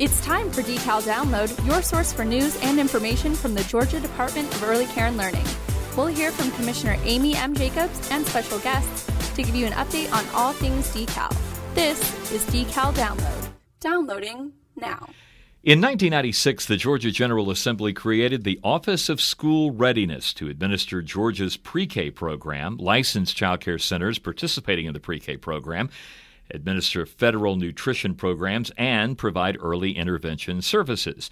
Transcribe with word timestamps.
It's 0.00 0.18
time 0.24 0.50
for 0.50 0.62
Decal 0.62 1.02
Download, 1.02 1.66
your 1.66 1.82
source 1.82 2.10
for 2.10 2.24
news 2.24 2.56
and 2.62 2.80
information 2.80 3.34
from 3.34 3.52
the 3.52 3.62
Georgia 3.64 4.00
Department 4.00 4.50
of 4.54 4.62
Early 4.62 4.86
Care 4.86 5.08
and 5.08 5.18
Learning. 5.18 5.44
We'll 5.94 6.06
hear 6.06 6.30
from 6.30 6.50
Commissioner 6.52 6.96
Amy 7.04 7.36
M. 7.36 7.54
Jacobs 7.54 8.10
and 8.10 8.26
special 8.26 8.58
guests 8.60 9.04
to 9.34 9.42
give 9.42 9.54
you 9.54 9.66
an 9.66 9.74
update 9.74 10.10
on 10.10 10.24
all 10.34 10.54
things 10.54 10.88
decal. 10.94 11.30
This 11.74 12.00
is 12.32 12.42
Decal 12.46 12.94
Download. 12.94 13.50
Downloading 13.80 14.54
now. 14.74 15.06
In 15.64 15.82
1996, 15.82 16.64
the 16.64 16.78
Georgia 16.78 17.10
General 17.10 17.50
Assembly 17.50 17.92
created 17.92 18.44
the 18.44 18.58
Office 18.64 19.10
of 19.10 19.20
School 19.20 19.70
Readiness 19.70 20.32
to 20.32 20.48
administer 20.48 21.02
Georgia's 21.02 21.58
pre 21.58 21.86
K 21.86 22.10
program, 22.10 22.78
Licensed 22.78 23.36
child 23.36 23.60
care 23.60 23.76
centers 23.76 24.18
participating 24.18 24.86
in 24.86 24.94
the 24.94 25.00
pre 25.00 25.20
K 25.20 25.36
program, 25.36 25.90
administer 26.54 27.06
federal 27.06 27.56
nutrition 27.56 28.14
programs, 28.14 28.70
and 28.76 29.18
provide 29.18 29.56
early 29.60 29.96
intervention 29.96 30.62
services. 30.62 31.30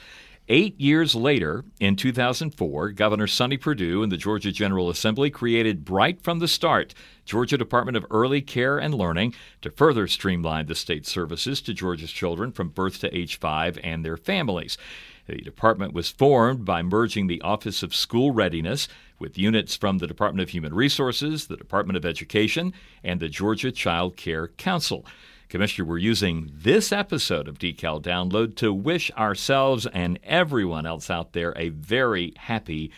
Eight 0.51 0.81
years 0.81 1.15
later, 1.15 1.65
in 1.79 1.95
2004, 1.95 2.93
Governor 2.93 3.27
Sonny 3.27 3.59
Perdue 3.59 4.03
and 4.03 4.11
the 4.11 4.17
Georgia 4.17 4.51
General 4.51 4.89
Assembly 4.89 5.29
created 5.29 5.85
Bright 5.85 6.23
from 6.23 6.39
the 6.39 6.49
Start, 6.49 6.95
Georgia 7.27 7.59
Department 7.59 7.99
of 7.99 8.07
Early 8.11 8.41
Care 8.41 8.79
and 8.79 8.95
Learning, 8.95 9.35
to 9.61 9.71
further 9.71 10.07
streamline 10.07 10.65
the 10.65 10.75
state 10.75 11.07
services 11.07 11.61
to 11.61 11.75
Georgia's 11.75 12.11
children 12.11 12.51
from 12.51 12.71
birth 12.71 12.99
to 13.01 13.15
age 13.15 13.39
five 13.39 13.79
and 13.85 14.03
their 14.03 14.17
families. 14.17 14.79
The 15.29 15.43
department 15.43 15.93
was 15.93 16.09
formed 16.09 16.65
by 16.65 16.81
merging 16.83 17.27
the 17.27 17.43
Office 17.43 17.83
of 17.83 17.95
School 17.95 18.31
Readiness 18.31 18.89
with 19.19 19.37
units 19.37 19.77
from 19.77 19.99
the 19.99 20.07
Department 20.07 20.41
of 20.43 20.49
Human 20.49 20.73
Resources, 20.73 21.49
the 21.49 21.57
Department 21.57 21.99
of 21.99 22.07
Education, 22.07 22.73
and 23.05 23.21
the 23.21 23.29
Georgia 23.29 23.71
Child 23.71 24.17
Care 24.17 24.49
Council. 24.49 25.05
Commissioner, 25.51 25.87
we're 25.87 25.99
using 25.99 26.51
this 26.55 26.93
episode 26.93 27.47
of 27.47 27.59
Decal 27.59 28.03
Download 28.03 28.57
to 28.57 28.73
wish 28.73 29.11
ourselves 29.19 29.87
and 29.93 30.19
everyone 30.25 30.87
else 30.87 31.11
out 31.11 31.35
there 31.35 31.53
a 31.57 31.69
very 31.69 32.33
happy 32.39 32.91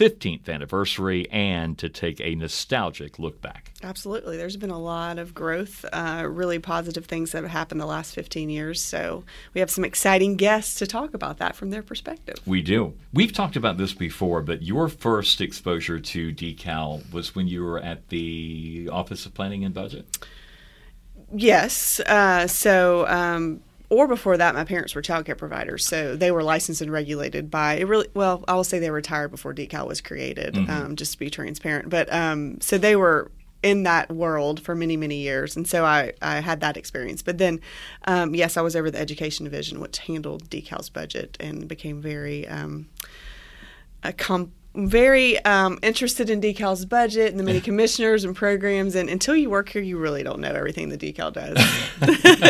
15th 0.00 0.48
anniversary 0.48 1.30
and 1.30 1.76
to 1.76 1.86
take 1.90 2.22
a 2.22 2.34
nostalgic 2.34 3.18
look 3.18 3.42
back. 3.42 3.70
Absolutely. 3.82 4.38
There's 4.38 4.56
been 4.56 4.70
a 4.70 4.78
lot 4.78 5.18
of 5.18 5.34
growth, 5.34 5.84
uh, 5.92 6.26
really 6.26 6.58
positive 6.58 7.04
things 7.04 7.32
that 7.32 7.42
have 7.42 7.52
happened 7.52 7.82
the 7.82 7.86
last 7.86 8.14
15 8.14 8.48
years. 8.48 8.82
So 8.82 9.24
we 9.52 9.60
have 9.60 9.70
some 9.70 9.84
exciting 9.84 10.36
guests 10.36 10.76
to 10.76 10.86
talk 10.86 11.12
about 11.12 11.36
that 11.36 11.54
from 11.54 11.68
their 11.68 11.82
perspective. 11.82 12.36
We 12.46 12.62
do. 12.62 12.94
We've 13.12 13.32
talked 13.32 13.56
about 13.56 13.76
this 13.76 13.92
before, 13.92 14.40
but 14.40 14.62
your 14.62 14.88
first 14.88 15.42
exposure 15.42 16.00
to 16.00 16.32
decal 16.32 17.12
was 17.12 17.34
when 17.34 17.46
you 17.46 17.62
were 17.62 17.78
at 17.78 18.08
the 18.08 18.88
Office 18.90 19.26
of 19.26 19.34
Planning 19.34 19.66
and 19.66 19.74
Budget? 19.74 20.26
Yes. 21.30 22.00
Uh, 22.00 22.46
so, 22.46 23.06
um, 23.06 23.60
or 23.90 24.06
before 24.06 24.36
that, 24.36 24.54
my 24.54 24.64
parents 24.64 24.94
were 24.94 25.02
child 25.02 25.26
care 25.26 25.34
providers, 25.34 25.84
so 25.84 26.14
they 26.16 26.30
were 26.30 26.44
licensed 26.44 26.80
and 26.80 26.92
regulated 26.92 27.50
by 27.50 27.74
it. 27.74 27.86
Really, 27.86 28.08
well, 28.14 28.44
I 28.46 28.54
will 28.54 28.64
say 28.64 28.78
they 28.78 28.90
retired 28.90 29.32
before 29.32 29.52
decal 29.52 29.86
was 29.86 30.00
created, 30.00 30.54
mm-hmm. 30.54 30.70
um, 30.70 30.96
just 30.96 31.12
to 31.12 31.18
be 31.18 31.28
transparent. 31.28 31.90
But 31.90 32.10
um, 32.12 32.60
so 32.60 32.78
they 32.78 32.94
were 32.94 33.30
in 33.62 33.82
that 33.82 34.10
world 34.10 34.60
for 34.62 34.74
many 34.74 34.96
many 34.96 35.16
years, 35.16 35.56
and 35.56 35.66
so 35.66 35.84
I 35.84 36.12
I 36.22 36.38
had 36.38 36.60
that 36.60 36.76
experience. 36.76 37.20
But 37.20 37.38
then, 37.38 37.60
um, 38.04 38.34
yes, 38.34 38.56
I 38.56 38.62
was 38.62 38.76
over 38.76 38.90
the 38.90 39.00
education 39.00 39.44
division, 39.44 39.80
which 39.80 39.98
handled 39.98 40.48
decal's 40.48 40.88
budget 40.88 41.36
and 41.40 41.66
became 41.66 42.00
very 42.00 42.46
um, 42.46 42.88
a 44.04 44.12
com- 44.12 44.52
very 44.74 45.44
um, 45.44 45.78
interested 45.82 46.30
in 46.30 46.40
Decal's 46.40 46.84
budget 46.84 47.30
and 47.30 47.40
the 47.40 47.44
many 47.44 47.60
commissioners 47.60 48.24
and 48.24 48.36
programs. 48.36 48.94
And 48.94 49.08
until 49.08 49.36
you 49.36 49.50
work 49.50 49.68
here, 49.68 49.82
you 49.82 49.98
really 49.98 50.22
don't 50.22 50.40
know 50.40 50.52
everything 50.52 50.88
the 50.88 50.98
Decal 50.98 51.32
does. 51.32 51.58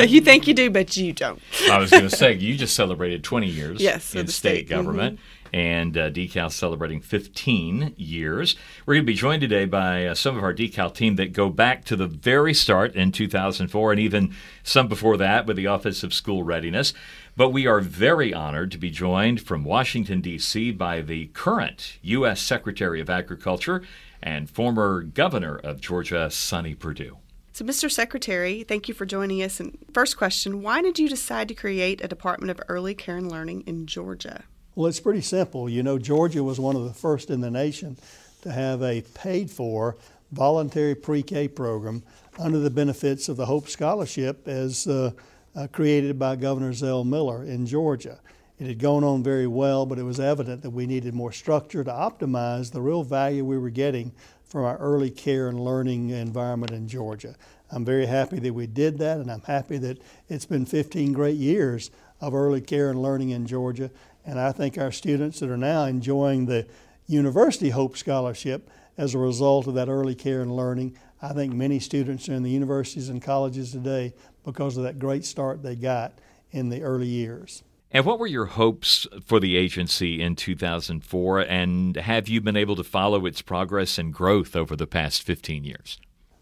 you 0.11 0.21
think 0.21 0.47
you 0.47 0.55
do, 0.55 0.71
but 0.71 0.97
you 0.97 1.13
don't. 1.13 1.41
I 1.71 1.79
was 1.79 1.91
going 1.91 2.09
to 2.09 2.15
say, 2.15 2.35
you 2.35 2.57
just 2.57 2.75
celebrated 2.75 3.25
20 3.25 3.47
years 3.47 3.81
yes, 3.81 4.15
in 4.15 4.27
state, 4.27 4.67
state, 4.67 4.69
government. 4.69 5.17
Mm-hmm 5.17 5.25
and 5.53 5.97
uh, 5.97 6.11
Decal 6.11 6.51
celebrating 6.51 7.01
15 7.01 7.95
years. 7.97 8.57
We're 8.87 8.95
going 8.95 9.05
to 9.05 9.13
be 9.13 9.15
joined 9.15 9.41
today 9.41 9.65
by 9.65 10.07
uh, 10.07 10.15
some 10.15 10.37
of 10.37 10.45
our 10.45 10.55
Decal 10.55 10.95
team 10.95 11.17
that 11.17 11.33
go 11.33 11.49
back 11.49 11.85
to 11.87 11.97
the 11.97 12.07
very 12.07 12.55
start 12.55 12.95
in 12.95 13.13
2004 13.13 13.93
and 13.93 14.01
even 14.01 14.35
some 14.63 14.89
before 14.89 15.17
that 15.17 15.47
with 15.47 15.57
the 15.57 15.67
Office 15.67 16.03
of 16.03 16.15
School 16.15 16.43
Readiness. 16.43 16.93
But 17.41 17.55
we 17.55 17.67
are 17.67 17.81
very 17.81 18.35
honored 18.35 18.71
to 18.73 18.77
be 18.77 18.91
joined 18.91 19.41
from 19.41 19.65
Washington, 19.65 20.21
D.C. 20.21 20.73
by 20.73 21.01
the 21.01 21.29
current 21.29 21.97
U.S. 22.03 22.39
Secretary 22.39 23.01
of 23.01 23.09
Agriculture 23.09 23.81
and 24.23 24.51
former 24.51 25.01
governor 25.01 25.57
of 25.57 25.81
Georgia, 25.81 26.31
Sonny 26.31 26.75
Perdue. 26.75 27.17
So, 27.55 27.65
Mr. 27.65 27.91
Secretary, 27.91 28.63
thank 28.63 28.89
you 28.89 28.95
for 28.95 29.07
joining 29.07 29.43
us. 29.43 29.59
And 29.59 29.79
first 29.95 30.19
question 30.19 30.61
Why 30.61 30.83
did 30.83 30.99
you 30.99 31.09
decide 31.09 31.49
to 31.49 31.55
create 31.55 32.05
a 32.05 32.09
Department 32.09 32.51
of 32.51 32.61
Early 32.69 32.95
Care 32.95 33.17
and 33.17 33.33
Learning 33.33 33.63
in 33.63 33.87
Georgia? 33.87 34.45
Well, 34.75 34.89
it's 34.89 35.01
pretty 35.01 35.23
simple. 35.23 35.67
You 35.67 35.83
know, 35.83 35.99
Georgia 35.99 36.45
was 36.45 36.61
one 36.61 36.77
of 36.77 36.85
the 36.85 36.93
first 36.93 37.31
in 37.31 37.41
the 37.41 37.51
nation 37.51 37.97
to 38.43 38.53
have 38.53 38.83
a 38.83 39.01
paid 39.15 39.51
for 39.51 39.97
voluntary 40.31 40.95
pre 40.95 41.23
K 41.23 41.49
program 41.49 42.03
under 42.39 42.59
the 42.59 42.69
benefits 42.69 43.31
of 43.31 43.39
the 43.39 43.47
Hope 43.47 43.71
Scholarship 43.71 44.47
as 44.47 44.87
uh, 44.87 45.13
uh, 45.55 45.67
created 45.73 46.19
by 46.19 46.37
Governor 46.37 46.73
Zell 46.73 47.05
Miller 47.05 47.45
in 47.45 47.67
Georgia. 47.67 48.21
It 48.59 48.67
had 48.67 48.79
gone 48.79 49.05
on 49.05 49.23
very 49.23 49.47
well, 49.47 49.87
but 49.87 49.99
it 49.99 50.03
was 50.03 50.21
evident 50.21 50.63
that 50.63 50.71
we 50.71 50.87
needed 50.87 51.15
more 51.15 51.33
structure 51.33 51.83
to 51.83 51.91
optimize 51.91 52.73
the 52.73 52.83
real 52.83 53.03
value 53.03 53.45
we 53.45 53.59
were 53.59 53.71
getting 53.71 54.13
from 54.45 54.65
our 54.65 54.77
early 54.79 55.11
care 55.11 55.49
and 55.49 55.59
learning 55.59 56.11
environment 56.11 56.73
in 56.73 56.87
Georgia. 56.87 57.37
I'm 57.73 57.85
very 57.85 58.07
happy 58.07 58.39
that 58.41 58.53
we 58.53 58.67
did 58.67 58.99
that, 58.99 59.19
and 59.19 59.31
I'm 59.31 59.43
happy 59.43 59.79
that 59.79 60.03
it's 60.29 60.45
been 60.45 60.67
15 60.67 61.13
great 61.13 61.37
years 61.37 61.91
of 62.21 62.35
early 62.35 62.61
care 62.61 62.91
and 62.91 63.01
learning 63.01 63.31
in 63.31 63.47
Georgia. 63.47 63.91
And 64.27 64.39
I 64.39 64.53
think 64.53 64.77
our 64.77 64.93
students 64.93 65.41
that 65.41 65.51
are 65.51 65.57
now 65.57 65.85
enjoying 65.85 66.47
the 66.47 66.67
University 67.07 67.71
Hope 67.71 67.97
Scholarship 67.97 68.69
as 68.99 69.15
a 69.15 69.19
result 69.19 69.67
of 69.67 69.75
that 69.75 69.89
early 69.89 70.15
care 70.15 70.43
and 70.43 70.55
learning, 70.55 70.99
I 71.23 71.33
think 71.33 71.55
many 71.55 71.79
students 71.79 72.29
in 72.29 72.43
the 72.43 72.51
universities 72.51 73.09
and 73.09 73.23
colleges 73.23 73.73
today 73.73 74.15
because 74.45 74.77
of 74.77 74.85
that 74.85 74.99
great 74.99 75.25
start 75.25 75.63
they 75.63 75.77
got 75.77 76.13
in 76.51 76.69
the 76.69 76.83
early 76.83 77.07
years. 77.07 77.63
And 77.93 78.05
what 78.05 78.21
were 78.21 78.27
your 78.27 78.47
hopes 78.47 79.07
for 79.25 79.41
the 79.41 79.57
agency 79.57 80.23
in 80.23 80.37
2004? 80.37 81.41
And 81.41 81.97
have 81.97 82.29
you 82.29 82.41
been 82.41 82.57
able 82.57 82.77
to 82.77 82.85
follow 82.85 83.27
its 83.27 83.43
progress 83.43 83.99
and 83.99 84.15
growth 84.15 84.55
over 84.55 84.77
the 84.77 84.87
past 84.87 85.23
15 85.23 85.65
years? 85.65 85.99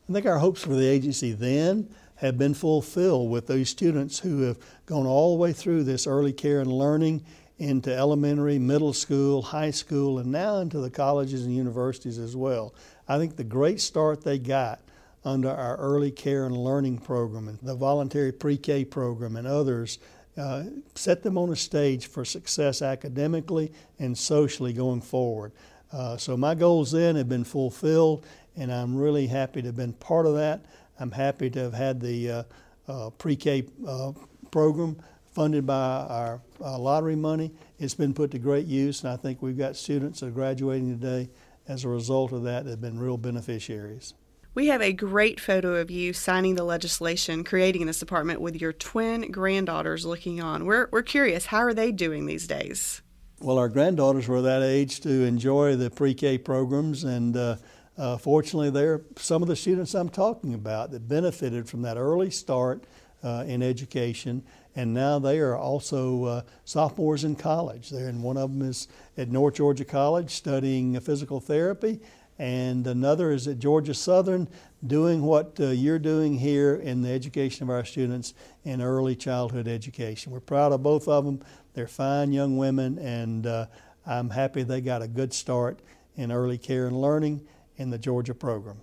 I 0.09 0.13
think 0.13 0.27
our 0.27 0.39
hopes 0.39 0.63
for 0.63 0.75
the 0.75 0.87
agency 0.87 1.33
then 1.33 1.89
have 2.17 2.37
been 2.37 2.55
fulfilled 2.55 3.31
with 3.31 3.47
those 3.47 3.71
students 3.71 4.19
who 4.19 4.43
have 4.43 4.59
gone 4.87 5.07
all 5.07 5.37
the 5.37 5.41
way 5.41 5.53
through 5.53 5.85
this 5.85 6.07
early 6.07 6.33
care 6.33 6.61
and 6.61 6.71
learning 6.73 7.25
into 7.59 7.95
elementary, 7.95 8.59
middle 8.59 8.93
school, 8.93 9.43
high 9.43 9.71
school, 9.71 10.19
and 10.19 10.31
now 10.31 10.59
into 10.59 10.79
the 10.79 10.91
colleges 10.91 11.45
and 11.45 11.55
universities 11.55 12.19
as 12.19 12.37
well. 12.37 12.75
I 13.09 13.19
think 13.19 13.37
the 13.37 13.45
great 13.45 13.81
start 13.81 14.23
they 14.23 14.39
got 14.39 14.81
under 15.25 15.51
our 15.51 15.77
early 15.77 16.11
care 16.11 16.47
and 16.47 16.57
learning 16.57 16.99
program 16.99 17.49
and 17.49 17.59
the 17.61 17.75
voluntary 17.75 18.33
pre 18.33 18.57
K 18.57 18.85
program 18.85 19.37
and 19.37 19.47
others 19.47 19.99
uh, 20.37 20.65
set 20.95 21.23
them 21.23 21.37
on 21.37 21.51
a 21.51 21.57
stage 21.57 22.07
for 22.07 22.25
success 22.25 22.81
academically 22.81 23.73
and 23.99 24.17
socially 24.17 24.73
going 24.73 25.01
forward. 25.01 25.53
Uh, 25.93 26.17
so 26.17 26.37
my 26.37 26.55
goals 26.55 26.93
then 26.93 27.17
have 27.17 27.29
been 27.29 27.45
fulfilled, 27.45 28.25
and 28.57 28.73
I'm 28.73 28.97
really 28.97 29.27
happy 29.27 29.63
to 29.63 29.69
have 29.69 29.77
been 29.77 29.95
part 29.95 30.27
of 30.27 30.35
that. 30.35 30.65
I'm 31.01 31.11
happy 31.11 31.51
to 31.51 31.61
have 31.61 31.75
had 31.75 32.01
the 32.01 32.31
uh, 32.31 32.43
uh 32.89 33.11
pre 33.11 33.37
K 33.37 33.65
uh, 33.87 34.13
program 34.51 34.97
funded 35.33 35.67
by 35.67 36.07
our 36.09 36.41
uh, 36.61 36.79
lottery 36.79 37.17
money. 37.17 37.53
It's 37.79 37.95
been 37.95 38.15
put 38.15 38.31
to 38.33 38.39
great 38.39 38.67
use, 38.67 39.03
and 39.03 39.13
I 39.13 39.17
think 39.17 39.43
we've 39.43 39.59
got 39.59 39.77
students 39.77 40.21
that 40.21 40.27
are 40.27 40.31
graduating 40.31 40.99
today 40.99 41.31
as 41.69 41.85
a 41.85 41.89
result 41.89 42.33
of 42.33 42.43
that 42.45 42.65
that 42.65 42.71
have 42.71 42.81
been 42.81 42.99
real 42.99 43.17
beneficiaries. 43.17 44.15
We 44.59 44.67
have 44.67 44.83
a 44.83 44.93
great 44.93 45.39
photo 45.39 45.77
of 45.77 45.89
you 45.89 46.13
signing 46.13 46.57
the 46.57 46.65
legislation 46.65 47.45
creating 47.45 47.87
this 47.87 48.01
department 48.01 48.41
with 48.41 48.61
your 48.61 48.73
twin 48.73 49.31
granddaughters 49.31 50.05
looking 50.05 50.41
on. 50.41 50.65
We're, 50.65 50.89
we're 50.91 51.05
curious, 51.05 51.47
how 51.47 51.59
are 51.59 51.73
they 51.73 51.93
doing 51.93 52.27
these 52.27 52.49
days? 52.49 53.01
Well, 53.39 53.57
our 53.57 53.69
granddaughters 53.69 54.27
were 54.27 54.43
that 54.43 54.65
age 54.65 54.99
to 55.03 55.23
enjoy 55.23 55.77
the 55.77 55.91
pre 55.91 56.13
K 56.13 56.39
programs, 56.39 57.05
and 57.05 57.37
uh, 57.37 57.57
uh, 57.97 58.17
fortunately, 58.17 58.71
they're 58.71 59.03
some 59.15 59.43
of 59.43 59.49
the 59.49 59.55
students 59.55 59.95
I'm 59.95 60.09
talking 60.09 60.55
about 60.55 60.91
that 60.91 61.07
benefited 61.07 61.69
from 61.69 61.83
that 61.83 61.97
early 61.97 62.33
start 62.33 62.83
uh, 63.23 63.45
in 63.47 63.63
education 63.63 64.43
and 64.79 64.95
now 64.95 65.19
they 65.19 65.41
are 65.41 65.57
also 65.57 66.25
uh, 66.25 66.43
sophomores 66.65 67.25
in 67.25 67.35
college. 67.35 67.91
They're 67.91 68.09
in 68.09 68.23
one 68.23 68.37
of 68.37 68.57
them 68.57 68.69
is 68.69 68.87
at 69.17 69.29
North 69.29 69.55
Georgia 69.55 69.85
College 69.85 70.31
studying 70.31 70.99
physical 71.01 71.41
therapy, 71.41 71.99
and 72.39 72.87
another 72.87 73.33
is 73.33 73.49
at 73.49 73.59
Georgia 73.59 73.95
Southern 73.95 74.49
doing 74.87 75.23
what 75.23 75.59
uh, 75.59 75.67
you're 75.67 75.99
doing 75.99 76.39
here 76.39 76.77
in 76.77 77.03
the 77.03 77.11
education 77.11 77.65
of 77.65 77.71
our 77.71 77.85
students 77.85 78.35
in 78.65 78.81
early 78.81 79.17
childhood 79.17 79.67
education. 79.67 80.33
We're 80.33 80.41
proud 80.41 80.73
of 80.73 80.83
both 80.83 81.09
of 81.09 81.25
them. 81.25 81.41
They're 81.75 81.89
fine 81.89 82.33
young 82.33 82.57
women, 82.57 82.99
and 82.99 83.47
uh, 83.47 83.67
I'm 84.07 84.31
happy 84.31 84.63
they 84.63 84.81
got 84.81 85.03
a 85.03 85.09
good 85.09 85.33
start 85.33 85.81
in 86.17 86.31
early 86.31 86.59
care 86.59 86.87
and 86.87 87.01
learning 87.01 87.47
in 87.77 87.91
the 87.91 87.99
Georgia 87.99 88.35
program. 88.35 88.79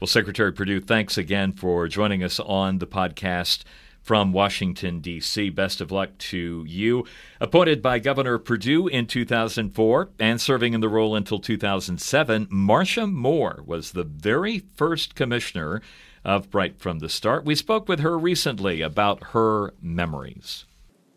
Well, 0.00 0.08
Secretary 0.08 0.52
Perdue, 0.52 0.80
thanks 0.80 1.16
again 1.16 1.52
for 1.52 1.88
joining 1.88 2.22
us 2.22 2.38
on 2.38 2.78
the 2.78 2.86
podcast 2.86 3.64
from 4.04 4.32
Washington, 4.32 5.00
D.C. 5.00 5.48
Best 5.48 5.80
of 5.80 5.90
luck 5.90 6.16
to 6.18 6.64
you. 6.68 7.06
Appointed 7.40 7.80
by 7.82 7.98
Governor 7.98 8.38
Perdue 8.38 8.86
in 8.86 9.06
2004 9.06 10.10
and 10.20 10.40
serving 10.40 10.74
in 10.74 10.80
the 10.80 10.88
role 10.90 11.16
until 11.16 11.38
2007, 11.38 12.46
Marcia 12.50 13.06
Moore 13.06 13.62
was 13.66 13.92
the 13.92 14.04
very 14.04 14.60
first 14.76 15.14
commissioner 15.14 15.80
of 16.22 16.50
Bright 16.50 16.78
from 16.78 16.98
the 16.98 17.08
Start. 17.08 17.46
We 17.46 17.54
spoke 17.54 17.88
with 17.88 18.00
her 18.00 18.18
recently 18.18 18.82
about 18.82 19.28
her 19.32 19.72
memories. 19.80 20.66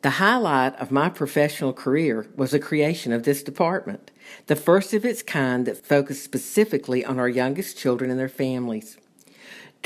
The 0.01 0.11
highlight 0.11 0.75
of 0.75 0.91
my 0.91 1.09
professional 1.09 1.73
career 1.73 2.27
was 2.35 2.51
the 2.51 2.59
creation 2.59 3.11
of 3.11 3.23
this 3.23 3.43
department, 3.43 4.11
the 4.45 4.55
first 4.55 4.93
of 4.93 5.03
its 5.03 5.21
kind 5.21 5.65
that 5.65 5.85
focused 5.85 6.23
specifically 6.23 7.03
on 7.03 7.19
our 7.19 7.27
youngest 7.27 7.77
children 7.77 8.09
and 8.09 8.19
their 8.19 8.29
families. 8.29 8.97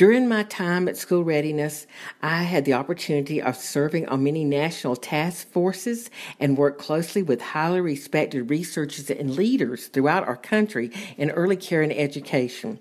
During 0.01 0.27
my 0.27 0.42
time 0.42 0.88
at 0.88 0.98
School 0.98 1.24
Readiness, 1.24 1.86
I 2.24 2.42
had 2.42 2.65
the 2.65 2.74
opportunity 2.74 3.39
of 3.39 3.56
serving 3.56 4.09
on 4.09 4.24
many 4.24 4.44
national 4.44 4.95
task 4.95 5.48
forces 5.51 6.09
and 6.39 6.57
worked 6.57 6.81
closely 6.81 7.21
with 7.21 7.39
highly 7.39 7.81
respected 7.81 8.50
researchers 8.50 9.12
and 9.12 9.36
leaders 9.36 9.89
throughout 9.89 10.27
our 10.27 10.38
country 10.38 10.89
in 11.18 11.30
early 11.30 11.56
care 11.56 11.83
and 11.83 11.94
education. 11.94 12.80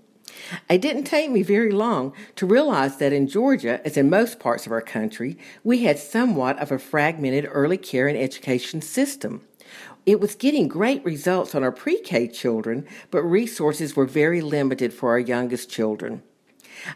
It 0.70 0.80
didn't 0.80 1.04
take 1.04 1.30
me 1.30 1.42
very 1.42 1.72
long 1.72 2.14
to 2.36 2.46
realize 2.46 2.96
that 2.96 3.12
in 3.12 3.28
Georgia, 3.28 3.84
as 3.84 3.98
in 3.98 4.08
most 4.08 4.40
parts 4.40 4.64
of 4.64 4.72
our 4.72 4.80
country, 4.80 5.36
we 5.62 5.82
had 5.82 5.98
somewhat 5.98 6.58
of 6.58 6.72
a 6.72 6.78
fragmented 6.78 7.46
early 7.52 7.76
care 7.76 8.08
and 8.08 8.16
education 8.16 8.80
system. 8.80 9.42
It 10.06 10.20
was 10.20 10.34
getting 10.34 10.68
great 10.68 11.04
results 11.04 11.54
on 11.54 11.62
our 11.62 11.70
pre 11.70 12.00
K 12.00 12.28
children, 12.28 12.86
but 13.10 13.22
resources 13.24 13.94
were 13.94 14.06
very 14.06 14.40
limited 14.40 14.94
for 14.94 15.10
our 15.10 15.18
youngest 15.18 15.68
children. 15.68 16.22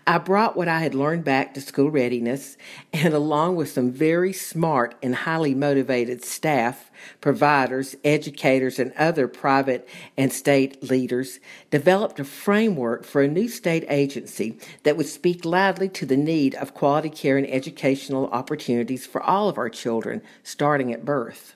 I 0.06 0.18
brought 0.18 0.56
what 0.56 0.68
I 0.68 0.80
had 0.80 0.94
learned 0.94 1.24
back 1.24 1.54
to 1.54 1.60
school 1.60 1.90
readiness, 1.90 2.56
and 2.92 3.14
along 3.14 3.56
with 3.56 3.70
some 3.70 3.90
very 3.90 4.32
smart 4.32 4.94
and 5.02 5.14
highly 5.14 5.54
motivated 5.54 6.24
staff, 6.24 6.90
providers, 7.20 7.96
educators, 8.04 8.78
and 8.78 8.92
other 8.94 9.28
private 9.28 9.88
and 10.16 10.32
state 10.32 10.82
leaders, 10.82 11.40
developed 11.70 12.20
a 12.20 12.24
framework 12.24 13.04
for 13.04 13.22
a 13.22 13.28
new 13.28 13.48
state 13.48 13.84
agency 13.88 14.56
that 14.82 14.96
would 14.96 15.06
speak 15.06 15.44
loudly 15.44 15.88
to 15.88 16.06
the 16.06 16.16
need 16.16 16.54
of 16.54 16.74
quality 16.74 17.10
care 17.10 17.36
and 17.36 17.48
educational 17.50 18.26
opportunities 18.28 19.06
for 19.06 19.22
all 19.22 19.48
of 19.48 19.58
our 19.58 19.68
children, 19.68 20.22
starting 20.42 20.92
at 20.92 21.04
birth. 21.04 21.54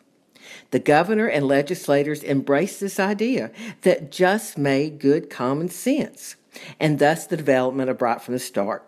The 0.71 0.79
governor 0.79 1.27
and 1.27 1.47
legislators 1.47 2.25
embraced 2.25 2.81
this 2.81 2.99
idea 2.99 3.51
that 3.83 4.11
just 4.11 4.57
made 4.57 4.99
good 4.99 5.31
common 5.31 5.69
sense 5.69 6.37
and 6.79 6.99
thus 6.99 7.27
the 7.27 7.37
development 7.37 7.91
of 7.91 7.99
Bright 7.99 8.23
from 8.23 8.35
the 8.35 8.41
Start. 8.41 8.85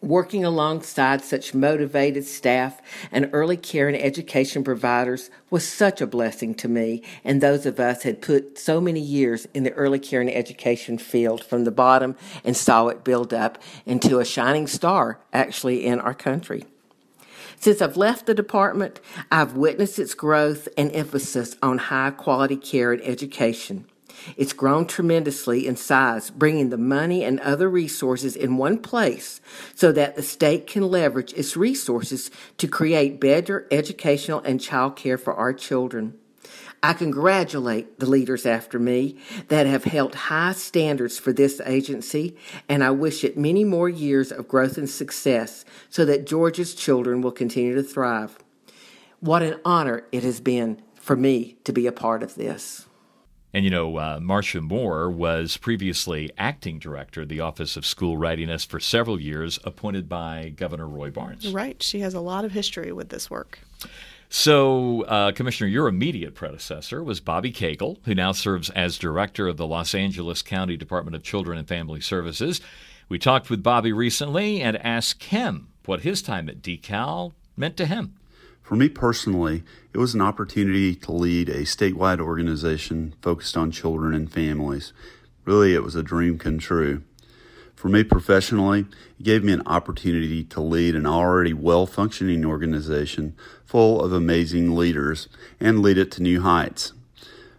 Working 0.00 0.44
alongside 0.44 1.22
such 1.22 1.54
motivated 1.54 2.24
staff 2.24 2.82
and 3.10 3.30
early 3.32 3.56
care 3.56 3.88
and 3.88 3.96
education 3.96 4.62
providers 4.62 5.30
was 5.48 5.66
such 5.66 6.02
a 6.02 6.06
blessing 6.06 6.54
to 6.56 6.68
me 6.68 7.02
and 7.24 7.40
those 7.40 7.64
of 7.64 7.80
us 7.80 8.02
had 8.02 8.20
put 8.20 8.58
so 8.58 8.82
many 8.82 9.00
years 9.00 9.46
in 9.54 9.62
the 9.62 9.72
early 9.72 9.98
care 9.98 10.20
and 10.20 10.28
education 10.28 10.98
field 10.98 11.42
from 11.42 11.64
the 11.64 11.70
bottom 11.70 12.16
and 12.44 12.54
saw 12.54 12.88
it 12.88 13.02
build 13.02 13.32
up 13.32 13.56
into 13.86 14.18
a 14.18 14.26
shining 14.26 14.66
star 14.66 15.20
actually 15.32 15.86
in 15.86 16.00
our 16.00 16.14
country. 16.14 16.66
Since 17.58 17.80
I've 17.80 17.96
left 17.96 18.26
the 18.26 18.34
department, 18.34 19.00
I've 19.32 19.54
witnessed 19.54 19.98
its 19.98 20.12
growth 20.12 20.68
and 20.76 20.92
emphasis 20.92 21.56
on 21.62 21.78
high 21.78 22.10
quality 22.10 22.56
care 22.56 22.92
and 22.92 23.02
education. 23.02 23.86
It's 24.36 24.52
grown 24.52 24.86
tremendously 24.86 25.66
in 25.66 25.76
size, 25.76 26.30
bringing 26.30 26.70
the 26.70 26.78
money 26.78 27.24
and 27.24 27.40
other 27.40 27.68
resources 27.68 28.36
in 28.36 28.56
one 28.56 28.78
place 28.78 29.40
so 29.74 29.92
that 29.92 30.16
the 30.16 30.22
state 30.22 30.66
can 30.66 30.82
leverage 30.90 31.32
its 31.34 31.56
resources 31.56 32.30
to 32.58 32.68
create 32.68 33.20
better 33.20 33.66
educational 33.70 34.40
and 34.40 34.60
child 34.60 34.96
care 34.96 35.18
for 35.18 35.34
our 35.34 35.52
children. 35.52 36.18
I 36.82 36.92
congratulate 36.92 37.98
the 37.98 38.04
leaders 38.04 38.44
after 38.44 38.78
me 38.78 39.16
that 39.48 39.66
have 39.66 39.84
held 39.84 40.14
high 40.14 40.52
standards 40.52 41.18
for 41.18 41.32
this 41.32 41.58
agency, 41.64 42.36
and 42.68 42.84
I 42.84 42.90
wish 42.90 43.24
it 43.24 43.38
many 43.38 43.64
more 43.64 43.88
years 43.88 44.30
of 44.30 44.48
growth 44.48 44.76
and 44.76 44.90
success 44.90 45.64
so 45.88 46.04
that 46.04 46.26
Georgia's 46.26 46.74
children 46.74 47.22
will 47.22 47.32
continue 47.32 47.74
to 47.74 47.82
thrive. 47.82 48.36
What 49.20 49.42
an 49.42 49.60
honor 49.64 50.04
it 50.12 50.24
has 50.24 50.42
been 50.42 50.82
for 50.94 51.16
me 51.16 51.56
to 51.64 51.72
be 51.72 51.86
a 51.86 51.92
part 51.92 52.22
of 52.22 52.34
this. 52.34 52.86
And 53.54 53.64
you 53.64 53.70
know, 53.70 53.96
uh, 53.98 54.18
Marcia 54.20 54.60
Moore 54.60 55.08
was 55.08 55.56
previously 55.56 56.28
acting 56.36 56.80
director 56.80 57.22
of 57.22 57.28
the 57.28 57.38
Office 57.38 57.76
of 57.76 57.86
School 57.86 58.16
Readiness 58.16 58.64
for 58.64 58.80
several 58.80 59.20
years, 59.20 59.60
appointed 59.62 60.08
by 60.08 60.52
Governor 60.56 60.88
Roy 60.88 61.10
Barnes. 61.10 61.52
Right. 61.52 61.80
She 61.80 62.00
has 62.00 62.14
a 62.14 62.20
lot 62.20 62.44
of 62.44 62.50
history 62.50 62.90
with 62.90 63.10
this 63.10 63.30
work. 63.30 63.60
So, 64.28 65.02
uh, 65.02 65.30
Commissioner, 65.30 65.68
your 65.68 65.86
immediate 65.86 66.34
predecessor 66.34 67.04
was 67.04 67.20
Bobby 67.20 67.52
Cagle, 67.52 67.98
who 68.04 68.14
now 68.16 68.32
serves 68.32 68.70
as 68.70 68.98
director 68.98 69.46
of 69.46 69.56
the 69.56 69.68
Los 69.68 69.94
Angeles 69.94 70.42
County 70.42 70.76
Department 70.76 71.14
of 71.14 71.22
Children 71.22 71.56
and 71.56 71.68
Family 71.68 72.00
Services. 72.00 72.60
We 73.08 73.20
talked 73.20 73.50
with 73.50 73.62
Bobby 73.62 73.92
recently 73.92 74.60
and 74.60 74.76
asked 74.78 75.22
him 75.24 75.68
what 75.84 76.00
his 76.00 76.22
time 76.22 76.48
at 76.48 76.60
DECAL 76.60 77.32
meant 77.56 77.76
to 77.76 77.86
him. 77.86 78.14
For 78.64 78.76
me 78.76 78.88
personally, 78.88 79.62
it 79.92 79.98
was 79.98 80.14
an 80.14 80.22
opportunity 80.22 80.94
to 80.94 81.12
lead 81.12 81.50
a 81.50 81.64
statewide 81.64 82.18
organization 82.18 83.14
focused 83.20 83.58
on 83.58 83.70
children 83.70 84.14
and 84.14 84.32
families. 84.32 84.94
Really, 85.44 85.74
it 85.74 85.82
was 85.82 85.94
a 85.94 86.02
dream 86.02 86.38
come 86.38 86.58
true. 86.58 87.02
For 87.76 87.90
me 87.90 88.02
professionally, 88.04 88.86
it 89.20 89.22
gave 89.22 89.44
me 89.44 89.52
an 89.52 89.66
opportunity 89.66 90.44
to 90.44 90.62
lead 90.62 90.94
an 90.94 91.04
already 91.04 91.52
well 91.52 91.84
functioning 91.84 92.42
organization 92.46 93.36
full 93.66 94.02
of 94.02 94.14
amazing 94.14 94.74
leaders 94.74 95.28
and 95.60 95.82
lead 95.82 95.98
it 95.98 96.10
to 96.12 96.22
new 96.22 96.40
heights. 96.40 96.94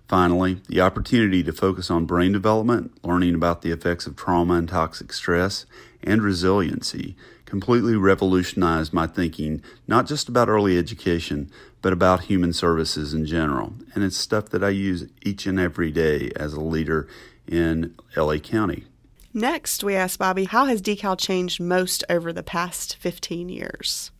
Finally, 0.08 0.62
the 0.68 0.81
opportunity 0.81 1.44
to 1.44 1.54
focus 1.54 1.92
on 1.92 2.06
brain 2.06 2.31
development, 2.31 2.98
learning 3.04 3.36
about 3.36 3.62
the 3.62 3.72
effects 3.72 4.08
of 4.08 4.16
trauma 4.16 4.56
and 4.56 4.69
toxic 4.69 5.13
stress, 5.13 5.68
and 6.04 6.24
resiliency 6.24 7.16
completely 7.45 7.95
revolutionized 7.95 8.94
my 8.94 9.07
thinking, 9.07 9.62
not 9.88 10.07
just 10.07 10.27
about 10.27 10.50
early 10.50 10.77
education, 10.77 11.51
but 11.81 11.94
about 11.94 12.24
human 12.24 12.53
services 12.53 13.13
in 13.13 13.25
general. 13.25 13.74
And 13.94 14.03
it's 14.03 14.18
stuff 14.18 14.50
that 14.50 14.63
I 14.63 14.69
use 14.69 15.07
each 15.21 15.45
and 15.45 15.59
every 15.59 15.92
day 15.92 16.31
as 16.36 16.53
a 16.53 16.62
leader 16.62 17.07
in 17.47 17.95
LA 18.18 18.38
County. 18.38 18.86
Next, 19.33 19.83
we 19.83 19.95
asked 19.95 20.18
Bobby, 20.18 20.45
how 20.45 20.65
has 20.65 20.81
DECAL 20.81 21.19
changed 21.19 21.59
most 21.59 22.03
over 22.09 22.31
the 22.31 22.42
past 22.42 22.95
15 22.95 23.50
years? 23.50 24.12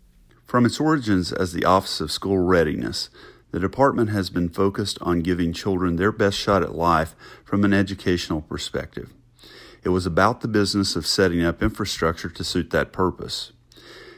From 0.44 0.66
its 0.66 0.80
origins 0.80 1.32
as 1.32 1.54
the 1.54 1.66
Office 1.66 2.02
of 2.02 2.12
School 2.12 2.38
Readiness, 2.38 3.10
the 3.52 3.60
department 3.60 4.10
has 4.10 4.30
been 4.30 4.50
focused 4.50 4.98
on 5.02 5.22
giving 5.22 5.54
children 5.54 5.96
their 5.96 6.12
best 6.12 6.38
shot 6.38 6.62
at 6.62 6.76
life 6.76 7.16
from 7.46 7.64
an 7.64 7.74
educational 7.74 8.42
perspective. 8.42 9.14
It 9.86 9.90
was 9.90 10.08
about 10.08 10.42
the 10.42 10.48
business 10.48 10.96
of 10.96 11.06
setting 11.06 11.44
up 11.44 11.62
infrastructure 11.62 12.30
to 12.30 12.44
suit 12.44 12.72
that 12.72 12.92
purpose. 12.92 13.52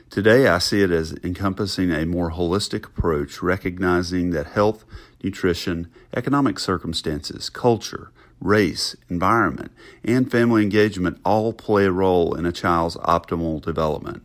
Today, 0.10 0.48
I 0.48 0.60
see 0.60 0.82
it 0.82 0.92
as 0.92 1.14
encompassing 1.26 1.92
a 1.92 2.06
more 2.06 2.32
holistic 2.32 2.86
approach, 2.86 3.42
recognizing 3.42 4.30
that 4.30 4.48
health, 4.48 4.86
nutrition, 5.22 5.92
economic 6.16 6.58
circumstances, 6.58 7.50
culture, 7.50 8.12
race, 8.40 8.96
environment, 9.10 9.74
and 10.06 10.32
family 10.32 10.64
engagement 10.64 11.20
all 11.26 11.52
play 11.52 11.84
a 11.84 11.92
role 11.92 12.34
in 12.34 12.46
a 12.46 12.54
child's 12.54 12.96
optimal 12.98 13.62
development. 13.62 14.24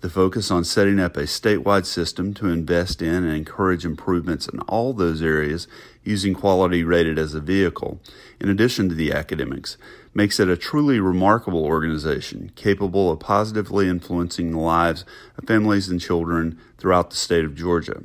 The 0.00 0.08
focus 0.08 0.50
on 0.50 0.64
setting 0.64 1.00
up 1.00 1.16
a 1.16 1.24
statewide 1.24 1.84
system 1.84 2.32
to 2.34 2.48
invest 2.48 3.02
in 3.02 3.24
and 3.24 3.36
encourage 3.36 3.84
improvements 3.84 4.48
in 4.48 4.60
all 4.60 4.94
those 4.94 5.20
areas 5.20 5.68
using 6.04 6.32
quality 6.32 6.84
rated 6.84 7.18
as 7.18 7.34
a 7.34 7.40
vehicle, 7.40 8.00
in 8.40 8.48
addition 8.48 8.88
to 8.88 8.94
the 8.94 9.12
academics, 9.12 9.76
makes 10.16 10.40
it 10.40 10.48
a 10.48 10.56
truly 10.56 10.98
remarkable 10.98 11.66
organization 11.66 12.50
capable 12.56 13.10
of 13.12 13.20
positively 13.20 13.86
influencing 13.86 14.50
the 14.50 14.58
lives 14.58 15.04
of 15.36 15.44
families 15.44 15.90
and 15.90 16.00
children 16.00 16.58
throughout 16.78 17.10
the 17.10 17.16
state 17.16 17.44
of 17.44 17.54
Georgia. 17.54 18.02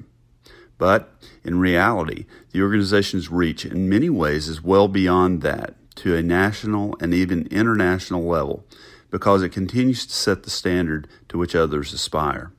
But 0.77 1.09
in 1.45 1.57
reality, 1.61 2.25
the 2.51 2.63
organization's 2.63 3.31
reach 3.31 3.65
in 3.65 3.87
many 3.87 4.09
ways 4.09 4.49
is 4.49 4.61
well 4.61 4.89
beyond 4.89 5.41
that 5.43 5.75
to 5.95 6.13
a 6.13 6.21
national 6.21 6.97
and 6.99 7.13
even 7.13 7.47
international 7.47 8.25
level 8.25 8.65
because 9.09 9.41
it 9.41 9.53
continues 9.53 10.05
to 10.05 10.13
set 10.13 10.43
the 10.43 10.49
standard 10.49 11.07
to 11.29 11.37
which 11.37 11.55
others 11.55 11.93
aspire. 11.93 12.51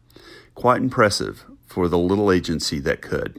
Quite 0.54 0.80
impressive 0.80 1.44
for 1.66 1.88
the 1.88 1.98
little 1.98 2.32
agency 2.32 2.78
that 2.78 3.02
could. 3.02 3.38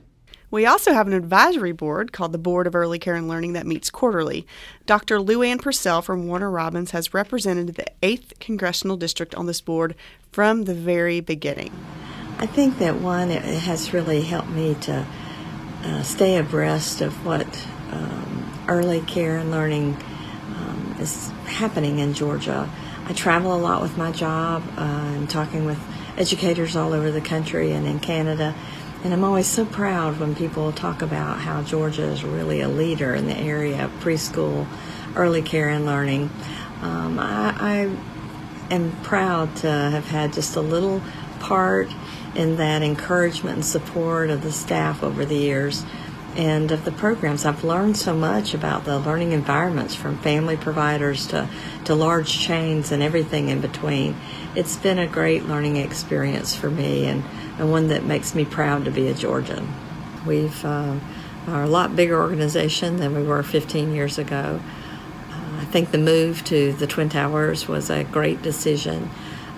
We 0.54 0.68
also 0.68 0.94
have 0.94 1.08
an 1.08 1.14
advisory 1.14 1.72
board 1.72 2.12
called 2.12 2.32
the 2.32 2.38
Board 2.38 2.68
of 2.68 2.76
Early 2.76 3.00
Care 3.00 3.16
and 3.16 3.28
Learning 3.28 3.54
that 3.54 3.66
meets 3.66 3.90
quarterly. 3.90 4.46
Dr. 4.86 5.18
Luann 5.18 5.60
Purcell 5.60 6.04
from 6.04 6.28
Warner 6.28 6.52
Robins 6.52 6.92
has 6.92 7.12
represented 7.12 7.74
the 7.74 7.88
8th 8.04 8.40
Congressional 8.40 8.96
District 8.96 9.34
on 9.34 9.48
this 9.48 9.62
board 9.62 9.96
from 10.32 10.66
the 10.66 10.76
very 10.76 11.22
beginning. 11.22 11.74
I 12.38 12.46
think 12.46 12.78
that 12.78 13.02
one, 13.02 13.32
it 13.32 13.42
has 13.42 13.96
really 13.96 14.22
helped 14.22 14.50
me 14.50 14.76
to 14.82 15.08
uh, 15.86 16.04
stay 16.04 16.38
abreast 16.38 17.02
of 17.02 17.26
what 17.26 17.48
um, 17.90 18.66
early 18.68 19.02
care 19.02 19.38
and 19.40 19.50
learning 19.50 19.98
um, 20.56 20.96
is 21.00 21.30
happening 21.48 21.98
in 21.98 22.14
Georgia. 22.14 22.70
I 23.08 23.14
travel 23.14 23.56
a 23.56 23.58
lot 23.58 23.82
with 23.82 23.98
my 23.98 24.12
job 24.12 24.62
uh, 24.78 24.82
and 24.82 25.28
talking 25.28 25.66
with 25.66 25.80
educators 26.16 26.76
all 26.76 26.94
over 26.94 27.10
the 27.10 27.22
country 27.22 27.72
and 27.72 27.88
in 27.88 28.00
Canada. 28.00 28.54
And 29.04 29.14
I'm 29.14 29.26
always 29.26 29.48
so 29.48 29.66
proud 29.66 30.18
when 30.18 30.34
people 30.34 30.72
talk 30.72 31.02
about 31.02 31.40
how 31.40 31.62
Georgia 31.62 32.04
is 32.04 32.24
really 32.24 32.62
a 32.62 32.70
leader 32.70 33.14
in 33.14 33.28
the 33.28 33.36
area 33.36 33.84
of 33.84 33.92
preschool, 34.00 34.66
early 35.18 35.42
care, 35.42 35.68
and 35.68 35.86
learning. 35.86 36.30
Um, 36.82 37.20
I, 37.20 37.54
I 37.60 38.74
am 38.74 38.94
proud 39.04 39.58
to 39.58 39.70
have 39.70 40.08
had 40.08 40.32
just 40.32 40.56
a 40.56 40.62
little 40.62 41.02
part 41.42 41.90
in 42.34 42.56
that 42.56 42.82
encouragement 42.82 43.56
and 43.56 43.66
support 43.66 44.30
of 44.30 44.42
the 44.42 44.54
staff 44.54 45.04
over 45.04 45.26
the 45.26 45.36
years 45.36 45.84
and 46.38 46.72
of 46.72 46.86
the 46.86 46.92
programs. 46.94 47.44
I've 47.44 47.66
learned 47.66 47.98
so 47.98 48.16
much 48.16 48.54
about 48.54 48.86
the 48.86 49.00
learning 49.00 49.34
environments 49.34 49.96
from 49.96 50.18
family 50.20 50.56
providers 50.56 51.28
to, 51.28 51.50
to 51.84 51.94
large 51.94 52.40
chains 52.40 52.94
and 52.94 53.04
everything 53.04 53.50
in 53.50 53.60
between. 53.60 54.16
It's 54.56 54.78
been 54.78 54.98
a 54.98 55.08
great 55.08 55.46
learning 55.46 55.76
experience 55.76 56.56
for 56.56 56.70
me 56.70 57.06
and, 57.06 57.26
and 57.58 57.72
one 57.72 57.88
that 57.88 58.04
makes 58.04 58.36
me 58.36 58.46
proud 58.46 58.86
to 58.86 58.92
be 58.92 59.08
a 59.08 59.14
Georgian. 59.14 59.68
We've 60.26 60.64
uh, 60.66 60.98
are 61.48 61.64
a 61.64 61.68
lot 61.68 61.96
bigger 61.96 62.20
organization 62.22 62.98
than 62.98 63.16
we 63.16 63.24
were 63.24 63.44
15 63.44 63.94
years 63.94 64.18
ago. 64.18 64.60
Uh, 65.30 65.58
I 65.60 65.66
think 65.66 65.92
the 65.92 65.98
move 65.98 66.44
to 66.46 66.74
the 66.74 66.88
Twin 66.88 67.10
Towers 67.10 67.68
was 67.68 67.90
a 67.90 68.04
great 68.06 68.42
decision, 68.42 69.10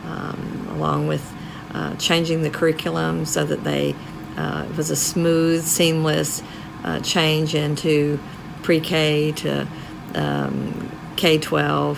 um, 0.06 0.68
along 0.72 1.08
with 1.08 1.34
uh, 1.74 1.96
changing 1.98 2.42
the 2.42 2.50
curriculum 2.50 3.26
so 3.26 3.46
that 3.46 3.64
they 3.64 3.96
uh, 4.38 4.66
it 4.70 4.76
was 4.76 4.90
a 4.90 4.96
smooth, 4.96 5.64
seamless 5.64 6.44
uh, 6.84 7.00
change 7.00 7.56
into 7.56 8.20
pre-K 8.64 9.32
to 9.32 9.68
um, 10.14 10.92
K-12. 11.16 11.98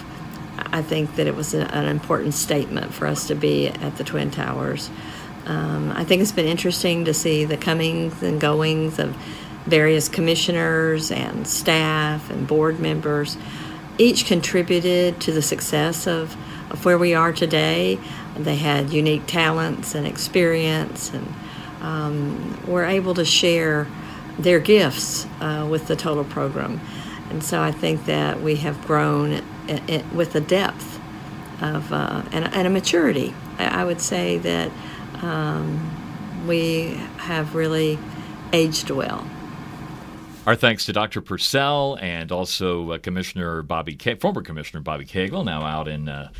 I 0.57 0.81
think 0.81 1.15
that 1.15 1.27
it 1.27 1.35
was 1.35 1.53
an 1.53 1.85
important 1.85 2.33
statement 2.33 2.93
for 2.93 3.07
us 3.07 3.27
to 3.27 3.35
be 3.35 3.67
at 3.67 3.97
the 3.97 4.03
Twin 4.03 4.29
Towers. 4.29 4.89
Um, 5.47 5.93
I 5.95 6.03
think 6.03 6.21
it's 6.21 6.33
been 6.33 6.45
interesting 6.45 7.05
to 7.05 7.13
see 7.13 7.45
the 7.45 7.55
comings 7.55 8.21
and 8.21 8.39
goings 8.39 8.99
of 8.99 9.15
various 9.65 10.09
commissioners 10.09 11.09
and 11.09 11.47
staff 11.47 12.29
and 12.29 12.45
board 12.45 12.79
members. 12.79 13.37
Each 13.97 14.25
contributed 14.25 15.21
to 15.21 15.31
the 15.31 15.41
success 15.41 16.05
of, 16.05 16.35
of 16.69 16.83
where 16.83 16.97
we 16.97 17.13
are 17.13 17.31
today. 17.31 17.97
They 18.37 18.57
had 18.57 18.91
unique 18.91 19.25
talents 19.25 19.95
and 19.95 20.05
experience, 20.05 21.11
and 21.13 21.33
um, 21.81 22.65
were 22.67 22.85
able 22.85 23.13
to 23.15 23.25
share 23.25 23.87
their 24.37 24.59
gifts 24.59 25.25
uh, 25.39 25.65
with 25.69 25.87
the 25.87 25.95
total 25.95 26.25
program. 26.25 26.79
And 27.29 27.43
so 27.43 27.61
I 27.61 27.71
think 27.71 28.05
that 28.05 28.41
we 28.41 28.57
have 28.57 28.85
grown 28.85 29.41
with 30.13 30.35
a 30.35 30.41
depth 30.41 30.99
of 31.61 31.91
uh, 31.91 32.23
and, 32.31 32.45
and, 32.53 32.67
a 32.67 32.69
maturity. 32.69 33.33
I 33.57 33.83
would 33.83 33.99
say 33.99 34.37
that 34.37 34.71
um, 35.21 36.47
we 36.47 36.93
have 37.17 37.55
really 37.55 37.99
aged 38.53 38.89
well. 38.89 39.27
Our 40.45 40.55
thanks 40.55 40.85
to 40.85 40.93
Dr. 40.93 41.19
Purcell 41.19 41.97
and 41.99 42.31
also 42.31 42.91
uh, 42.91 42.97
Commissioner 42.99 43.61
Bobby, 43.63 43.95
K- 43.95 44.15
former 44.15 44.41
Commissioner 44.41 44.81
Bobby 44.81 45.05
Cagle, 45.05 45.43
now 45.43 45.63
out 45.63 45.89
in 45.89 46.07
uh, 46.07 46.31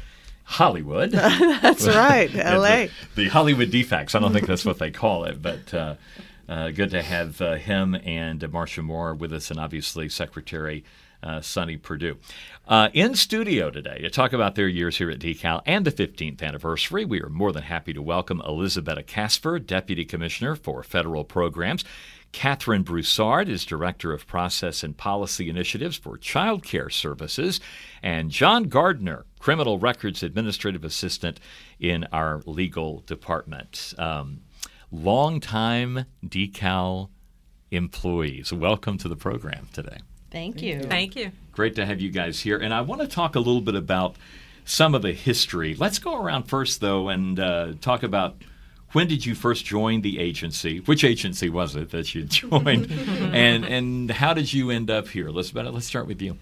Hollywood. 0.46 1.12
that's 1.12 1.86
right, 1.88 2.34
L.A. 2.34 2.88
the, 3.16 3.24
the, 3.24 3.28
Hollywood 3.28 3.70
defects. 3.70 4.16
I 4.16 4.20
don't 4.20 4.32
think 4.32 4.48
that's 4.48 4.64
what 4.64 4.80
they 4.80 4.92
call 4.92 5.26
it, 5.26 5.42
but 5.42 5.74
uh, 5.74 5.96
uh, 6.48 6.70
good 6.72 6.92
to 6.92 7.02
have 7.02 7.42
uh, 7.42 7.56
him 7.56 7.96
and 7.96 8.42
uh, 8.42 8.48
Marcia 8.48 8.82
Moore 8.82 9.14
with 9.14 9.34
us, 9.34 9.52
and 9.52 9.60
obviously 9.60 10.08
Secretary 10.08 10.86
uh, 11.24 11.42
Sonny 11.42 11.78
Perdue. 11.78 12.18
Uh, 12.68 12.90
in 12.94 13.16
studio 13.16 13.70
today 13.70 14.00
to 14.00 14.10
talk 14.10 14.34
about 14.34 14.56
their 14.56 14.68
years 14.68 14.98
here 14.98 15.10
at 15.10 15.20
Decal 15.20 15.62
and 15.66 15.86
the 15.86 15.92
15th 15.92 16.42
anniversary, 16.42 17.06
we 17.06 17.22
are 17.22 17.30
more 17.30 17.52
than 17.52 17.64
happy 17.64 17.94
to 17.94 18.02
welcome 18.02 18.42
Elizabetta 18.46 19.04
Casper, 19.04 19.60
Deputy 19.60 20.06
Commissioner 20.06 20.56
for 20.56 20.84
Federal 20.84 21.24
Programs. 21.24 21.84
Catherine 22.32 22.84
Broussard 22.84 23.50
is 23.50 23.66
Director 23.66 24.14
of 24.14 24.28
Process 24.28 24.84
and 24.84 24.98
Policy 24.98 25.50
Initiatives 25.50 25.98
for 25.98 26.18
Child 26.18 26.64
Care 26.64 26.90
Services, 26.90 27.60
and 28.04 28.30
John 28.30 28.66
Gardner, 28.66 29.26
Criminal 29.40 29.80
Records 29.80 30.24
Administrative 30.24 30.84
Assistant 30.84 31.40
in 31.80 32.06
our 32.12 32.42
legal 32.46 33.02
department. 33.02 33.94
Um, 33.98 34.42
longtime 34.92 36.06
decal 36.26 37.10
employees. 37.72 38.54
Welcome 38.54 38.98
to 39.00 39.10
the 39.10 39.16
program 39.16 39.68
today. 39.74 40.00
Thank 40.32 40.62
you. 40.62 40.82
Thank 40.82 41.16
you. 41.16 41.32
Great 41.52 41.76
to 41.76 41.86
have 41.86 42.02
you 42.02 42.10
guys 42.10 42.40
here. 42.40 42.58
And 42.58 42.74
I 42.74 42.82
want 42.82 43.02
to 43.02 43.08
talk 43.08 43.36
a 43.36 43.40
little 43.40 43.62
bit 43.62 43.76
about 43.76 44.16
some 44.66 44.94
of 44.94 45.02
the 45.02 45.14
history. 45.14 45.76
Let's 45.76 46.00
go 46.00 46.22
around 46.22 46.44
first, 46.44 46.82
though, 46.82 47.10
and 47.10 47.40
uh, 47.40 47.74
talk 47.82 48.04
about 48.04 48.36
when 48.92 49.08
did 49.08 49.26
you 49.26 49.36
first 49.36 49.66
join 49.66 50.02
the 50.02 50.20
agency? 50.20 50.80
Which 50.80 51.04
agency 51.04 51.50
was 51.50 51.76
it 51.76 51.92
that 51.92 52.14
you 52.14 52.24
joined? 52.26 52.92
and, 52.92 53.66
and 53.66 54.12
how 54.12 54.34
did 54.34 54.52
you 54.54 54.70
end 54.70 54.90
up 54.90 55.08
here? 55.08 55.28
Elizabeth, 55.28 55.74
let's 55.74 55.86
start 55.86 56.08
with 56.08 56.22
you. 56.22 56.38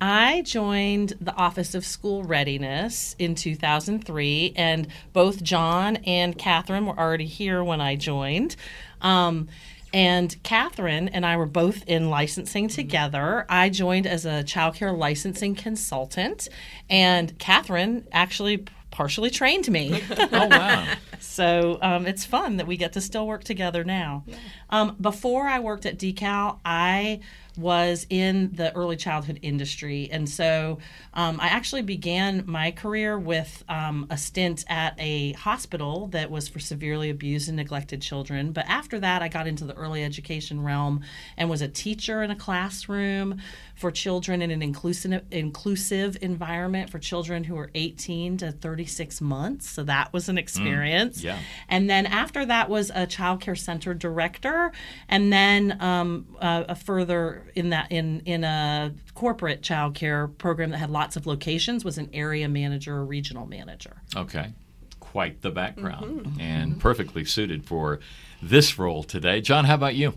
I 0.00 0.42
joined 0.42 1.14
the 1.20 1.34
Office 1.34 1.74
of 1.74 1.86
School 1.86 2.24
Readiness 2.24 3.14
in 3.18 3.34
2003, 3.34 4.52
and 4.56 4.88
both 5.12 5.42
John 5.42 5.96
and 5.98 6.36
Catherine 6.36 6.86
were 6.86 6.98
already 6.98 7.26
here 7.26 7.62
when 7.62 7.80
I 7.80 7.96
joined. 7.96 8.56
Um, 9.00 9.48
and 9.94 10.42
Catherine 10.42 11.06
and 11.08 11.24
I 11.24 11.36
were 11.36 11.46
both 11.46 11.84
in 11.86 12.10
licensing 12.10 12.66
together. 12.66 13.46
I 13.48 13.68
joined 13.70 14.08
as 14.08 14.26
a 14.26 14.42
childcare 14.42 14.96
licensing 14.96 15.54
consultant, 15.54 16.48
and 16.90 17.38
Catherine 17.38 18.04
actually 18.10 18.64
partially 18.90 19.30
trained 19.30 19.70
me. 19.70 20.02
oh, 20.10 20.46
wow. 20.48 20.94
so 21.20 21.78
um, 21.80 22.06
it's 22.08 22.24
fun 22.24 22.56
that 22.56 22.66
we 22.66 22.76
get 22.76 22.92
to 22.94 23.00
still 23.00 23.26
work 23.28 23.44
together 23.44 23.84
now. 23.84 24.24
Yeah. 24.26 24.36
Um, 24.68 24.96
before 25.00 25.46
I 25.46 25.60
worked 25.60 25.86
at 25.86 25.96
Decal, 25.96 26.58
I 26.64 27.20
was 27.56 28.06
in 28.10 28.50
the 28.52 28.74
early 28.74 28.96
childhood 28.96 29.38
industry. 29.42 30.08
And 30.10 30.28
so 30.28 30.78
um, 31.12 31.38
I 31.40 31.48
actually 31.48 31.82
began 31.82 32.44
my 32.46 32.70
career 32.70 33.18
with 33.18 33.64
um, 33.68 34.06
a 34.10 34.18
stint 34.18 34.64
at 34.68 34.94
a 34.98 35.32
hospital 35.32 36.08
that 36.08 36.30
was 36.30 36.48
for 36.48 36.58
severely 36.58 37.10
abused 37.10 37.48
and 37.48 37.56
neglected 37.56 38.02
children. 38.02 38.52
But 38.52 38.66
after 38.68 38.98
that, 39.00 39.22
I 39.22 39.28
got 39.28 39.46
into 39.46 39.64
the 39.64 39.74
early 39.74 40.02
education 40.02 40.62
realm 40.62 41.02
and 41.36 41.48
was 41.48 41.62
a 41.62 41.68
teacher 41.68 42.22
in 42.22 42.30
a 42.30 42.36
classroom 42.36 43.40
for 43.74 43.90
children 43.90 44.40
in 44.40 44.50
an 44.50 44.62
inclusive 44.62 45.22
inclusive 45.30 46.16
environment 46.20 46.90
for 46.90 46.98
children 46.98 47.44
who 47.44 47.56
are 47.58 47.70
18 47.74 48.38
to 48.38 48.52
36 48.52 49.20
months. 49.20 49.68
So 49.68 49.82
that 49.84 50.12
was 50.12 50.28
an 50.28 50.36
mm, 50.36 50.40
experience. 50.40 51.20
Mm, 51.20 51.24
yeah. 51.24 51.38
And 51.68 51.90
then 51.90 52.06
after 52.06 52.46
that 52.46 52.70
was 52.70 52.90
a 52.94 53.06
child 53.06 53.40
care 53.40 53.56
center 53.56 53.92
director, 53.92 54.72
and 55.08 55.32
then 55.32 55.76
um, 55.80 56.36
uh, 56.40 56.64
a 56.68 56.74
further 56.74 57.50
in 57.54 57.70
that 57.70 57.90
in 57.90 58.20
in 58.20 58.44
a 58.44 58.94
corporate 59.14 59.62
child 59.62 59.94
care 59.94 60.28
program 60.28 60.70
that 60.70 60.78
had 60.78 60.90
lots 60.90 61.16
of 61.16 61.26
locations 61.26 61.84
was 61.84 61.98
an 61.98 62.08
area 62.12 62.48
manager 62.48 62.96
or 62.96 63.04
regional 63.04 63.46
manager. 63.46 64.02
Okay. 64.16 64.52
Quite 65.00 65.42
the 65.42 65.50
background 65.50 66.26
mm-hmm. 66.26 66.40
and 66.40 66.80
perfectly 66.80 67.24
suited 67.24 67.64
for 67.64 68.00
this 68.42 68.78
role 68.78 69.02
today. 69.02 69.40
John, 69.40 69.64
how 69.64 69.74
about 69.74 69.94
you? 69.94 70.14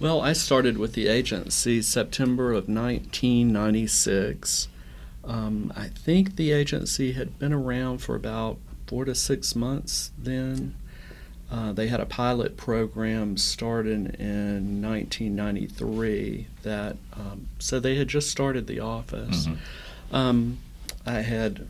Well, 0.00 0.20
I 0.20 0.32
started 0.32 0.76
with 0.76 0.94
the 0.94 1.06
agency 1.06 1.80
September 1.80 2.50
of 2.50 2.68
1996. 2.68 4.68
Um, 5.24 5.72
I 5.76 5.86
think 5.86 6.36
the 6.36 6.52
agency 6.52 7.12
had 7.12 7.38
been 7.38 7.52
around 7.52 7.98
for 7.98 8.16
about 8.16 8.58
four 8.86 9.04
to 9.04 9.14
six 9.14 9.54
months 9.54 10.10
then. 10.18 10.74
Uh, 11.50 11.72
they 11.72 11.86
had 11.86 12.00
a 12.00 12.06
pilot 12.06 12.56
program 12.56 13.36
started 13.36 14.16
in 14.18 14.82
1993 14.82 16.48
that, 16.62 16.96
um, 17.12 17.48
so 17.58 17.78
they 17.78 17.94
had 17.94 18.08
just 18.08 18.30
started 18.30 18.66
the 18.66 18.80
office. 18.80 19.46
Mm-hmm. 19.46 20.14
Um, 20.14 20.58
I 21.06 21.20
had, 21.20 21.68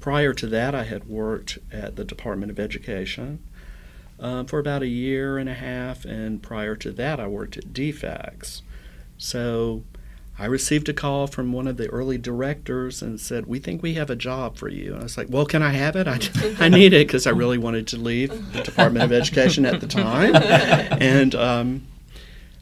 prior 0.00 0.32
to 0.32 0.46
that, 0.46 0.74
I 0.74 0.84
had 0.84 1.08
worked 1.08 1.58
at 1.70 1.96
the 1.96 2.04
Department 2.04 2.50
of 2.50 2.58
Education 2.58 3.40
um, 4.20 4.46
for 4.46 4.58
about 4.58 4.82
a 4.82 4.88
year 4.88 5.38
and 5.38 5.48
a 5.48 5.54
half, 5.54 6.04
and 6.04 6.42
prior 6.42 6.74
to 6.76 6.90
that, 6.92 7.20
I 7.20 7.26
worked 7.26 7.56
at 7.56 7.72
DFACS. 7.72 8.62
So 9.16 9.84
I 10.38 10.46
received 10.46 10.88
a 10.88 10.92
call 10.92 11.26
from 11.26 11.52
one 11.52 11.66
of 11.66 11.76
the 11.76 11.88
early 11.88 12.16
directors 12.16 13.02
and 13.02 13.20
said, 13.20 13.46
"We 13.46 13.58
think 13.58 13.82
we 13.82 13.94
have 13.94 14.08
a 14.08 14.16
job 14.16 14.56
for 14.56 14.68
you." 14.68 14.92
And 14.92 15.00
I 15.00 15.02
was 15.02 15.16
like, 15.18 15.26
"Well, 15.28 15.46
can 15.46 15.62
I 15.62 15.70
have 15.70 15.96
it? 15.96 16.06
I, 16.06 16.20
I 16.64 16.68
need 16.68 16.92
it 16.92 17.06
because 17.06 17.26
I 17.26 17.30
really 17.30 17.58
wanted 17.58 17.88
to 17.88 17.96
leave 17.96 18.52
the 18.52 18.62
Department 18.62 19.04
of 19.04 19.12
Education 19.12 19.66
at 19.66 19.80
the 19.80 19.88
time." 19.88 20.34
And 21.00 21.34
um, 21.34 21.86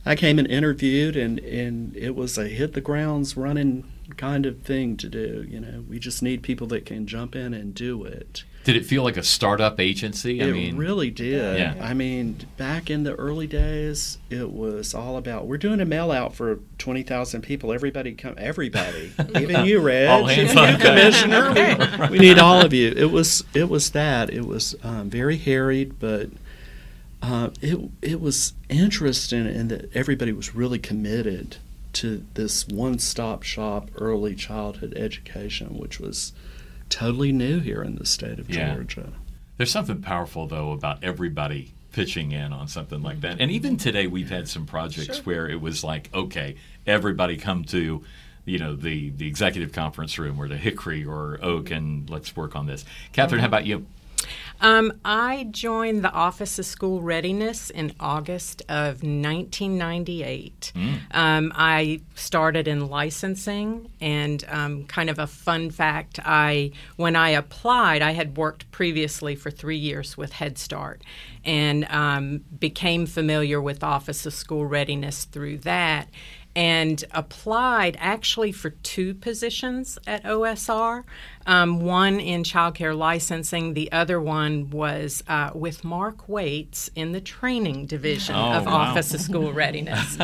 I 0.04 0.14
came 0.14 0.38
and 0.38 0.48
interviewed, 0.48 1.16
and 1.16 1.38
and 1.40 1.96
it 1.96 2.14
was 2.14 2.38
a 2.38 2.48
hit 2.48 2.72
the 2.72 2.80
grounds 2.80 3.36
running 3.36 3.84
kind 4.16 4.46
of 4.46 4.62
thing 4.62 4.96
to 4.98 5.08
do. 5.08 5.44
You 5.48 5.60
know, 5.60 5.84
we 5.88 5.98
just 5.98 6.22
need 6.22 6.42
people 6.42 6.66
that 6.68 6.86
can 6.86 7.06
jump 7.06 7.34
in 7.34 7.52
and 7.52 7.74
do 7.74 8.04
it. 8.04 8.44
Did 8.66 8.74
it 8.74 8.84
feel 8.84 9.04
like 9.04 9.16
a 9.16 9.22
startup 9.22 9.78
agency? 9.78 10.40
it 10.40 10.48
I 10.48 10.50
mean, 10.50 10.76
really 10.76 11.08
did. 11.08 11.56
Yeah. 11.56 11.76
I 11.80 11.94
mean, 11.94 12.36
back 12.56 12.90
in 12.90 13.04
the 13.04 13.14
early 13.14 13.46
days, 13.46 14.18
it 14.28 14.50
was 14.52 14.92
all 14.92 15.16
about 15.18 15.46
we're 15.46 15.56
doing 15.56 15.80
a 15.80 15.84
mail 15.84 16.10
out 16.10 16.34
for 16.34 16.58
twenty 16.76 17.04
thousand 17.04 17.42
people. 17.42 17.72
Everybody 17.72 18.14
come, 18.14 18.34
everybody, 18.36 19.12
even 19.36 19.66
you, 19.66 19.78
Red, 19.78 20.08
All 20.08 20.24
hands 20.26 20.50
even 20.50 20.58
on 20.64 20.72
you. 20.72 20.78
Commissioner. 20.78 21.46
We, 22.10 22.18
we 22.18 22.18
need 22.18 22.40
all 22.40 22.60
of 22.60 22.72
you. 22.72 22.88
It 22.88 23.12
was 23.12 23.44
it 23.54 23.68
was 23.68 23.90
that. 23.90 24.30
It 24.30 24.44
was 24.44 24.74
um, 24.82 25.10
very 25.10 25.36
harried, 25.36 26.00
but 26.00 26.30
uh, 27.22 27.50
it 27.62 27.78
it 28.02 28.20
was 28.20 28.52
interesting 28.68 29.46
in 29.46 29.68
that 29.68 29.94
everybody 29.94 30.32
was 30.32 30.56
really 30.56 30.80
committed 30.80 31.58
to 31.92 32.24
this 32.34 32.66
one 32.66 32.98
stop 32.98 33.44
shop 33.44 33.90
early 33.94 34.34
childhood 34.34 34.92
education, 34.96 35.78
which 35.78 36.00
was 36.00 36.32
totally 36.88 37.32
new 37.32 37.60
here 37.60 37.82
in 37.82 37.96
the 37.96 38.06
state 38.06 38.38
of 38.38 38.48
Yeah. 38.48 38.74
Georgia. 38.74 39.12
There's 39.56 39.70
something 39.70 40.02
powerful 40.02 40.46
though 40.46 40.72
about 40.72 41.02
everybody 41.02 41.72
pitching 41.92 42.32
in 42.32 42.52
on 42.52 42.68
something 42.68 43.02
like 43.02 43.22
that. 43.22 43.40
And 43.40 43.50
even 43.50 43.76
today 43.78 44.06
we've 44.06 44.28
had 44.28 44.48
some 44.48 44.66
projects 44.66 45.24
where 45.24 45.48
it 45.48 45.60
was 45.60 45.82
like, 45.82 46.10
okay, 46.14 46.56
everybody 46.86 47.36
come 47.36 47.64
to 47.64 48.04
you 48.44 48.58
know 48.58 48.76
the 48.76 49.10
the 49.10 49.26
executive 49.26 49.72
conference 49.72 50.18
room 50.18 50.38
or 50.38 50.48
the 50.48 50.56
Hickory 50.56 51.04
or 51.04 51.38
Oak 51.42 51.70
and 51.70 52.08
let's 52.08 52.36
work 52.36 52.54
on 52.56 52.66
this. 52.66 52.84
Catherine, 53.12 53.38
mm-hmm. 53.38 53.42
how 53.42 53.48
about 53.48 53.66
you? 53.66 53.86
Um, 54.60 55.00
I 55.04 55.48
joined 55.50 56.02
the 56.02 56.12
Office 56.12 56.58
of 56.58 56.64
School 56.64 57.02
Readiness 57.02 57.68
in 57.68 57.94
August 58.00 58.62
of 58.68 59.02
1998. 59.02 60.72
Um, 61.10 61.52
I 61.54 62.00
started 62.14 62.66
in 62.66 62.88
licensing, 62.88 63.90
and 64.00 64.44
um, 64.48 64.84
kind 64.86 65.10
of 65.10 65.18
a 65.18 65.26
fun 65.26 65.70
fact: 65.70 66.18
I 66.24 66.72
when 66.96 67.16
I 67.16 67.30
applied, 67.30 68.00
I 68.00 68.12
had 68.12 68.36
worked 68.36 68.70
previously 68.70 69.34
for 69.34 69.50
three 69.50 69.76
years 69.76 70.16
with 70.16 70.32
Head 70.32 70.56
Start, 70.56 71.02
and 71.44 71.86
um, 71.90 72.44
became 72.58 73.06
familiar 73.06 73.60
with 73.60 73.84
Office 73.84 74.24
of 74.24 74.32
School 74.32 74.64
Readiness 74.64 75.26
through 75.26 75.58
that 75.58 76.08
and 76.56 77.04
applied 77.10 77.98
actually 78.00 78.50
for 78.50 78.70
two 78.70 79.12
positions 79.14 79.98
at 80.06 80.24
OSR. 80.24 81.04
Um, 81.46 81.80
one 81.82 82.18
in 82.18 82.42
childcare 82.42 82.96
licensing, 82.96 83.74
the 83.74 83.92
other 83.92 84.20
one 84.20 84.70
was 84.70 85.22
uh, 85.28 85.50
with 85.54 85.84
Mark 85.84 86.28
Waits 86.28 86.90
in 86.96 87.12
the 87.12 87.20
training 87.20 87.86
division 87.86 88.34
Oh, 88.34 88.52
of 88.52 88.66
wow. 88.66 88.72
Office 88.72 89.12
of 89.14 89.20
School 89.20 89.52
Readiness, 89.62 90.16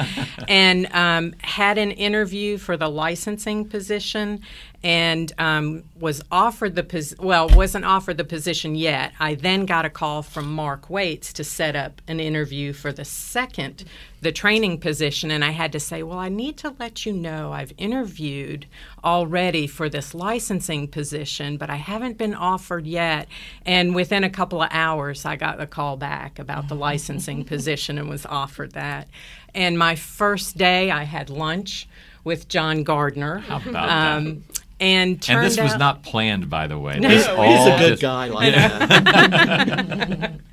and 0.49 0.89
um, 0.93 1.35
had 1.43 1.77
an 1.79 1.91
interview 1.93 2.57
for 2.57 2.77
the 2.79 2.89
licensing 2.89 3.69
position. 3.69 4.41
And 4.85 5.33
um, 5.39 5.85
was 6.01 6.23
offered 6.33 6.75
the 6.75 6.83
pos- 6.83 7.15
well 7.19 7.49
wasn't 7.49 7.85
offered 7.85 8.17
the 8.17 8.25
position 8.25 8.75
yet. 8.75 9.13
I 9.21 9.35
then 9.37 9.65
got 9.65 9.85
a 9.85 9.91
call 9.91 10.23
from 10.23 10.53
Mark 10.53 10.91
Waits 10.91 11.33
to 11.35 11.45
set 11.45 11.77
up 11.77 12.03
an 12.09 12.19
interview 12.19 12.73
for 12.73 12.93
the 12.93 13.05
second, 13.05 13.85
the 14.23 14.33
training 14.33 14.79
position, 14.79 15.31
and 15.31 15.45
I 15.45 15.51
had 15.51 15.73
to 15.73 15.81
say, 15.81 16.03
well, 16.03 16.19
I 16.19 16.29
need 16.29 16.57
to 16.59 16.75
let 16.79 17.07
you 17.07 17.13
know 17.13 17.53
I've 17.53 17.73
interviewed 17.79 18.67
already 19.05 19.67
for 19.67 19.89
this 19.89 20.15
licensing 20.15 20.89
position, 20.89 21.57
but 21.57 21.71
I 21.71 21.77
haven't 21.77 22.19
been 22.19 22.35
offered 22.35 22.87
yet. 22.87 23.29
And 23.65 23.95
within 23.95 24.25
a 24.25 24.31
couple 24.31 24.63
of 24.63 24.69
hours, 24.73 25.25
I 25.25 25.37
got 25.37 25.61
a 25.61 25.67
call 25.67 25.97
back 25.97 26.39
about 26.39 26.69
the 26.69 26.75
licensing 26.75 27.45
position 27.53 27.99
and 27.99 28.09
was 28.09 28.27
offered 28.27 28.73
that. 28.73 29.09
And 29.55 29.79
my 29.79 29.97
first 29.97 30.57
day, 30.57 30.91
I 30.91 31.05
had 31.05 31.29
lunch 31.31 31.89
with 32.25 32.49
John 32.49 32.85
Gardner. 32.85 33.39
How 33.39 33.57
about 33.57 33.73
that? 33.73 34.62
And 34.81 35.23
turned 35.23 35.39
And 35.39 35.47
this 35.47 35.59
was 35.61 35.73
out- 35.75 35.79
not 35.79 36.03
planned, 36.03 36.51
by 36.51 36.67
the 36.67 36.79
way. 36.79 36.99
No, 36.99 37.09
This 37.09 37.27
he's 37.27 37.35
a 37.35 37.37
all 37.37 37.45
He's 37.67 37.67
a 37.75 37.79
good 37.79 37.89
just- 37.91 38.03
guy 38.03 38.27
like 38.29 38.55
that. 38.55 40.33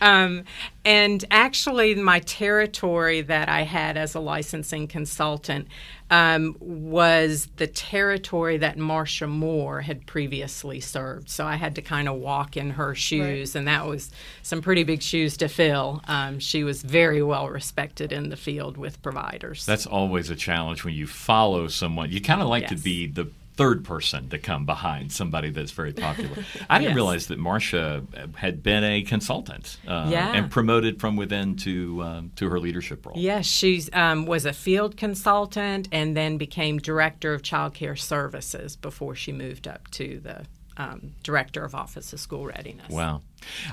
Um, 0.00 0.44
and 0.84 1.24
actually, 1.30 1.94
my 1.94 2.20
territory 2.20 3.22
that 3.22 3.48
I 3.48 3.62
had 3.62 3.96
as 3.96 4.14
a 4.14 4.20
licensing 4.20 4.88
consultant 4.88 5.68
um, 6.10 6.54
was 6.60 7.48
the 7.56 7.66
territory 7.66 8.58
that 8.58 8.76
Marcia 8.76 9.26
Moore 9.26 9.80
had 9.80 10.06
previously 10.06 10.80
served. 10.80 11.30
So 11.30 11.46
I 11.46 11.56
had 11.56 11.74
to 11.76 11.82
kind 11.82 12.08
of 12.10 12.16
walk 12.16 12.58
in 12.58 12.70
her 12.72 12.94
shoes, 12.94 13.56
and 13.56 13.66
that 13.68 13.86
was 13.86 14.10
some 14.42 14.60
pretty 14.60 14.84
big 14.84 15.00
shoes 15.02 15.38
to 15.38 15.48
fill. 15.48 16.02
Um, 16.06 16.40
she 16.40 16.62
was 16.62 16.82
very 16.82 17.22
well 17.22 17.48
respected 17.48 18.12
in 18.12 18.28
the 18.28 18.36
field 18.36 18.76
with 18.76 19.00
providers. 19.02 19.64
That's 19.64 19.86
always 19.86 20.28
a 20.28 20.36
challenge 20.36 20.84
when 20.84 20.92
you 20.92 21.06
follow 21.06 21.68
someone. 21.68 22.10
You 22.10 22.20
kind 22.20 22.42
of 22.42 22.48
like 22.48 22.66
to 22.68 22.76
be 22.76 23.06
the 23.06 23.30
third 23.56 23.84
person 23.84 24.28
to 24.28 24.38
come 24.38 24.66
behind 24.66 25.10
somebody 25.12 25.50
that's 25.50 25.70
very 25.70 25.92
popular. 25.92 26.44
I 26.68 26.78
didn't 26.78 26.90
Yes. 26.90 26.94
realize 26.94 27.26
that 27.28 27.38
Marcia 27.38 28.04
had 28.34 28.62
been 28.62 28.84
a 28.84 29.02
consultant 29.02 29.78
uh, 29.88 30.08
Yeah. 30.10 30.32
and 30.34 30.50
promoted 30.50 31.00
from 31.00 31.16
within 31.16 31.56
to 31.56 32.02
um, 32.02 32.32
to 32.36 32.48
her 32.50 32.60
leadership 32.60 33.06
role. 33.06 33.16
Yes, 33.18 33.46
she 33.46 33.82
um, 33.92 34.26
was 34.26 34.44
a 34.44 34.52
field 34.52 34.96
consultant 34.96 35.88
and 35.90 36.16
then 36.16 36.36
became 36.36 36.78
director 36.78 37.32
of 37.32 37.42
child 37.42 37.72
care 37.74 37.96
services 37.96 38.76
before 38.76 39.14
she 39.14 39.32
moved 39.32 39.66
up 39.66 39.90
to 39.92 40.20
the 40.20 40.44
um, 40.76 41.12
director 41.22 41.64
of 41.64 41.74
Office 41.74 42.12
of 42.12 42.20
School 42.20 42.46
Readiness. 42.46 42.90
Wow. 42.90 43.22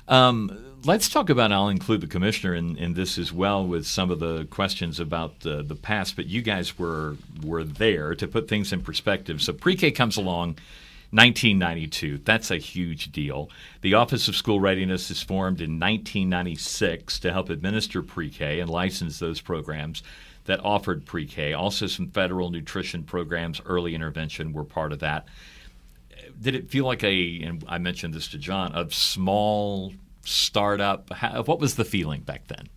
Um, 0.07 0.79
let's 0.85 1.09
talk 1.09 1.29
about, 1.29 1.51
I'll 1.51 1.69
include 1.69 2.01
the 2.01 2.07
commissioner 2.07 2.55
in, 2.55 2.77
in 2.77 2.93
this 2.93 3.17
as 3.17 3.33
well 3.33 3.65
with 3.65 3.85
some 3.85 4.11
of 4.11 4.19
the 4.19 4.45
questions 4.45 4.99
about 4.99 5.41
the, 5.41 5.63
the 5.63 5.75
past, 5.75 6.15
but 6.15 6.27
you 6.27 6.41
guys 6.41 6.77
were, 6.77 7.17
were 7.43 7.63
there 7.63 8.15
to 8.15 8.27
put 8.27 8.47
things 8.47 8.71
in 8.71 8.81
perspective. 8.81 9.41
So 9.41 9.53
pre 9.53 9.75
K 9.75 9.91
comes 9.91 10.17
along. 10.17 10.57
1992. 11.13 12.21
That's 12.25 12.49
a 12.49 12.57
huge 12.57 13.11
deal. 13.11 13.51
The 13.81 13.93
Office 13.93 14.27
of 14.27 14.35
School 14.35 14.59
Readiness 14.59 15.11
is 15.11 15.21
formed 15.21 15.61
in 15.61 15.79
1996 15.79 17.19
to 17.19 17.31
help 17.31 17.51
administer 17.51 18.01
pre 18.01 18.31
K 18.31 18.59
and 18.59 18.67
license 18.67 19.19
those 19.19 19.39
programs 19.39 20.01
that 20.45 20.59
offered 20.65 21.05
pre 21.05 21.27
K. 21.27 21.53
Also, 21.53 21.85
some 21.85 22.07
federal 22.07 22.49
nutrition 22.49 23.03
programs, 23.03 23.61
early 23.63 23.93
intervention 23.93 24.53
were 24.53 24.63
part 24.63 24.91
of 24.91 25.01
that 25.01 25.27
did 26.41 26.55
it 26.55 26.69
feel 26.69 26.85
like 26.85 27.03
a 27.03 27.41
and 27.43 27.63
i 27.67 27.77
mentioned 27.77 28.13
this 28.13 28.27
to 28.27 28.37
john 28.37 28.73
a 28.75 28.89
small 28.91 29.93
startup 30.25 31.11
How, 31.11 31.43
what 31.43 31.59
was 31.59 31.75
the 31.75 31.85
feeling 31.85 32.21
back 32.21 32.47
then 32.47 32.67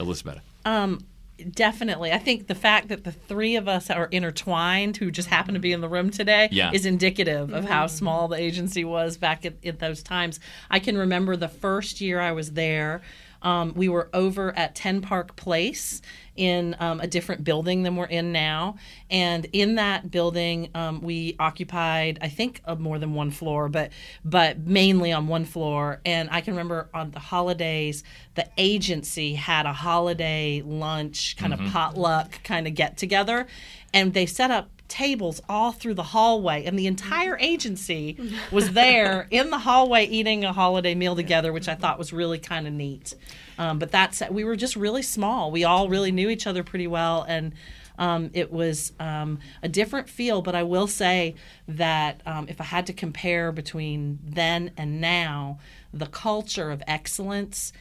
elizabeth 0.00 0.40
Um, 0.64 1.04
definitely. 1.50 2.12
I 2.12 2.18
think 2.18 2.46
the 2.46 2.54
fact 2.54 2.88
that 2.88 3.02
the 3.04 3.10
three 3.12 3.56
of 3.56 3.66
us 3.68 3.90
are 3.90 4.06
intertwined, 4.06 4.96
who 4.98 5.10
just 5.10 5.28
happen 5.28 5.54
to 5.54 5.60
be 5.60 5.72
in 5.72 5.80
the 5.80 5.88
room 5.88 6.10
today, 6.10 6.48
Yeah. 6.52 6.70
is 6.72 6.86
indicative 6.86 7.52
of 7.52 7.64
how 7.64 7.88
small 7.88 8.28
the 8.28 8.36
agency 8.36 8.84
was 8.84 9.16
back 9.16 9.44
at, 9.44 9.54
at 9.64 9.80
those 9.80 10.02
times. 10.02 10.38
I 10.70 10.78
can 10.78 10.96
remember 10.96 11.36
the 11.36 11.48
first 11.48 12.00
year 12.00 12.20
I 12.20 12.30
was 12.32 12.52
there. 12.52 13.02
Um, 13.42 13.74
we 13.74 13.88
were 13.88 14.08
over 14.12 14.56
at 14.56 14.74
Ten 14.74 15.00
Park 15.00 15.36
Place 15.36 16.00
in 16.34 16.74
um, 16.80 17.00
a 17.00 17.06
different 17.06 17.44
building 17.44 17.82
than 17.82 17.94
we're 17.96 18.06
in 18.06 18.32
now, 18.32 18.76
and 19.10 19.46
in 19.52 19.74
that 19.74 20.10
building 20.10 20.70
um, 20.74 21.02
we 21.02 21.36
occupied, 21.38 22.18
I 22.22 22.28
think, 22.28 22.62
uh, 22.64 22.74
more 22.74 22.98
than 22.98 23.12
one 23.14 23.30
floor, 23.30 23.68
but 23.68 23.90
but 24.24 24.58
mainly 24.58 25.12
on 25.12 25.28
one 25.28 25.44
floor. 25.44 26.00
And 26.04 26.28
I 26.30 26.40
can 26.40 26.54
remember 26.54 26.88
on 26.94 27.10
the 27.10 27.20
holidays, 27.20 28.02
the 28.34 28.48
agency 28.56 29.34
had 29.34 29.66
a 29.66 29.72
holiday 29.72 30.62
lunch, 30.64 31.36
kind 31.36 31.52
of 31.52 31.60
potluck, 31.72 32.42
kind 32.44 32.66
of 32.66 32.74
get 32.74 32.96
together, 32.96 33.46
and 33.92 34.14
they 34.14 34.26
set 34.26 34.50
up 34.50 34.70
tables 34.92 35.40
all 35.48 35.72
through 35.72 35.94
the 35.94 36.02
hallway 36.02 36.66
and 36.66 36.78
the 36.78 36.86
entire 36.86 37.38
agency 37.38 38.18
was 38.50 38.72
there 38.72 39.26
in 39.30 39.48
the 39.48 39.56
hallway 39.56 40.04
eating 40.04 40.44
a 40.44 40.52
holiday 40.52 40.94
meal 40.94 41.16
together 41.16 41.50
which 41.50 41.66
i 41.66 41.74
thought 41.74 41.98
was 41.98 42.12
really 42.12 42.38
kind 42.38 42.66
of 42.66 42.74
neat. 42.74 43.14
Um, 43.56 43.78
but 43.78 43.90
that's 43.90 44.22
we 44.30 44.44
were 44.44 44.56
just 44.56 44.76
really 44.76 45.02
small. 45.02 45.50
We 45.50 45.64
all 45.64 45.88
really 45.88 46.12
knew 46.12 46.28
each 46.28 46.46
other 46.46 46.62
pretty 46.62 46.86
well 46.86 47.24
and 47.26 47.54
um, 47.98 48.30
it 48.32 48.50
was 48.52 48.92
um, 48.98 49.38
a 49.62 49.68
different 49.68 50.10
feel. 50.10 50.42
But 50.42 50.54
i 50.54 50.62
will 50.62 50.86
say 50.86 51.36
that 51.68 52.20
um, 52.26 52.46
if 52.48 52.60
i 52.60 52.64
had 52.64 52.86
to 52.88 52.92
compare 52.92 53.50
between 53.50 54.18
then 54.22 54.72
and 54.76 55.00
now 55.00 55.58
the 55.94 56.06
culture 56.06 56.70
of 56.70 56.82
excellence 56.86 57.72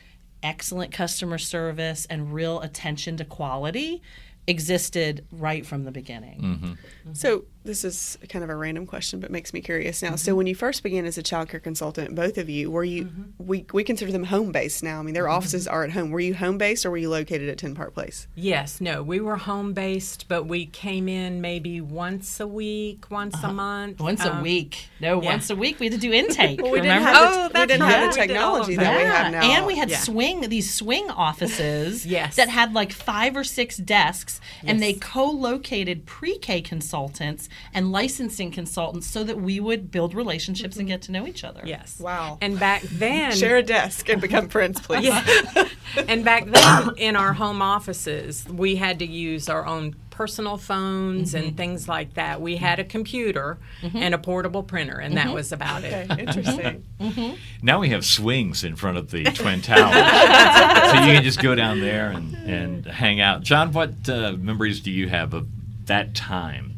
excellent 0.43 0.91
customer 0.91 1.37
service 1.37 2.07
and 2.09 2.33
real 2.33 2.61
attention 2.61 3.17
to 3.17 3.25
quality 3.25 4.01
existed 4.47 5.25
right 5.31 5.65
from 5.65 5.83
the 5.83 5.91
beginning. 5.91 6.41
Mm-hmm. 6.41 6.65
Mm-hmm. 6.65 7.13
So 7.13 7.45
this 7.63 7.83
is 7.83 8.17
kind 8.29 8.43
of 8.43 8.49
a 8.49 8.55
random 8.55 8.85
question, 8.85 9.19
but 9.19 9.31
makes 9.31 9.53
me 9.53 9.61
curious 9.61 10.01
now. 10.01 10.15
So 10.15 10.31
mm-hmm. 10.31 10.37
when 10.37 10.47
you 10.47 10.55
first 10.55 10.81
began 10.81 11.05
as 11.05 11.17
a 11.17 11.23
child 11.23 11.49
care 11.49 11.59
consultant, 11.59 12.15
both 12.15 12.37
of 12.37 12.49
you 12.49 12.71
were 12.71 12.83
you? 12.83 13.05
Mm-hmm. 13.05 13.45
We 13.45 13.65
we 13.71 13.83
consider 13.83 14.11
them 14.11 14.25
home 14.25 14.51
based 14.51 14.83
now. 14.83 14.99
I 14.99 15.03
mean, 15.03 15.13
their 15.13 15.25
mm-hmm. 15.25 15.33
offices 15.33 15.67
are 15.67 15.83
at 15.83 15.91
home. 15.91 16.09
Were 16.09 16.19
you 16.19 16.33
home 16.33 16.57
based 16.57 16.85
or 16.85 16.91
were 16.91 16.97
you 16.97 17.09
located 17.09 17.49
at 17.49 17.57
Ten 17.57 17.75
Park 17.75 17.93
Place? 17.93 18.27
Yes, 18.35 18.81
no, 18.81 19.03
we 19.03 19.19
were 19.19 19.37
home 19.37 19.73
based, 19.73 20.27
but 20.27 20.45
we 20.45 20.65
came 20.65 21.07
in 21.07 21.41
maybe 21.41 21.81
once 21.81 22.39
a 22.39 22.47
week, 22.47 23.11
once 23.11 23.35
a 23.35 23.37
uh-huh. 23.37 23.53
month. 23.53 23.99
Once 23.99 24.25
a 24.25 24.33
um, 24.33 24.41
week. 24.41 24.87
No, 24.99 25.21
yeah. 25.21 25.29
once 25.29 25.49
a 25.49 25.55
week 25.55 25.79
we 25.79 25.87
had 25.87 25.93
to 25.93 25.99
do 25.99 26.11
intake. 26.11 26.61
we 26.63 26.69
didn't 26.71 26.83
remember? 26.83 27.09
have 27.09 27.33
the, 27.33 27.59
Oh, 27.59 27.61
we 27.61 27.67
didn't 27.67 27.81
right. 27.81 27.91
have 27.91 28.01
the 28.13 28.19
We 28.21 28.27
did 28.27 28.33
technology 28.33 28.75
that 28.77 28.95
we 28.95 29.03
Yeah, 29.03 29.23
have 29.23 29.31
now. 29.31 29.41
and 29.43 29.65
we 29.65 29.75
had 29.75 29.89
Yeah. 29.89 29.99
swing 29.99 30.49
these 30.49 30.73
swing 30.73 31.09
offices 31.11 32.05
Yes. 32.11 32.35
that 32.37 32.49
had 32.49 32.73
like 32.73 32.91
five 32.91 33.35
or 33.35 33.43
six 33.43 33.77
desks 33.77 34.31
districts, 34.31 34.41
and 34.63 34.81
they 34.81 34.93
co-located 34.93 36.05
pre-K 36.05 36.61
consultants 36.61 37.49
and 37.73 37.91
licensing 37.91 38.51
consultants 38.51 39.07
so 39.07 39.23
that 39.23 39.39
we 39.39 39.59
would 39.59 39.91
build 39.91 40.13
relationships 40.13 40.77
and 40.77 40.87
get 40.87 41.01
to 41.03 41.11
know 41.11 41.25
each 41.27 41.43
other. 41.43 41.61
Yes. 41.65 41.99
Wow. 41.99 42.37
And 42.41 42.59
back 42.59 42.81
then, 42.83 43.31
Share 43.33 43.57
a 43.57 43.63
desk 43.63 44.09
and 44.09 44.21
become 44.21 44.49
friends, 44.49 44.79
please. 44.85 45.05
Yeah. 45.05 45.67
and 46.07 46.23
back 46.25 46.45
then, 46.45 46.91
in 46.97 47.15
our 47.15 47.33
home 47.33 47.61
offices, 47.61 48.45
we 48.47 48.75
had 48.75 48.99
to 48.99 49.05
use 49.05 49.49
our 49.49 49.65
own 49.65 49.95
personal 50.09 50.57
phones 50.57 51.33
Mm-hmm. 51.33 51.47
and 51.47 51.57
things 51.57 51.87
like 51.87 52.13
that. 52.15 52.41
We 52.41 52.57
had 52.57 52.79
a 52.79 52.83
computer 52.83 53.57
and 53.81 54.13
a 54.13 54.17
portable 54.17 54.61
printer, 54.61 54.97
and 54.99 55.17
that 55.17 55.33
was 55.33 55.51
about 55.51 55.83
it. 55.83 56.11
Okay, 56.11 56.21
interesting. 56.23 56.85
Now 57.63 57.79
we 57.79 57.89
have 57.89 58.05
swings 58.05 58.63
in 58.63 58.75
front 58.75 58.97
of 58.97 59.11
the 59.11 59.23
Twin 59.35 59.61
Towers. 59.61 59.93
so 59.93 60.99
you 61.05 61.13
can 61.13 61.23
just 61.23 61.41
go 61.41 61.55
down 61.55 61.79
there 61.79 62.09
and, 62.11 62.33
and 62.35 62.85
hang 62.85 63.19
out. 63.21 63.41
John, 63.41 63.71
what 63.71 64.07
uh, 64.09 64.33
memories 64.33 64.79
do 64.81 64.91
you 64.91 65.09
have 65.09 65.33
of 65.33 65.47
that 65.85 66.13
time? 66.15 66.70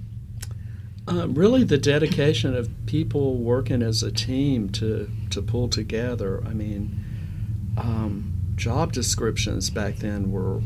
Uh, 1.06 1.28
really, 1.30 1.64
the 1.64 1.78
dedication 1.78 2.56
of 2.56 2.70
people 2.86 3.36
working 3.36 3.82
as 3.82 4.04
a 4.04 4.12
team 4.12 4.70
to, 4.70 5.10
to 5.30 5.42
pull 5.42 5.68
together. 5.68 6.42
I 6.46 6.54
mean, 6.54 7.04
um, 7.78 8.34
job 8.56 8.94
descriptions 8.94 9.70
back 9.70 9.98
then 9.98 10.32
were, 10.32 10.62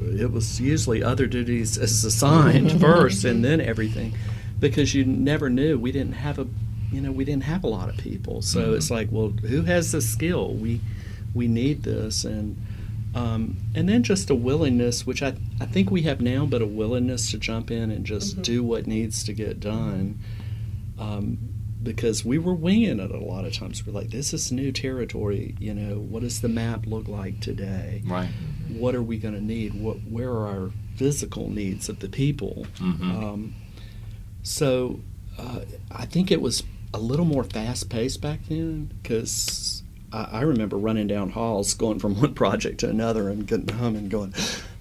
it 0.00 0.32
was 0.32 0.60
usually 0.60 1.02
other 1.04 1.26
duties 1.26 1.78
as 1.78 2.04
assigned 2.04 2.80
first 2.80 3.24
and 3.24 3.44
then 3.44 3.60
everything 3.60 4.12
because 4.58 4.92
you 4.94 5.04
never 5.04 5.48
knew. 5.48 5.78
We 5.78 5.92
didn't 5.92 6.14
have 6.14 6.40
a, 6.40 6.48
you 6.90 7.00
know, 7.00 7.12
we 7.12 7.24
didn't 7.24 7.44
have 7.44 7.62
a 7.62 7.68
lot 7.68 7.88
of 7.88 7.96
people. 7.96 8.42
So 8.42 8.74
it's 8.74 8.90
like, 8.90 9.08
well, 9.12 9.28
who 9.28 9.62
has 9.62 9.92
the 9.92 10.00
skill? 10.00 10.54
We, 10.54 10.80
we 11.32 11.46
need 11.46 11.84
this. 11.84 12.24
And, 12.24 12.56
um, 13.16 13.56
and 13.74 13.88
then 13.88 14.02
just 14.02 14.28
a 14.28 14.34
willingness, 14.34 15.06
which 15.06 15.22
I, 15.22 15.34
I 15.58 15.64
think 15.64 15.90
we 15.90 16.02
have 16.02 16.20
now, 16.20 16.44
but 16.44 16.60
a 16.60 16.66
willingness 16.66 17.30
to 17.30 17.38
jump 17.38 17.70
in 17.70 17.90
and 17.90 18.04
just 18.04 18.42
do 18.42 18.62
what 18.62 18.86
needs 18.86 19.24
to 19.24 19.32
get 19.32 19.58
done. 19.58 20.20
Um, 20.98 21.38
because 21.82 22.24
we 22.24 22.36
were 22.36 22.54
winging 22.54 23.00
it 23.00 23.10
a 23.10 23.18
lot 23.18 23.44
of 23.46 23.54
times. 23.54 23.86
We're 23.86 23.92
like, 23.92 24.10
this 24.10 24.34
is 24.34 24.52
new 24.52 24.70
territory. 24.70 25.54
You 25.58 25.72
know, 25.72 25.98
what 25.98 26.22
does 26.22 26.40
the 26.42 26.48
map 26.48 26.84
look 26.86 27.08
like 27.08 27.40
today? 27.40 28.02
Right. 28.04 28.28
What 28.68 28.94
are 28.94 29.02
we 29.02 29.18
going 29.18 29.34
to 29.34 29.40
need? 29.40 29.80
What, 29.80 29.98
where 30.10 30.30
are 30.30 30.48
our 30.48 30.70
physical 30.96 31.48
needs 31.48 31.88
of 31.88 32.00
the 32.00 32.08
people? 32.08 32.66
Um, 32.80 33.54
so 34.42 35.00
uh, 35.38 35.60
I 35.90 36.06
think 36.06 36.30
it 36.30 36.42
was 36.42 36.64
a 36.92 36.98
little 36.98 37.24
more 37.24 37.44
fast 37.44 37.88
paced 37.88 38.20
back 38.20 38.40
then 38.48 38.90
because 39.02 39.75
I, 40.12 40.24
I 40.24 40.40
remember 40.42 40.76
running 40.76 41.06
down 41.06 41.30
halls, 41.30 41.74
going 41.74 41.98
from 41.98 42.14
one 42.20 42.34
project 42.34 42.80
to 42.80 42.90
another, 42.90 43.28
and 43.28 43.46
getting 43.46 43.68
home 43.68 43.96
and 43.96 44.10
going, 44.10 44.34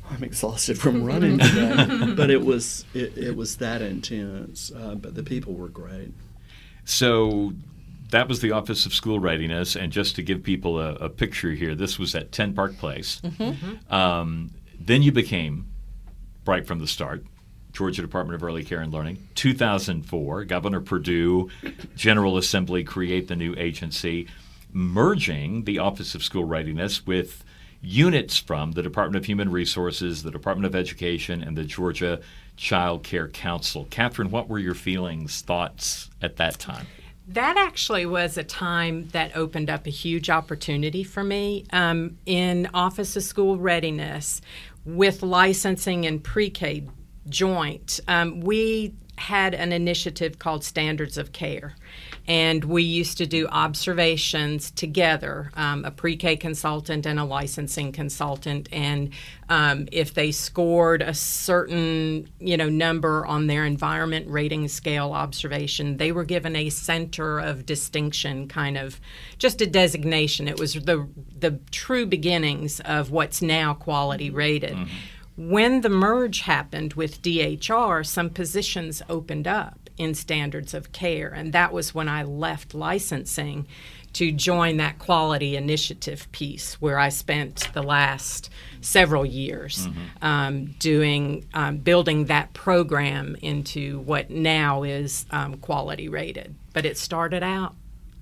"I'm 0.10 0.24
exhausted 0.24 0.78
from 0.78 1.04
running 1.04 1.40
today." 1.40 2.14
but 2.18 2.30
it 2.30 2.46
was 2.46 2.86
it, 2.94 3.18
it 3.18 3.36
was 3.36 3.58
that 3.58 3.82
intense. 3.82 4.72
Uh, 4.76 4.96
but 4.96 5.16
the 5.16 5.24
people 5.24 5.54
were 5.54 5.70
great. 5.70 6.12
So 6.86 7.54
that 8.12 8.28
was 8.28 8.40
the 8.40 8.52
Office 8.52 8.86
of 8.86 8.94
School 8.94 9.20
Readiness. 9.20 9.76
And 9.76 9.92
just 9.92 10.16
to 10.16 10.22
give 10.22 10.44
people 10.44 10.80
a, 10.80 10.94
a 10.96 11.10
picture 11.10 11.52
here, 11.52 11.76
this 11.76 11.98
was 11.98 12.16
at 12.16 12.32
10 12.32 12.54
Park 12.54 12.78
Place. 12.78 13.22
Um, 13.90 14.52
then 14.80 15.02
you 15.02 15.12
became, 15.12 15.66
right 16.46 16.66
from 16.66 16.80
the 16.80 16.88
start, 16.88 17.26
Georgia 17.74 18.02
Department 18.02 18.36
of 18.36 18.44
Early 18.44 18.64
Care 18.64 18.80
and 18.80 18.94
Learning. 18.94 19.28
2004, 19.36 20.46
Governor 20.46 20.82
Perdue, 20.82 21.50
General 21.96 22.38
Assembly 22.38 22.84
create 22.84 23.28
the 23.28 23.36
new 23.36 23.54
agency, 23.58 24.28
merging 24.76 25.64
the 25.64 25.80
Office 25.80 26.16
of 26.16 26.24
School 26.24 26.44
Readiness 26.44 27.08
with 27.08 27.46
units 27.82 28.38
from 28.38 28.74
the 28.74 28.84
Department 28.84 29.16
of 29.16 29.26
Human 29.26 29.50
Resources, 29.50 30.22
the 30.22 30.32
Department 30.32 30.66
of 30.66 30.76
Education, 30.76 31.42
and 31.42 31.58
the 31.58 31.64
Georgia 31.64 32.20
Child 32.58 33.04
Care 33.04 33.30
Council. 33.30 33.88
Catherine, 33.90 34.32
what 34.32 34.50
were 34.50 34.60
your 34.60 34.74
feelings, 34.74 35.42
thoughts 35.42 36.10
at 36.22 36.36
that 36.38 36.60
time? 36.60 36.88
That 37.30 37.58
actually 37.58 38.06
was 38.06 38.38
a 38.38 38.44
time 38.44 39.08
that 39.10 39.36
opened 39.36 39.70
up 39.70 39.88
a 39.88 39.92
huge 39.92 40.30
opportunity 40.30 41.04
for 41.04 41.24
me 41.24 41.66
um, 41.72 42.18
in 42.26 42.68
Office 42.74 43.16
of 43.16 43.24
School 43.24 43.58
Readiness 43.58 44.42
with 44.84 45.24
licensing 45.24 46.06
and 46.06 46.22
pre 46.22 46.50
K 46.50 46.84
joint. 47.30 48.02
Um, 48.08 48.42
we 48.42 48.94
had 49.26 49.56
an 49.56 49.74
initiative 49.74 50.38
called 50.38 50.64
Standards 50.64 51.18
of 51.18 51.32
Care, 51.32 51.74
and 52.28 52.64
we 52.64 52.84
used 52.84 53.18
to 53.18 53.26
do 53.26 53.48
observations 53.48 54.70
together 54.70 55.52
um, 55.56 55.84
a 55.84 55.90
pre 55.90 56.16
K 56.16 56.36
consultant 56.36 57.08
and 57.08 57.20
a 57.20 57.24
licensing 57.24 57.92
consultant. 57.92 58.70
And 58.72 59.10
um, 59.50 59.88
if 59.92 60.14
they 60.14 60.32
scored 60.32 61.02
a 61.02 61.16
certain 61.16 62.30
you 62.40 62.56
know 62.56 62.70
number 62.70 63.26
on 63.26 63.48
their 63.48 63.66
environment 63.66 64.28
rating 64.30 64.68
scale 64.68 65.12
observation, 65.12 65.98
they 65.98 66.12
were 66.12 66.24
given 66.24 66.56
a 66.56 66.70
center 66.70 67.40
of 67.40 67.66
distinction 67.66 68.48
kind 68.48 68.78
of 68.78 69.02
just 69.40 69.60
a 69.60 69.66
designation. 69.66 70.48
It 70.48 70.60
was 70.60 70.76
the 70.76 71.10
the 71.40 71.60
true 71.72 72.06
beginnings 72.06 72.80
of 72.82 73.10
what's 73.10 73.42
now 73.42 73.74
quality 73.74 74.30
rated. 74.30 74.78
When 75.38 75.82
the 75.82 75.90
merge 75.90 76.42
happened 76.42 76.94
with 76.94 77.22
DHR, 77.22 78.06
some 78.06 78.30
positions 78.30 79.02
opened 79.10 79.48
up 79.48 79.90
in 79.98 80.14
standards 80.14 80.74
of 80.74 80.92
care, 80.92 81.30
and 81.30 81.52
that 81.54 81.74
was 81.74 81.94
when 81.96 82.08
I 82.08 82.24
left 82.24 82.74
licensing 82.74 83.68
to 84.14 84.32
join 84.32 84.78
that 84.78 84.98
quality 84.98 85.58
initiative 85.58 86.32
piece 86.32 86.76
where 86.82 86.98
I 86.98 87.10
spent 87.10 87.70
the 87.74 87.84
last 87.84 88.50
several 88.80 89.26
years 89.26 89.90
um, 90.22 90.68
doing 90.80 91.46
um, 91.54 91.78
building 91.78 92.26
that 92.26 92.54
program 92.54 93.36
into 93.42 94.00
what 94.00 94.30
now 94.30 94.84
is 94.84 95.26
um, 95.32 95.58
quality 95.58 96.08
rated. 96.08 96.56
But 96.72 96.86
it 96.86 96.98
started 96.98 97.44
out 97.44 97.76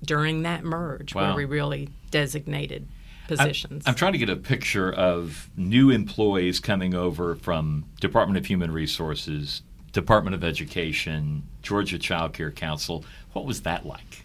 during 0.04 0.42
that 0.42 0.64
merge 0.64 1.14
Wow. 1.14 1.28
where 1.28 1.34
we 1.36 1.44
really 1.44 1.90
designated 2.10 2.88
positions. 3.26 3.84
I'm 3.86 3.94
trying 3.94 4.12
to 4.12 4.18
get 4.18 4.30
a 4.30 4.36
picture 4.36 4.92
of 4.92 5.50
new 5.56 5.90
employees 5.90 6.60
coming 6.60 6.94
over 6.94 7.36
from 7.36 7.84
Department 8.00 8.38
of 8.38 8.46
Human 8.46 8.70
Resources, 8.70 9.62
Department 9.92 10.34
of 10.34 10.44
Education, 10.44 11.44
Georgia 11.62 11.98
Child 11.98 12.32
Care 12.32 12.50
Council. 12.50 13.04
What 13.32 13.46
was 13.46 13.62
that 13.62 13.86
like? 13.86 14.24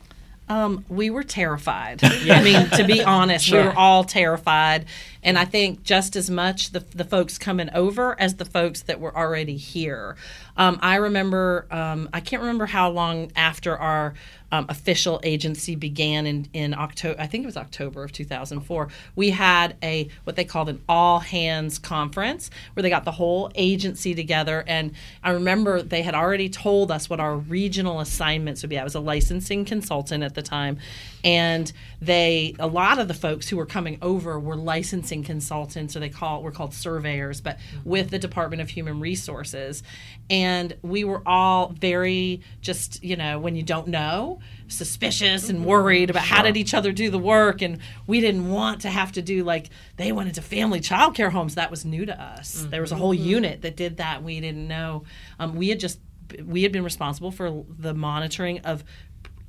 Um, 0.50 0.84
we 0.90 1.12
were 1.12 1.24
terrified. 1.24 2.00
I 2.04 2.44
mean, 2.44 2.70
to 2.72 2.84
be 2.84 3.04
honest, 3.04 3.52
we 3.52 3.60
were 3.60 3.74
all 3.78 4.04
terrified. 4.04 4.86
And 5.24 5.38
I 5.38 5.46
think 5.46 5.84
just 5.84 6.16
as 6.16 6.30
much 6.30 6.72
the, 6.72 6.80
the 6.80 7.04
folks 7.04 7.38
coming 7.38 7.70
over 7.74 8.20
as 8.20 8.36
the 8.36 8.46
folks 8.46 8.82
that 8.84 9.00
were 9.00 9.16
already 9.16 9.58
here. 9.58 10.16
Um, 10.56 10.80
I 10.82 10.96
remember, 10.96 11.66
um, 11.72 12.10
I 12.14 12.20
can't 12.20 12.42
remember 12.42 12.66
how 12.66 12.90
long 12.90 13.32
after 13.36 13.78
our 13.78 14.14
um, 14.52 14.66
official 14.70 15.20
agency 15.24 15.76
began 15.76 16.26
in, 16.26 16.48
in 16.54 16.74
October, 16.74 17.20
I 17.20 17.28
think 17.28 17.44
it 17.44 17.46
was 17.46 17.58
October 17.58 18.04
of 18.04 18.12
2004, 18.12 18.88
we 19.16 19.30
had 19.30 19.76
a 19.84 20.10
what 20.24 20.36
they 20.36 20.44
called 20.44 20.70
an 20.70 20.82
all 20.90 21.20
hands 21.20 21.78
conference 21.78 22.50
where 22.74 22.82
they 22.82 22.90
got 22.90 23.06
the 23.06 23.12
whole 23.12 23.52
agency 23.56 24.16
together. 24.16 24.64
And 24.68 24.94
I 25.24 25.32
remember 25.32 25.82
they 25.82 26.02
had 26.02 26.16
already 26.16 26.50
told 26.50 26.92
us 26.92 27.10
what 27.10 27.20
our 27.20 27.36
regional 27.38 28.00
assignments 28.00 28.64
would 28.64 28.70
be. 28.70 28.80
I 28.80 28.84
was 28.84 28.96
a 28.96 29.00
licensing 29.00 29.66
consultant 29.66 30.24
at 30.24 30.36
the 30.36 30.42
time. 30.42 30.80
And 31.24 31.72
they, 32.02 32.56
a 32.60 32.68
lot 32.68 32.98
of 32.98 33.08
the 33.08 33.14
folks 33.14 33.50
who 33.50 33.58
were 33.58 33.66
coming 33.66 33.98
over 34.02 34.40
were 34.40 34.56
licensing 34.56 35.09
consultants, 35.24 35.96
or 35.96 36.00
they 36.00 36.10
call 36.10 36.42
were 36.42 36.52
called 36.52 36.74
surveyors, 36.74 37.42
but 37.42 37.58
with 37.84 38.10
the 38.10 38.20
Department 38.20 38.62
of 38.62 38.70
Human 38.70 39.00
Resources. 39.00 39.84
And 40.30 40.76
we 40.82 41.04
were 41.04 41.22
all 41.26 41.70
very 41.70 42.42
just, 42.62 43.04
you 43.04 43.16
know, 43.16 43.40
when 43.40 43.56
you 43.56 43.64
don't 43.64 43.88
know, 43.88 44.40
suspicious 44.68 45.50
and 45.50 45.66
worried 45.66 46.10
about 46.10 46.24
how 46.24 46.44
did 46.44 46.56
each 46.56 46.74
other 46.74 46.92
do 46.92 47.10
the 47.10 47.20
work. 47.20 47.62
And 47.62 47.80
we 48.08 48.22
didn't 48.22 48.50
want 48.50 48.82
to 48.82 48.90
have 48.90 49.12
to 49.14 49.22
do 49.22 49.44
like 49.44 49.70
they 49.98 50.12
went 50.12 50.30
into 50.30 50.42
family 50.42 50.80
child 50.80 51.16
care 51.16 51.30
homes. 51.30 51.56
That 51.56 51.72
was 51.72 51.86
new 51.86 52.06
to 52.06 52.22
us. 52.22 52.68
There 52.70 52.82
was 52.82 52.92
a 52.92 52.96
whole 52.96 53.14
unit 53.14 53.62
that 53.64 53.76
did 53.76 53.98
that. 53.98 54.24
We 54.24 54.40
didn't 54.40 54.68
know. 54.68 55.04
Um, 55.40 55.56
we 55.56 55.70
had 55.70 55.80
just 55.80 56.00
we 56.46 56.64
had 56.64 56.72
been 56.72 56.84
responsible 56.84 57.32
for 57.32 57.66
the 57.68 57.94
monitoring 57.94 58.60
of 58.60 58.84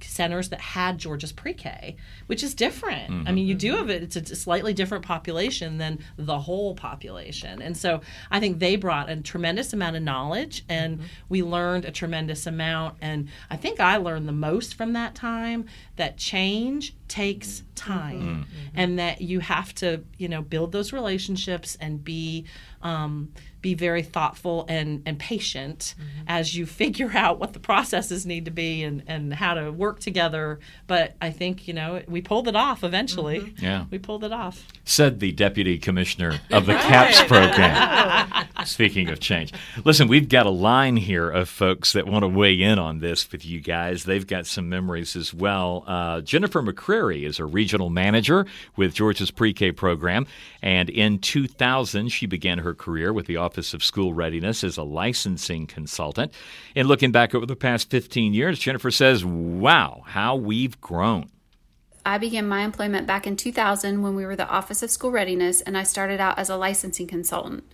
centers 0.04 0.48
that 0.50 0.60
had 0.60 0.98
Georgia's 0.98 1.32
pre-K, 1.32 1.96
which 2.26 2.42
is 2.42 2.54
different. 2.54 3.10
I 3.10 3.12
mm-hmm. 3.12 3.34
mean, 3.34 3.46
you 3.46 3.54
do 3.54 3.76
have 3.76 3.90
it; 3.90 4.02
it's 4.02 4.30
a 4.30 4.36
slightly 4.36 4.72
different 4.72 5.04
population 5.04 5.78
than 5.78 5.98
the 6.16 6.38
whole 6.38 6.74
population, 6.74 7.62
and 7.62 7.76
so 7.76 8.00
I 8.30 8.40
think 8.40 8.58
they 8.58 8.76
brought 8.76 9.10
a 9.10 9.16
tremendous 9.16 9.72
amount 9.72 9.96
of 9.96 10.02
knowledge, 10.02 10.64
and 10.68 10.98
mm-hmm. 10.98 11.06
we 11.28 11.42
learned 11.42 11.84
a 11.84 11.90
tremendous 11.90 12.46
amount. 12.46 12.96
And 13.00 13.28
I 13.50 13.56
think 13.56 13.80
I 13.80 13.96
learned 13.96 14.28
the 14.28 14.32
most 14.32 14.74
from 14.74 14.92
that 14.94 15.14
time 15.14 15.66
that 15.96 16.16
change 16.16 16.94
takes 17.08 17.60
mm-hmm. 17.60 17.74
time, 17.74 18.46
and 18.74 18.98
that 18.98 19.20
you 19.20 19.40
have 19.40 19.74
to, 19.76 20.04
you 20.18 20.28
know, 20.28 20.42
build 20.42 20.72
those 20.72 20.92
relationships 20.92 21.76
and 21.80 22.02
be. 22.04 22.44
Um, 22.82 23.32
be 23.62 23.74
very 23.74 24.02
thoughtful 24.02 24.64
and, 24.68 25.02
and 25.04 25.18
patient 25.18 25.94
as 26.26 26.56
you 26.56 26.66
figure 26.80 27.10
out 27.14 27.38
what 27.38 27.52
the 27.52 27.58
processes 27.58 28.24
need 28.24 28.46
to 28.46 28.50
be 28.50 28.82
and, 28.82 29.02
and 29.06 29.34
how 29.34 29.54
to 29.54 29.70
work 29.70 30.00
together. 30.00 30.58
But 30.86 31.14
I 31.20 31.30
think, 31.30 31.68
you 31.68 31.74
know, 31.74 32.02
we 32.08 32.22
pulled 32.22 32.48
it 32.48 32.56
off 32.56 32.82
eventually. 32.84 33.54
Yeah. 33.58 33.84
We 33.90 33.98
pulled 33.98 34.24
it 34.24 34.32
off. 34.32 34.66
Said 34.84 35.20
the 35.20 35.32
Deputy 35.32 35.78
Commissioner 35.78 36.40
of 36.50 36.66
the 36.66 36.74
CAPS 36.74 37.22
program. 37.24 38.46
Speaking 38.64 39.08
of 39.08 39.20
change, 39.20 39.52
listen, 39.84 40.08
we've 40.08 40.28
got 40.28 40.46
a 40.46 40.50
line 40.50 40.96
here 40.96 41.30
of 41.30 41.48
folks 41.48 41.92
that 41.92 42.06
want 42.06 42.22
to 42.22 42.28
weigh 42.28 42.60
in 42.60 42.78
on 42.78 43.00
this 43.00 43.30
with 43.30 43.44
you 43.44 43.60
guys. 43.60 44.04
They've 44.04 44.26
got 44.26 44.46
some 44.46 44.68
memories 44.68 45.16
as 45.16 45.32
well. 45.34 45.84
Uh, 45.86 46.20
Jennifer 46.20 46.62
McCreary 46.62 47.26
is 47.26 47.38
a 47.38 47.44
regional 47.44 47.90
manager 47.90 48.46
with 48.76 48.94
Georgia's 48.94 49.30
pre 49.30 49.52
K 49.52 49.72
program. 49.72 50.26
And 50.62 50.90
in 50.90 51.18
2000, 51.18 52.10
she 52.10 52.26
began 52.26 52.58
her 52.58 52.69
career 52.74 53.12
with 53.12 53.26
the 53.26 53.36
Office 53.36 53.74
of 53.74 53.84
School 53.84 54.14
Readiness 54.14 54.64
as 54.64 54.76
a 54.76 54.82
licensing 54.82 55.66
consultant. 55.66 56.32
And 56.74 56.88
looking 56.88 57.12
back 57.12 57.34
over 57.34 57.46
the 57.46 57.56
past 57.56 57.90
15 57.90 58.34
years, 58.34 58.58
Jennifer 58.58 58.90
says, 58.90 59.24
wow, 59.24 60.02
how 60.06 60.36
we've 60.36 60.80
grown. 60.80 61.30
I 62.04 62.18
began 62.18 62.48
my 62.48 62.62
employment 62.62 63.06
back 63.06 63.26
in 63.26 63.36
2000 63.36 64.02
when 64.02 64.14
we 64.16 64.24
were 64.24 64.36
the 64.36 64.48
Office 64.48 64.82
of 64.82 64.90
School 64.90 65.10
Readiness, 65.10 65.60
and 65.60 65.76
I 65.76 65.82
started 65.82 66.20
out 66.20 66.38
as 66.38 66.48
a 66.48 66.56
licensing 66.56 67.06
consultant. 67.06 67.64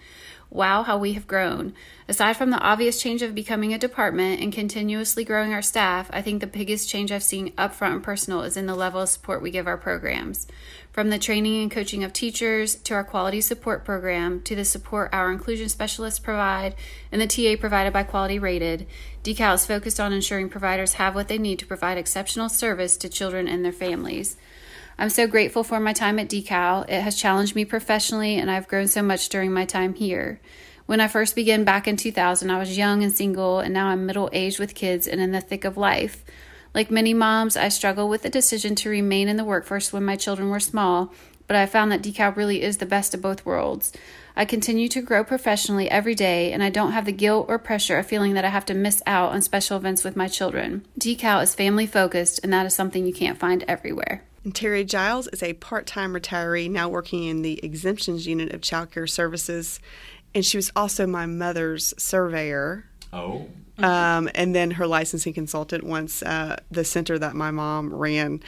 Wow, 0.49 0.85
how 0.85 0.97
we 0.97 1.15
have 1.15 1.27
grown. 1.27 1.75
Aside 2.09 2.37
from 2.37 2.51
the 2.51 2.61
obvious 2.61 3.03
change 3.03 3.21
of 3.21 3.35
becoming 3.35 3.75
a 3.75 3.79
department 3.79 4.41
and 4.41 4.53
continuously 4.53 5.25
growing 5.25 5.53
our 5.53 5.61
staff, 5.61 6.09
I 6.13 6.23
think 6.23 6.41
the 6.41 6.47
biggest 6.47 6.89
change 6.89 7.11
I've 7.11 7.25
seen 7.25 7.53
upfront 7.55 7.95
and 7.95 8.03
personal 8.03 8.43
is 8.43 8.57
in 8.57 8.67
the 8.67 8.77
level 8.77 9.01
of 9.01 9.09
support 9.09 9.43
we 9.43 9.51
give 9.51 9.67
our 9.67 9.77
programs. 9.77 10.47
From 10.93 11.11
the 11.11 11.19
training 11.19 11.63
and 11.63 11.71
coaching 11.71 12.05
of 12.05 12.13
teachers 12.13 12.77
to 12.77 12.95
our 12.95 13.03
quality 13.03 13.41
support 13.41 13.85
program 13.85 14.41
to 14.43 14.55
the 14.55 14.65
support 14.65 15.11
our 15.13 15.33
inclusion 15.33 15.69
specialists 15.69 16.21
provide 16.21 16.77
and 17.11 17.21
the 17.21 17.27
TA 17.27 17.61
provided 17.61 17.93
by 17.93 18.05
Quality 18.05 18.39
Rated, 18.39 18.87
Decal 19.25 19.57
is 19.57 19.67
focused 19.67 19.99
on 19.99 20.13
ensuring 20.13 20.49
providers 20.49 20.95
have 20.95 21.17
what 21.17 21.27
they 21.27 21.39
need 21.39 21.59
to 21.59 21.67
provide 21.67 21.99
exceptional 21.99 22.49
service 22.49 22.97
to 22.99 23.09
children 23.09 23.49
and 23.49 23.65
their 23.65 23.73
families. 23.73 24.37
I'm 24.99 25.11
so 25.11 25.27
grateful 25.27 25.63
for 25.63 25.79
my 25.79 25.93
time 25.93 26.19
at 26.19 26.29
Decal. 26.29 26.89
It 26.89 27.03
has 27.03 27.17
challenged 27.17 27.55
me 27.55 27.67
professionally, 27.67 28.37
and 28.37 28.51
I've 28.51 28.67
grown 28.67 28.89
so 28.89 29.03
much 29.03 29.29
during 29.29 29.53
my 29.53 29.67
time 29.67 29.93
here. 29.93 30.41
When 30.87 31.01
I 31.01 31.09
first 31.09 31.35
began 31.35 31.65
back 31.65 31.87
in 31.87 31.99
2000, 31.99 32.51
I 32.51 32.59
was 32.59 32.79
young 32.79 33.03
and 33.03 33.13
single, 33.13 33.59
and 33.59 33.75
now 33.75 33.89
I'm 33.89 34.07
middle 34.07 34.31
aged 34.33 34.59
with 34.59 34.75
kids 34.75 35.07
and 35.07 35.21
in 35.21 35.33
the 35.33 35.41
thick 35.43 35.65
of 35.65 35.77
life. 35.77 36.25
Like 36.73 36.91
many 36.91 37.13
moms, 37.13 37.59
I 37.59 37.69
struggled 37.69 38.09
with 38.09 38.23
the 38.23 38.31
decision 38.31 38.75
to 38.77 38.89
remain 38.89 39.29
in 39.29 39.37
the 39.37 39.45
workforce 39.45 39.93
when 39.93 40.05
my 40.05 40.17
children 40.17 40.49
were 40.49 40.61
small, 40.61 41.13
but 41.47 41.57
I 41.57 41.67
found 41.67 41.93
that 41.93 42.03
Decal 42.03 42.35
really 42.35 42.63
is 42.63 42.79
the 42.79 42.87
best 42.87 43.13
of 43.13 43.21
both 43.21 43.45
worlds. 43.45 43.93
I 44.35 44.47
continue 44.47 44.89
to 44.89 45.03
grow 45.03 45.25
professionally 45.25 45.91
every 45.91 46.15
day, 46.15 46.53
and 46.53 46.63
I 46.63 46.71
don't 46.71 46.93
have 46.93 47.05
the 47.05 47.13
guilt 47.13 47.47
or 47.51 47.59
pressure 47.59 47.99
of 47.99 48.07
feeling 48.07 48.33
that 48.33 48.47
I 48.47 48.51
have 48.51 48.67
to 48.67 48.75
miss 48.75 49.03
out 49.07 49.33
on 49.33 49.43
special 49.43 49.77
events 49.77 50.05
with 50.05 50.17
my 50.17 50.27
children. 50.27 50.87
Decal 50.99 51.43
is 51.43 51.55
family 51.55 51.87
focused, 51.87 52.41
and 52.43 52.51
that 52.53 52.65
is 52.65 52.75
something 52.75 53.07
you 53.07 53.13
can't 53.13 53.39
find 53.39 53.63
everywhere. 53.69 54.23
And 54.47 54.55
Terry 54.55 54.85
Giles 54.85 55.27
is 55.33 55.43
a 55.43 55.55
part 55.55 55.89
time 55.89 56.13
retiree 56.13 56.71
now 56.71 56.89
working 56.89 57.25
in 57.25 57.43
the 57.43 57.59
exemptions 57.65 58.29
unit 58.29 58.53
of 58.53 58.61
child 58.61 58.93
care 58.93 59.09
services. 59.09 59.81
And 60.37 60.47
she 60.47 60.57
was 60.57 60.71
also 60.77 61.05
my 61.05 61.27
mother's 61.27 61.93
surveyor. 61.99 62.85
Oh. 63.13 63.49
Um, 63.79 64.31
and 64.35 64.55
then 64.55 64.73
her 64.73 64.87
licensing 64.87 65.35
consultant 65.35 65.85
once 65.85 66.23
uh, 66.23 66.57
the 66.71 66.85
center 66.85 67.19
that 67.19 67.35
my 67.35 67.51
mom 67.51 67.95
ran 67.95 68.43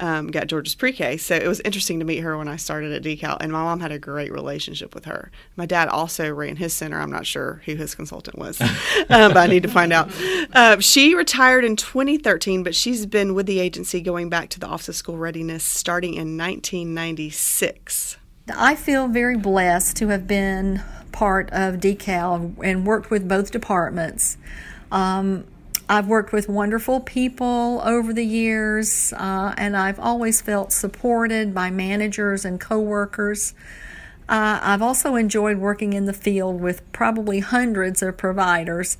um, 0.00 0.26
got 0.28 0.46
Georgia's 0.46 0.74
pre-K. 0.74 1.16
So 1.16 1.34
it 1.34 1.46
was 1.46 1.60
interesting 1.60 2.00
to 2.00 2.04
meet 2.04 2.18
her 2.18 2.36
when 2.36 2.48
I 2.48 2.56
started 2.56 2.92
at 2.92 3.02
Decal, 3.02 3.36
and 3.40 3.52
my 3.52 3.62
mom 3.62 3.80
had 3.80 3.92
a 3.92 3.98
great 3.98 4.32
relationship 4.32 4.94
with 4.94 5.04
her. 5.04 5.30
My 5.56 5.66
dad 5.66 5.88
also 5.88 6.30
ran 6.30 6.56
his 6.56 6.72
center. 6.72 7.00
I'm 7.00 7.10
not 7.10 7.26
sure 7.26 7.62
who 7.64 7.76
his 7.76 7.94
consultant 7.94 8.38
was, 8.38 8.60
um, 8.60 8.68
but 9.08 9.36
I 9.36 9.46
need 9.46 9.62
to 9.62 9.68
find 9.68 9.92
out. 9.92 10.10
Uh, 10.52 10.80
she 10.80 11.14
retired 11.14 11.64
in 11.64 11.76
2013, 11.76 12.62
but 12.62 12.74
she's 12.74 13.06
been 13.06 13.34
with 13.34 13.46
the 13.46 13.60
agency 13.60 14.00
going 14.00 14.28
back 14.28 14.50
to 14.50 14.60
the 14.60 14.66
Office 14.66 14.88
of 14.88 14.96
School 14.96 15.16
Readiness 15.16 15.64
starting 15.64 16.14
in 16.14 16.36
1996. 16.36 18.16
I 18.54 18.74
feel 18.74 19.08
very 19.08 19.38
blessed 19.38 19.96
to 19.98 20.08
have 20.08 20.26
been 20.26 20.82
part 21.12 21.48
of 21.50 21.76
Decal 21.76 22.56
and 22.62 22.86
worked 22.86 23.10
with 23.10 23.26
both 23.28 23.50
departments. 23.50 24.36
Um, 24.94 25.44
I've 25.88 26.06
worked 26.06 26.32
with 26.32 26.48
wonderful 26.48 27.00
people 27.00 27.82
over 27.84 28.12
the 28.12 28.24
years, 28.24 29.12
uh, 29.12 29.52
and 29.58 29.76
I've 29.76 29.98
always 29.98 30.40
felt 30.40 30.72
supported 30.72 31.52
by 31.52 31.70
managers 31.70 32.44
and 32.44 32.60
coworkers. 32.60 33.54
Uh, 34.28 34.60
I've 34.62 34.80
also 34.80 35.16
enjoyed 35.16 35.58
working 35.58 35.92
in 35.92 36.06
the 36.06 36.14
field 36.14 36.60
with 36.60 36.80
probably 36.92 37.40
hundreds 37.40 38.02
of 38.02 38.16
providers 38.16 38.96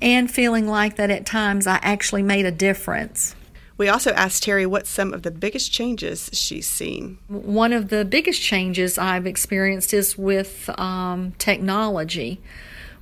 and 0.00 0.30
feeling 0.30 0.68
like 0.68 0.96
that 0.96 1.10
at 1.10 1.24
times 1.24 1.66
I 1.66 1.80
actually 1.82 2.22
made 2.22 2.44
a 2.44 2.52
difference. 2.52 3.34
We 3.78 3.88
also 3.88 4.12
asked 4.12 4.42
Terry 4.42 4.66
what 4.66 4.86
some 4.86 5.14
of 5.14 5.22
the 5.22 5.30
biggest 5.30 5.72
changes 5.72 6.28
she's 6.34 6.68
seen. 6.68 7.18
One 7.28 7.72
of 7.72 7.88
the 7.88 8.04
biggest 8.04 8.42
changes 8.42 8.98
I've 8.98 9.26
experienced 9.26 9.94
is 9.94 10.18
with 10.18 10.68
um, 10.78 11.32
technology 11.38 12.40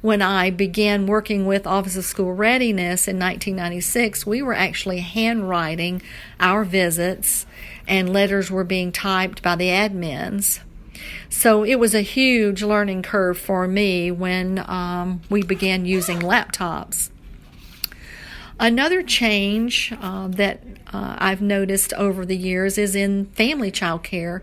when 0.01 0.23
I 0.23 0.51
began 0.51 1.07
working 1.07 1.45
with 1.45 1.67
Office 1.67 1.97
of 1.97 2.05
School 2.05 2.33
Readiness 2.33 3.09
in 3.09 3.19
1996, 3.19 4.25
we 4.25 4.43
were 4.43 4.55
actually 4.55 5.01
handwriting 5.01 6.03
our 6.39 6.65
visits 6.65 7.47
and 7.89 8.13
letters 8.13 8.51
were 8.51 8.65
being 8.65 8.93
typed 8.93 9.43
by 9.43 9.57
the 9.57 9.69
admins. 9.69 10.61
So 11.29 11.65
it 11.65 11.77
was 11.77 11.95
a 11.95 12.03
huge 12.03 12.63
learning 12.63 13.03
curve 13.03 13.39
for 13.39 13.67
me 13.67 14.11
when 14.11 14.65
um, 14.69 15.23
we 15.29 15.43
began 15.43 15.85
using 15.85 16.21
laptops. 16.21 17.11
Another 18.61 19.03
change 19.03 19.93
uh, 20.01 20.29
that 20.29 20.63
uh, 20.93 21.17
I've 21.19 21.41
noticed 21.41 21.93
over 21.95 22.25
the 22.25 22.37
years 22.37 22.79
is 22.79 22.95
in 22.95 23.27
family 23.27 23.71
child 23.71 24.03
care. 24.03 24.43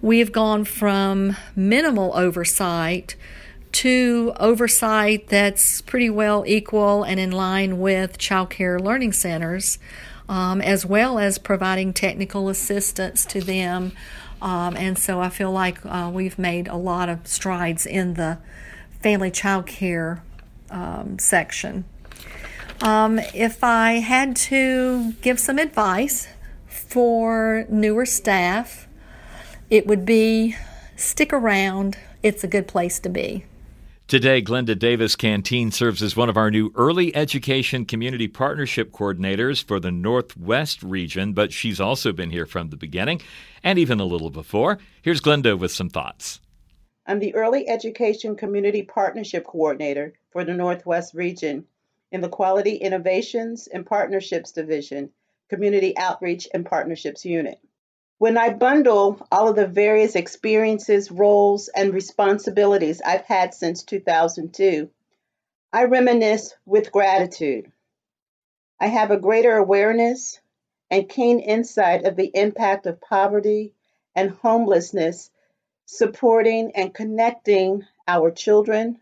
We 0.00 0.18
have 0.18 0.32
gone 0.32 0.64
from 0.64 1.36
minimal 1.54 2.12
oversight 2.14 3.16
to 3.74 4.32
oversight 4.38 5.28
that's 5.28 5.80
pretty 5.82 6.08
well 6.08 6.44
equal 6.46 7.02
and 7.02 7.18
in 7.18 7.32
line 7.32 7.80
with 7.80 8.18
child 8.18 8.50
care 8.50 8.78
learning 8.78 9.12
centers, 9.12 9.78
um, 10.28 10.60
as 10.60 10.86
well 10.86 11.18
as 11.18 11.38
providing 11.38 11.92
technical 11.92 12.48
assistance 12.48 13.24
to 13.26 13.40
them. 13.40 13.92
Um, 14.40 14.76
and 14.76 14.98
so 14.98 15.20
I 15.20 15.28
feel 15.28 15.50
like 15.50 15.84
uh, 15.84 16.10
we've 16.12 16.38
made 16.38 16.68
a 16.68 16.76
lot 16.76 17.08
of 17.08 17.26
strides 17.26 17.84
in 17.84 18.14
the 18.14 18.38
family 19.00 19.30
child 19.30 19.66
care 19.66 20.22
um, 20.70 21.18
section. 21.18 21.84
Um, 22.80 23.18
if 23.34 23.64
I 23.64 23.94
had 23.94 24.36
to 24.36 25.12
give 25.22 25.40
some 25.40 25.58
advice 25.58 26.28
for 26.66 27.66
newer 27.68 28.06
staff, 28.06 28.86
it 29.68 29.86
would 29.86 30.04
be 30.04 30.56
stick 30.96 31.32
around. 31.32 31.98
It's 32.22 32.44
a 32.44 32.48
good 32.48 32.68
place 32.68 32.98
to 33.00 33.08
be. 33.08 33.44
Today, 34.06 34.42
Glenda 34.42 34.78
Davis 34.78 35.16
Canteen 35.16 35.70
serves 35.70 36.02
as 36.02 36.14
one 36.14 36.28
of 36.28 36.36
our 36.36 36.50
new 36.50 36.70
early 36.74 37.16
education 37.16 37.86
community 37.86 38.28
partnership 38.28 38.92
coordinators 38.92 39.64
for 39.64 39.80
the 39.80 39.90
Northwest 39.90 40.82
region, 40.82 41.32
but 41.32 41.54
she's 41.54 41.80
also 41.80 42.12
been 42.12 42.28
here 42.28 42.44
from 42.44 42.68
the 42.68 42.76
beginning 42.76 43.22
and 43.62 43.78
even 43.78 44.00
a 44.00 44.04
little 44.04 44.28
before. 44.28 44.78
Here's 45.00 45.22
Glenda 45.22 45.58
with 45.58 45.72
some 45.72 45.88
thoughts. 45.88 46.40
I'm 47.06 47.18
the 47.18 47.34
early 47.34 47.66
education 47.66 48.36
community 48.36 48.82
partnership 48.82 49.46
coordinator 49.46 50.12
for 50.30 50.44
the 50.44 50.52
Northwest 50.52 51.14
region 51.14 51.64
in 52.12 52.20
the 52.20 52.28
Quality 52.28 52.76
Innovations 52.76 53.68
and 53.68 53.86
Partnerships 53.86 54.52
Division, 54.52 55.12
Community 55.48 55.96
Outreach 55.96 56.46
and 56.52 56.66
Partnerships 56.66 57.24
Unit. 57.24 57.58
When 58.18 58.38
I 58.38 58.50
bundle 58.50 59.26
all 59.32 59.48
of 59.48 59.56
the 59.56 59.66
various 59.66 60.14
experiences, 60.14 61.10
roles, 61.10 61.68
and 61.68 61.92
responsibilities 61.92 63.02
I've 63.04 63.24
had 63.24 63.54
since 63.54 63.82
2002, 63.82 64.88
I 65.72 65.84
reminisce 65.84 66.54
with 66.64 66.92
gratitude. 66.92 67.72
I 68.78 68.86
have 68.86 69.10
a 69.10 69.18
greater 69.18 69.56
awareness 69.56 70.40
and 70.90 71.08
keen 71.08 71.40
insight 71.40 72.04
of 72.04 72.14
the 72.14 72.30
impact 72.34 72.86
of 72.86 73.00
poverty 73.00 73.74
and 74.14 74.30
homelessness 74.30 75.30
supporting 75.86 76.70
and 76.76 76.94
connecting 76.94 77.84
our 78.06 78.30
children, 78.30 79.00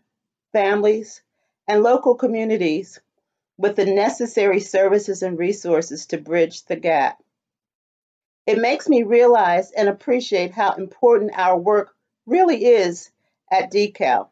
families, 0.51 1.21
and 1.67 1.83
local 1.83 2.15
communities 2.15 2.99
with 3.57 3.75
the 3.75 3.85
necessary 3.85 4.59
services 4.59 5.21
and 5.21 5.37
resources 5.37 6.07
to 6.07 6.17
bridge 6.17 6.65
the 6.65 6.75
gap. 6.75 7.21
It 8.45 8.57
makes 8.57 8.89
me 8.89 9.03
realize 9.03 9.71
and 9.71 9.87
appreciate 9.87 10.51
how 10.51 10.73
important 10.73 11.31
our 11.37 11.57
work 11.57 11.95
really 12.25 12.65
is 12.65 13.09
at 13.49 13.71
Decal. 13.71 14.29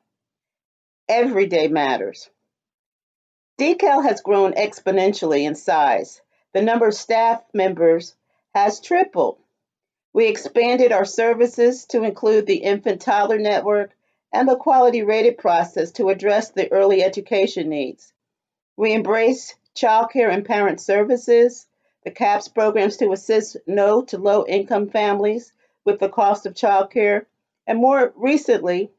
Every 1.07 1.45
day 1.45 1.67
matters. 1.67 2.29
Decal 3.57 4.03
has 4.03 4.21
grown 4.21 4.53
exponentially 4.53 5.43
in 5.43 5.55
size. 5.55 6.21
The 6.53 6.61
number 6.61 6.87
of 6.87 6.93
staff 6.93 7.43
members 7.53 8.15
has 8.53 8.81
tripled. 8.81 9.37
We 10.13 10.27
expanded 10.27 10.91
our 10.91 11.05
services 11.05 11.85
to 11.87 12.03
include 12.03 12.45
the 12.45 12.57
infant 12.57 13.01
toddler 13.01 13.39
network 13.39 13.95
and 14.33 14.47
the 14.47 14.57
quality 14.57 15.03
rated 15.03 15.37
process 15.37 15.91
to 15.91 16.09
address 16.09 16.49
the 16.49 16.71
early 16.71 17.03
education 17.03 17.69
needs. 17.69 18.11
We 18.75 18.93
embrace 18.93 19.55
childcare 19.75 20.33
and 20.33 20.45
parent 20.45 20.81
services, 20.81 21.65
the 22.03 22.11
CAPS 22.11 22.47
programs 22.47 22.97
to 22.97 23.11
assist 23.11 23.57
no 23.67 24.01
to 24.03 24.17
low 24.17 24.45
income 24.45 24.89
families 24.89 25.53
with 25.85 25.99
the 25.99 26.09
cost 26.09 26.45
of 26.45 26.53
childcare, 26.53 27.25
and 27.67 27.79
more 27.79 28.11
recently, 28.15 28.91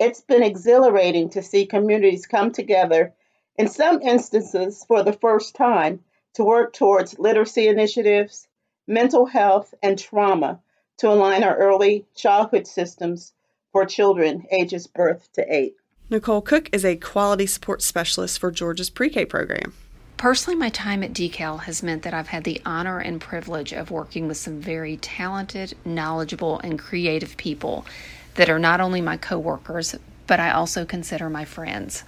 It's 0.00 0.20
been 0.20 0.44
exhilarating 0.44 1.30
to 1.30 1.42
see 1.42 1.66
communities 1.66 2.26
come 2.26 2.52
together, 2.52 3.14
in 3.56 3.66
some 3.68 4.00
instances 4.00 4.84
for 4.86 5.02
the 5.02 5.12
first 5.12 5.56
time, 5.56 6.04
to 6.34 6.44
work 6.44 6.72
towards 6.72 7.18
literacy 7.18 7.66
initiatives, 7.66 8.46
mental 8.86 9.26
health, 9.26 9.74
and 9.82 9.98
trauma 9.98 10.60
to 10.98 11.10
align 11.10 11.42
our 11.42 11.56
early 11.56 12.06
childhood 12.14 12.66
systems 12.66 13.32
for 13.72 13.84
children 13.86 14.46
ages 14.52 14.86
birth 14.86 15.28
to 15.32 15.44
eight. 15.52 15.74
Nicole 16.10 16.42
Cook 16.42 16.70
is 16.72 16.84
a 16.84 16.96
quality 16.96 17.46
support 17.46 17.82
specialist 17.82 18.38
for 18.38 18.50
Georgia's 18.52 18.90
pre 18.90 19.10
K 19.10 19.24
program. 19.24 19.74
Personally, 20.18 20.58
my 20.58 20.68
time 20.68 21.04
at 21.04 21.12
DECAL 21.12 21.60
has 21.60 21.80
meant 21.80 22.02
that 22.02 22.12
I've 22.12 22.26
had 22.26 22.42
the 22.42 22.60
honor 22.66 22.98
and 22.98 23.20
privilege 23.20 23.72
of 23.72 23.92
working 23.92 24.26
with 24.26 24.36
some 24.36 24.60
very 24.60 24.96
talented, 24.96 25.74
knowledgeable, 25.84 26.58
and 26.58 26.76
creative 26.76 27.36
people 27.36 27.86
that 28.34 28.50
are 28.50 28.58
not 28.58 28.80
only 28.80 29.00
my 29.00 29.16
coworkers, 29.16 29.94
but 30.26 30.40
I 30.40 30.50
also 30.50 30.84
consider 30.84 31.30
my 31.30 31.44
friends. 31.44 32.02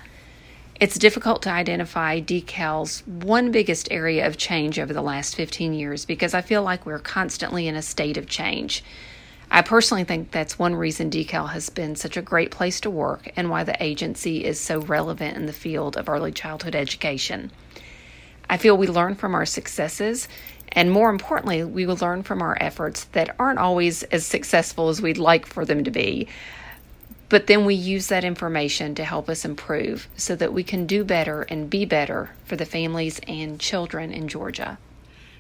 It's 0.80 0.98
difficult 0.98 1.40
to 1.42 1.50
identify 1.50 2.20
DECAL's 2.20 3.06
one 3.06 3.52
biggest 3.52 3.86
area 3.92 4.26
of 4.26 4.36
change 4.36 4.80
over 4.80 4.92
the 4.92 5.02
last 5.02 5.36
15 5.36 5.72
years 5.72 6.04
because 6.04 6.34
I 6.34 6.40
feel 6.40 6.64
like 6.64 6.84
we're 6.84 6.98
constantly 6.98 7.68
in 7.68 7.76
a 7.76 7.82
state 7.82 8.16
of 8.16 8.26
change. 8.26 8.82
I 9.52 9.62
personally 9.62 10.02
think 10.02 10.32
that's 10.32 10.58
one 10.58 10.74
reason 10.74 11.12
DECAL 11.12 11.50
has 11.50 11.70
been 11.70 11.94
such 11.94 12.16
a 12.16 12.22
great 12.22 12.50
place 12.50 12.80
to 12.80 12.90
work 12.90 13.30
and 13.36 13.50
why 13.50 13.62
the 13.62 13.80
agency 13.80 14.44
is 14.44 14.58
so 14.58 14.80
relevant 14.80 15.36
in 15.36 15.46
the 15.46 15.52
field 15.52 15.96
of 15.96 16.08
early 16.08 16.32
childhood 16.32 16.74
education. 16.74 17.52
I 18.50 18.56
feel 18.56 18.76
we 18.76 18.88
learn 18.88 19.14
from 19.14 19.36
our 19.36 19.46
successes, 19.46 20.26
and 20.70 20.90
more 20.90 21.08
importantly, 21.08 21.62
we 21.62 21.86
will 21.86 21.96
learn 21.96 22.24
from 22.24 22.42
our 22.42 22.58
efforts 22.60 23.04
that 23.12 23.36
aren't 23.38 23.60
always 23.60 24.02
as 24.02 24.26
successful 24.26 24.88
as 24.88 25.00
we'd 25.00 25.18
like 25.18 25.46
for 25.46 25.64
them 25.64 25.84
to 25.84 25.90
be. 25.92 26.26
But 27.28 27.46
then 27.46 27.64
we 27.64 27.76
use 27.76 28.08
that 28.08 28.24
information 28.24 28.96
to 28.96 29.04
help 29.04 29.28
us 29.28 29.44
improve 29.44 30.08
so 30.16 30.34
that 30.34 30.52
we 30.52 30.64
can 30.64 30.84
do 30.84 31.04
better 31.04 31.42
and 31.42 31.70
be 31.70 31.84
better 31.84 32.30
for 32.44 32.56
the 32.56 32.66
families 32.66 33.20
and 33.28 33.60
children 33.60 34.12
in 34.12 34.26
Georgia. 34.26 34.78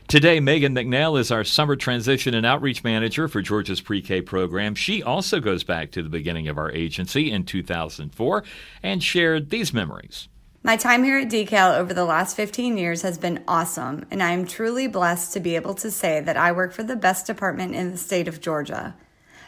Today, 0.06 0.38
Megan 0.38 0.72
McNeil 0.72 1.18
is 1.18 1.32
our 1.32 1.42
summer 1.42 1.74
transition 1.74 2.32
and 2.32 2.46
outreach 2.46 2.84
manager 2.84 3.26
for 3.26 3.42
Georgia's 3.42 3.80
pre 3.80 4.02
K 4.02 4.22
program. 4.22 4.76
She 4.76 5.02
also 5.02 5.40
goes 5.40 5.64
back 5.64 5.90
to 5.92 6.02
the 6.04 6.08
beginning 6.08 6.46
of 6.46 6.58
our 6.58 6.70
agency 6.70 7.32
in 7.32 7.42
2004 7.42 8.44
and 8.84 9.02
shared 9.02 9.50
these 9.50 9.72
memories. 9.72 10.28
My 10.62 10.76
time 10.76 11.04
here 11.04 11.16
at 11.16 11.30
DECAL 11.30 11.78
over 11.78 11.94
the 11.94 12.04
last 12.04 12.36
15 12.36 12.76
years 12.76 13.00
has 13.00 13.16
been 13.16 13.42
awesome, 13.48 14.04
and 14.10 14.22
I 14.22 14.32
am 14.32 14.46
truly 14.46 14.86
blessed 14.86 15.32
to 15.32 15.40
be 15.40 15.56
able 15.56 15.72
to 15.76 15.90
say 15.90 16.20
that 16.20 16.36
I 16.36 16.52
work 16.52 16.74
for 16.74 16.82
the 16.82 16.96
best 16.96 17.26
department 17.26 17.74
in 17.74 17.90
the 17.90 17.96
state 17.96 18.28
of 18.28 18.42
Georgia. 18.42 18.94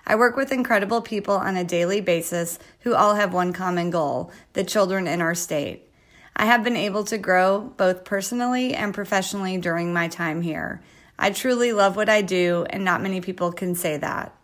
I 0.06 0.14
work 0.14 0.36
with 0.36 0.50
incredible 0.50 1.02
people 1.02 1.34
on 1.34 1.54
a 1.54 1.64
daily 1.64 2.00
basis 2.00 2.58
who 2.80 2.94
all 2.94 3.16
have 3.16 3.34
one 3.34 3.52
common 3.52 3.90
goal 3.90 4.32
the 4.54 4.64
children 4.64 5.06
in 5.06 5.20
our 5.20 5.34
state. 5.34 5.86
I 6.34 6.46
have 6.46 6.64
been 6.64 6.78
able 6.78 7.04
to 7.04 7.18
grow 7.18 7.60
both 7.76 8.06
personally 8.06 8.72
and 8.72 8.94
professionally 8.94 9.58
during 9.58 9.92
my 9.92 10.08
time 10.08 10.40
here. 10.40 10.82
I 11.18 11.30
truly 11.30 11.74
love 11.74 11.94
what 11.94 12.08
I 12.08 12.22
do, 12.22 12.64
and 12.70 12.86
not 12.86 13.02
many 13.02 13.20
people 13.20 13.52
can 13.52 13.74
say 13.74 13.98
that. 13.98 14.34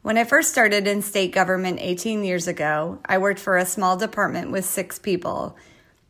When 0.00 0.16
I 0.16 0.24
first 0.24 0.50
started 0.50 0.86
in 0.86 1.02
state 1.02 1.32
government 1.32 1.78
18 1.78 2.24
years 2.24 2.48
ago, 2.48 3.00
I 3.04 3.18
worked 3.18 3.38
for 3.38 3.58
a 3.58 3.66
small 3.66 3.98
department 3.98 4.50
with 4.50 4.64
six 4.64 4.98
people. 4.98 5.58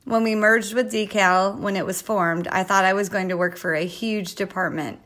When 0.04 0.22
we 0.22 0.34
merged 0.34 0.74
with 0.74 0.90
DECAL, 0.90 1.58
when 1.58 1.76
it 1.76 1.84
was 1.84 2.00
formed, 2.00 2.48
I 2.48 2.62
thought 2.62 2.84
I 2.84 2.94
was 2.94 3.08
going 3.08 3.28
to 3.28 3.36
work 3.36 3.56
for 3.56 3.74
a 3.74 3.84
huge 3.84 4.34
department. 4.34 4.98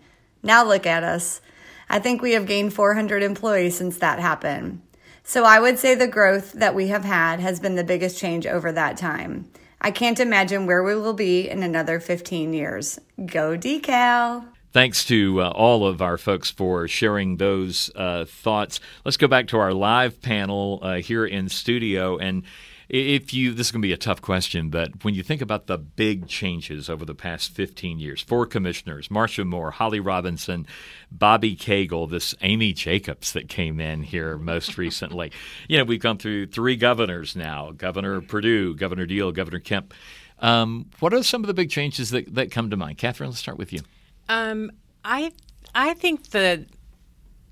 Now 0.43 0.65
look 0.65 0.87
at 0.87 1.03
us. 1.03 1.41
I 1.89 1.99
think 1.99 2.23
we 2.23 2.33
have 2.33 2.47
gained 2.47 2.73
400 2.73 3.23
employees 3.23 3.77
since 3.77 3.99
that 3.99 4.21
happened. 4.21 4.83
So 5.25 5.45
I 5.45 5.59
would 5.59 5.79
say 5.79 5.95
the 5.95 6.07
growth 6.07 6.53
that 6.53 6.75
we 6.75 6.89
have 6.89 7.05
had 7.05 7.41
has 7.41 7.59
been 7.59 7.75
the 7.75 7.85
biggest 7.85 8.19
change 8.19 8.47
over 8.47 8.71
that 8.73 8.97
time. 8.97 9.51
I 9.81 9.91
can't 9.91 10.21
imagine 10.21 10.67
where 10.67 10.83
we 10.83 10.95
will 10.95 11.13
be 11.13 11.49
in 11.49 11.63
another 11.63 11.99
15 11.99 12.53
years. 12.55 13.01
Go 13.27 13.57
DECAL! 13.57 14.47
Thanks 14.73 15.05
to 15.05 15.41
uh, 15.41 15.51
all 15.51 15.87
of 15.87 16.03
our 16.03 16.19
folks 16.19 16.51
for 16.51 16.89
sharing 16.89 17.37
those 17.37 17.91
uh, 17.95 18.25
thoughts. 18.25 18.81
Let's 19.05 19.17
go 19.17 19.29
back 19.29 19.49
to 19.49 19.59
our 19.59 19.73
live 19.73 20.21
panel 20.21 20.81
uh, 20.83 20.95
here 20.97 21.25
in 21.25 21.49
studio. 21.49 22.19
And 22.19 22.43
if 22.89 23.33
you, 23.33 23.53
this 23.53 23.69
is 23.69 23.73
going 23.73 23.83
to 23.83 23.89
be 23.89 23.93
a 23.93 23.99
tough 23.99 24.21
question, 24.21 24.71
but 24.71 25.05
when 25.05 25.15
you 25.15 25.23
think 25.23 25.41
about 25.41 25.67
the 25.67 25.79
big 25.79 26.29
changes 26.29 26.89
over 26.91 27.05
the 27.05 27.15
past 27.15 27.53
15 27.53 27.99
years, 27.99 28.21
four 28.21 28.47
commissioners, 28.47 29.11
Marcia 29.11 29.45
Moore, 29.45 29.71
Holly 29.71 30.01
Robinson, 30.01 30.67
Bobby 31.11 31.57
Cagle, 31.57 32.11
this 32.11 32.35
Amy 32.43 32.73
Jacobs 32.73 33.33
that 33.33 33.49
came 33.49 33.81
in 33.81 34.03
here 34.03 34.37
most 34.37 34.77
recently. 34.79 35.33
you 35.69 35.79
know, 35.79 35.85
we've 35.85 36.01
gone 36.01 36.19
through 36.19 36.47
three 36.47 36.77
governors 36.77 37.35
now 37.35 37.73
Governor 37.73 38.21
Perdue, 38.21 38.75
Governor 38.75 39.07
Deal, 39.07 39.33
Governor 39.33 39.61
Kemp. 39.61 39.95
Um, 40.41 40.91
what 41.01 41.15
are 41.15 41.23
some 41.23 41.43
of 41.43 41.47
the 41.47 41.55
big 41.55 41.71
changes 41.71 42.11
that, 42.11 42.35
that 42.35 42.51
come 42.51 42.71
to 42.71 42.77
mind? 42.77 42.99
Catherine, 42.99 43.31
let's 43.31 43.41
start 43.41 43.57
with 43.57 43.73
you. 43.73 43.81
Um, 44.29 44.71
I 45.05 45.33
I 45.75 45.95
think 45.95 46.31
the 46.31 46.67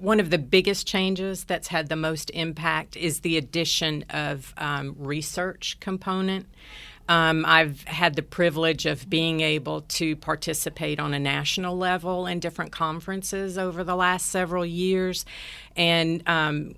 one 0.02 0.18
of 0.18 0.30
the 0.30 0.38
biggest 0.38 0.84
changes 0.84 1.44
that's 1.44 1.68
had 1.68 1.88
the 1.88 1.94
most 1.94 2.28
impact 2.30 2.96
is 2.96 3.20
the 3.20 3.36
addition 3.36 4.04
of 4.10 4.52
um, 4.56 4.96
research 4.98 5.76
component. 5.78 6.46
Um, 7.08 7.44
I've 7.46 7.84
had 7.84 8.16
the 8.16 8.22
privilege 8.22 8.84
of 8.84 9.08
being 9.08 9.40
able 9.42 9.82
to 9.82 10.16
participate 10.16 10.98
on 10.98 11.14
a 11.14 11.20
national 11.20 11.78
level 11.78 12.26
in 12.26 12.40
different 12.40 12.72
conferences 12.72 13.56
over 13.56 13.84
the 13.84 13.94
last 13.94 14.26
several 14.26 14.66
years, 14.66 15.24
and 15.76 16.28
um, 16.28 16.74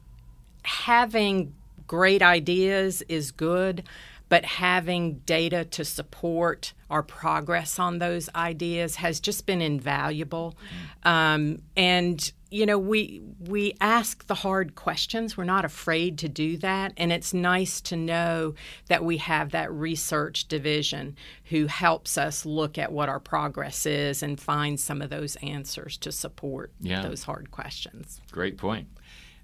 having 0.63 1.55
great 1.87 2.21
ideas 2.21 3.03
is 3.09 3.31
good 3.31 3.85
but 4.29 4.45
having 4.45 5.15
data 5.27 5.65
to 5.65 5.85
support 5.85 6.73
our 6.91 7.03
progress 7.03 7.79
on 7.79 7.99
those 7.99 8.29
ideas 8.35 8.97
has 8.97 9.21
just 9.21 9.47
been 9.47 9.61
invaluable. 9.61 10.57
Um, 11.05 11.61
and 11.77 12.33
you 12.55 12.67
know, 12.67 12.79
we 12.79 13.21
we 13.41 13.75
ask 13.81 14.29
the 14.29 14.35
hard 14.37 14.77
questions. 14.77 15.37
We're 15.37 15.43
not 15.43 15.65
afraid 15.65 16.19
to 16.19 16.29
do 16.29 16.57
that, 16.59 16.93
and 16.97 17.11
it's 17.11 17.35
nice 17.35 17.81
to 17.81 17.97
know 17.97 18.55
that 18.87 19.05
we 19.05 19.17
have 19.17 19.51
that 19.51 19.73
research 19.73 20.47
division 20.47 21.17
who 21.47 21.67
helps 21.67 22.17
us 22.17 22.47
look 22.47 22.79
at 22.79 22.93
what 22.93 23.09
our 23.09 23.19
progress 23.19 23.87
is 23.87 24.23
and 24.23 24.39
find 24.39 24.79
some 24.79 25.03
of 25.03 25.11
those 25.11 25.35
answers 25.43 25.97
to 25.97 26.13
support 26.13 26.71
yeah. 26.79 27.03
those 27.03 27.25
hard 27.25 27.51
questions. 27.51 28.21
Great 28.31 28.57
point. 28.57 28.87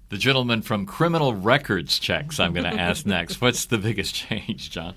The 0.07 0.17
gentleman 0.17 0.61
from 0.61 0.85
criminal 0.85 1.33
records 1.33 1.99
checks, 1.99 2.39
I'm 2.39 2.53
going 2.53 2.63
to 2.71 2.79
ask 2.79 3.05
next. 3.05 3.41
What's 3.41 3.65
the 3.65 3.77
biggest 3.77 4.15
change, 4.15 4.71
John? 4.71 4.95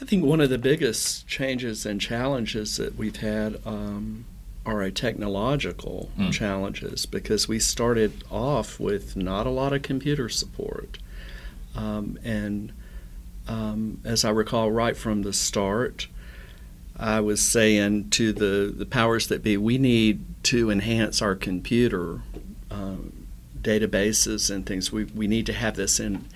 I 0.00 0.04
think 0.04 0.24
one 0.24 0.40
of 0.40 0.50
the 0.50 0.58
biggest 0.58 1.28
changes 1.28 1.86
and 1.86 2.00
challenges 2.00 2.78
that 2.78 2.96
we've 2.96 3.14
had 3.14 3.60
um, 3.64 4.24
are 4.64 4.82
a 4.82 4.92
technological 4.92 6.10
mm. 6.16 6.32
challenges 6.32 7.06
because 7.06 7.48
we 7.48 7.58
started 7.58 8.24
off 8.30 8.78
with 8.78 9.16
not 9.16 9.46
a 9.46 9.50
lot 9.50 9.72
of 9.72 9.82
computer 9.82 10.28
support. 10.28 10.98
Um, 11.74 12.18
and 12.22 12.72
um, 13.48 14.00
as 14.04 14.24
I 14.24 14.30
recall, 14.30 14.70
right 14.70 14.96
from 14.96 15.22
the 15.22 15.32
start, 15.32 16.06
I 16.96 17.20
was 17.20 17.42
saying 17.42 18.10
to 18.10 18.32
the, 18.32 18.72
the 18.76 18.86
powers 18.86 19.26
that 19.28 19.42
be, 19.42 19.56
we 19.56 19.78
need 19.78 20.24
to 20.44 20.70
enhance 20.70 21.20
our 21.20 21.34
computer 21.34 22.20
um, 22.70 23.26
databases 23.60 24.50
and 24.50 24.66
things. 24.66 24.92
We 24.92 25.04
we 25.04 25.26
need 25.26 25.46
to 25.46 25.52
have 25.52 25.76
this 25.76 26.00
in 26.00 26.26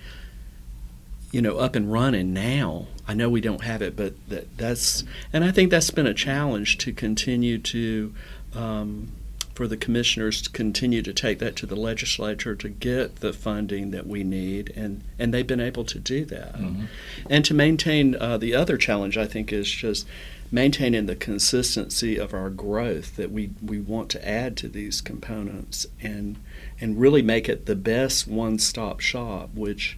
you 1.31 1.41
know 1.41 1.57
up 1.57 1.75
and 1.75 1.91
running 1.91 2.33
now. 2.33 2.87
I 3.07 3.13
know 3.13 3.29
we 3.29 3.41
don't 3.41 3.63
have 3.63 3.81
it, 3.81 3.95
but 3.95 4.13
that 4.29 4.57
that's 4.57 5.03
and 5.31 5.43
I 5.43 5.51
think 5.51 5.71
that's 5.71 5.91
been 5.91 6.07
a 6.07 6.13
challenge 6.13 6.77
to 6.79 6.93
continue 6.93 7.57
to. 7.59 8.13
Um, 8.53 9.11
for 9.57 9.67
the 9.67 9.75
commissioners 9.75 10.43
to 10.43 10.51
continue 10.51 11.01
to 11.01 11.11
take 11.11 11.39
that 11.39 11.55
to 11.55 11.65
the 11.65 11.75
legislature 11.75 12.53
to 12.53 12.69
get 12.69 13.15
the 13.21 13.33
funding 13.33 13.89
that 13.89 14.05
we 14.05 14.23
need, 14.23 14.71
and, 14.75 15.03
and 15.17 15.33
they've 15.33 15.47
been 15.47 15.59
able 15.59 15.83
to 15.83 15.97
do 15.97 16.23
that. 16.25 16.53
Mm-hmm. 16.53 16.85
And 17.27 17.43
to 17.43 17.55
maintain 17.55 18.15
uh, 18.19 18.37
the 18.37 18.53
other 18.53 18.77
challenge, 18.77 19.17
I 19.17 19.25
think, 19.25 19.51
is 19.51 19.67
just 19.67 20.05
maintaining 20.51 21.07
the 21.07 21.15
consistency 21.15 22.17
of 22.17 22.35
our 22.35 22.51
growth 22.51 23.15
that 23.15 23.31
we, 23.31 23.49
we 23.59 23.79
want 23.79 24.09
to 24.11 24.27
add 24.27 24.57
to 24.57 24.67
these 24.67 25.01
components 25.01 25.87
and 26.01 26.37
and 26.79 26.99
really 26.99 27.23
make 27.23 27.49
it 27.49 27.65
the 27.65 27.75
best 27.75 28.27
one-stop 28.27 28.99
shop, 28.99 29.49
which 29.55 29.97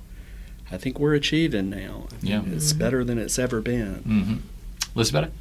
I 0.71 0.77
think 0.77 0.99
we're 0.99 1.15
achieving 1.15 1.69
now. 1.69 2.08
Yeah, 2.21 2.43
it's 2.45 2.69
mm-hmm. 2.69 2.79
better 2.79 3.03
than 3.03 3.17
it's 3.17 3.39
ever 3.39 3.62
been. 3.62 3.95
Mm-hmm. 3.95 4.36
Elizabeth, 4.95 5.32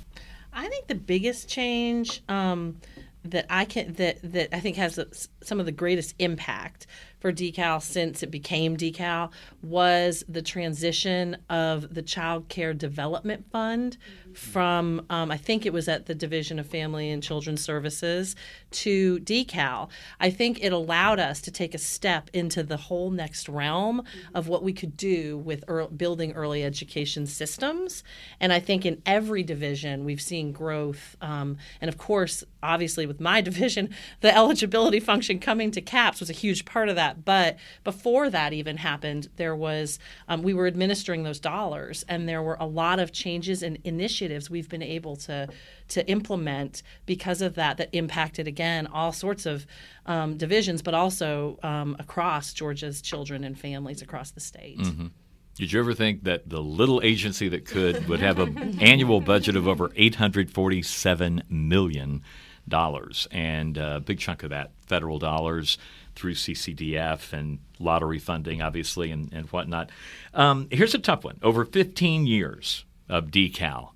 I 0.52 0.68
think 0.68 0.86
the 0.86 0.94
biggest 0.94 1.48
change 1.48 2.22
um, 2.28 2.81
that 3.24 3.46
I 3.50 3.64
can 3.64 3.94
that 3.94 4.18
that 4.22 4.54
I 4.54 4.60
think 4.60 4.76
has 4.76 5.29
some 5.42 5.60
of 5.60 5.66
the 5.66 5.72
greatest 5.72 6.14
impact 6.18 6.87
for 7.20 7.33
decal 7.33 7.83
since 7.83 8.22
it 8.22 8.31
became 8.31 8.76
decal 8.76 9.33
was 9.62 10.24
the 10.29 10.42
transition 10.42 11.37
of 11.50 11.92
the 11.94 12.02
child 12.02 12.48
care 12.48 12.72
development 12.72 13.50
fund 13.50 13.96
from 14.38 15.04
um, 15.10 15.30
i 15.30 15.36
think 15.36 15.66
it 15.66 15.72
was 15.72 15.88
at 15.88 16.06
the 16.06 16.14
division 16.14 16.58
of 16.58 16.66
family 16.66 17.10
and 17.10 17.22
children's 17.22 17.62
services 17.62 18.36
to 18.70 19.18
decal. 19.20 19.88
I 20.20 20.30
think 20.30 20.62
it 20.62 20.72
allowed 20.72 21.18
us 21.18 21.40
to 21.42 21.50
take 21.50 21.74
a 21.74 21.78
step 21.78 22.30
into 22.32 22.62
the 22.62 22.76
whole 22.76 23.10
next 23.10 23.48
realm 23.48 24.02
of 24.34 24.48
what 24.48 24.62
we 24.62 24.72
could 24.72 24.96
do 24.96 25.38
with 25.38 25.64
early, 25.68 25.88
building 25.96 26.32
early 26.32 26.62
education 26.62 27.26
systems. 27.26 28.04
And 28.40 28.52
i 28.52 28.60
think 28.60 28.84
in 28.84 29.00
every 29.06 29.42
division 29.42 30.04
we've 30.04 30.20
seen 30.20 30.52
growth 30.52 31.16
um, 31.20 31.56
and 31.80 31.88
of 31.88 31.98
course 31.98 32.44
obviously 32.62 33.06
with 33.06 33.20
my 33.20 33.40
division 33.48 33.90
the 34.20 34.34
eligibility 34.34 35.00
function 35.00 35.38
coming 35.38 35.70
to 35.70 35.80
caps 35.80 36.20
was 36.20 36.30
a 36.30 36.34
huge 36.34 36.64
part 36.64 36.88
of 36.88 36.96
that. 36.96 37.24
But 37.24 37.56
before 37.84 38.30
that 38.30 38.52
even 38.52 38.76
happened 38.76 39.28
there 39.36 39.56
was 39.56 39.98
um, 40.28 40.42
we 40.42 40.54
were 40.54 40.66
administering 40.66 41.22
those 41.22 41.40
dollars 41.40 42.04
and 42.08 42.28
there 42.28 42.42
were 42.42 42.56
a 42.60 42.66
lot 42.66 42.98
of 42.98 43.12
changes 43.12 43.62
and 43.62 43.78
initiatives 43.84 44.27
we've 44.50 44.68
been 44.68 44.83
able 44.83 45.16
to 45.16 45.48
to 45.88 46.08
implement 46.08 46.83
because 47.06 47.42
of 47.42 47.54
that 47.54 47.76
that 47.76 47.88
impacted 47.92 48.46
again 48.46 48.87
all 48.87 49.12
sorts 49.12 49.46
of 49.46 49.66
um, 50.06 50.37
divisions 50.37 50.83
but 50.83 50.94
also 50.94 51.58
um, 51.62 51.96
across 51.98 52.52
georgia's 52.52 53.00
children 53.02 53.44
and 53.44 53.58
families 53.58 54.02
across 54.02 54.31
the 54.33 54.40
state 54.40 54.79
mm-hmm. 54.79 55.06
Did 55.54 55.72
you 55.72 55.81
ever 55.81 55.92
think 55.92 56.22
that 56.22 56.48
the 56.48 56.60
little 56.60 57.00
agency 57.02 57.48
that 57.48 57.64
could 57.64 58.08
would 58.08 58.20
have 58.20 58.38
an 58.38 58.79
annual 58.81 59.20
budget 59.20 59.56
of 59.56 59.66
over 59.66 59.90
847 59.96 61.42
million 61.50 62.22
dollars, 62.68 63.26
and 63.31 63.76
a 63.76 64.00
big 64.00 64.18
chunk 64.18 64.42
of 64.42 64.50
that 64.50 64.70
federal 64.87 65.18
dollars 65.18 65.79
through 66.14 66.35
CCDF 66.35 67.33
and 67.33 67.58
lottery 67.79 68.18
funding, 68.18 68.60
obviously, 68.60 69.10
and, 69.10 69.33
and 69.33 69.46
whatnot. 69.48 69.90
Um, 70.35 70.68
here's 70.70 70.94
a 70.94 70.98
tough 70.98 71.24
one. 71.24 71.38
Over 71.42 71.64
15 71.64 72.26
years 72.26 72.85
of 73.08 73.26
decal, 73.26 73.90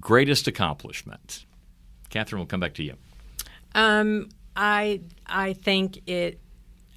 greatest 0.00 0.46
accomplishment. 0.48 1.46
Catherine, 2.10 2.40
we'll 2.40 2.46
come 2.46 2.60
back 2.60 2.74
to 2.74 2.82
you. 2.82 2.94
Um, 3.74 4.30
I 4.56 5.00
I 5.26 5.52
think 5.52 6.02
it 6.08 6.40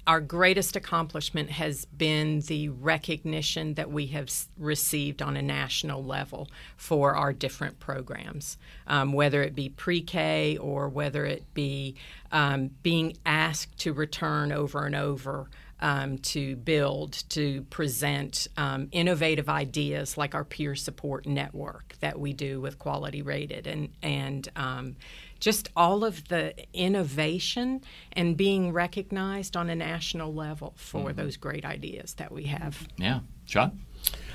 our 0.06 0.20
greatest 0.20 0.74
accomplishment 0.74 1.48
has 1.48 1.84
been 1.84 2.40
the 2.40 2.68
recognition 2.70 3.74
that 3.74 3.90
we 3.90 4.06
have 4.06 4.28
received 4.58 5.22
on 5.22 5.36
a 5.36 5.42
national 5.42 6.02
level 6.04 6.50
for 6.76 7.14
our 7.14 7.32
different 7.32 7.78
programs, 7.78 8.58
um, 8.88 9.12
whether 9.12 9.42
it 9.42 9.54
be 9.54 9.68
pre 9.68 10.00
K 10.00 10.56
or 10.56 10.88
whether 10.88 11.24
it 11.24 11.54
be 11.54 11.94
um, 12.32 12.70
being 12.82 13.16
asked 13.24 13.78
to 13.78 13.92
return 13.92 14.50
over 14.50 14.84
and 14.84 14.96
over. 14.96 15.48
Um, 15.84 16.18
to 16.18 16.54
build, 16.54 17.24
to 17.30 17.62
present 17.62 18.46
um, 18.56 18.86
innovative 18.92 19.48
ideas 19.48 20.16
like 20.16 20.32
our 20.32 20.44
peer 20.44 20.76
support 20.76 21.26
network 21.26 21.96
that 21.98 22.20
we 22.20 22.32
do 22.32 22.60
with 22.60 22.78
Quality 22.78 23.20
Rated, 23.20 23.66
and 23.66 23.88
and 24.00 24.48
um, 24.54 24.96
just 25.42 25.70
all 25.74 26.04
of 26.04 26.28
the 26.28 26.54
innovation 26.72 27.80
and 28.12 28.36
being 28.36 28.72
recognized 28.72 29.56
on 29.56 29.68
a 29.68 29.74
national 29.74 30.32
level 30.32 30.72
for 30.76 31.08
mm-hmm. 31.08 31.20
those 31.20 31.36
great 31.36 31.64
ideas 31.64 32.14
that 32.14 32.30
we 32.30 32.44
have. 32.44 32.86
Yeah. 32.96 33.20
John? 33.44 33.80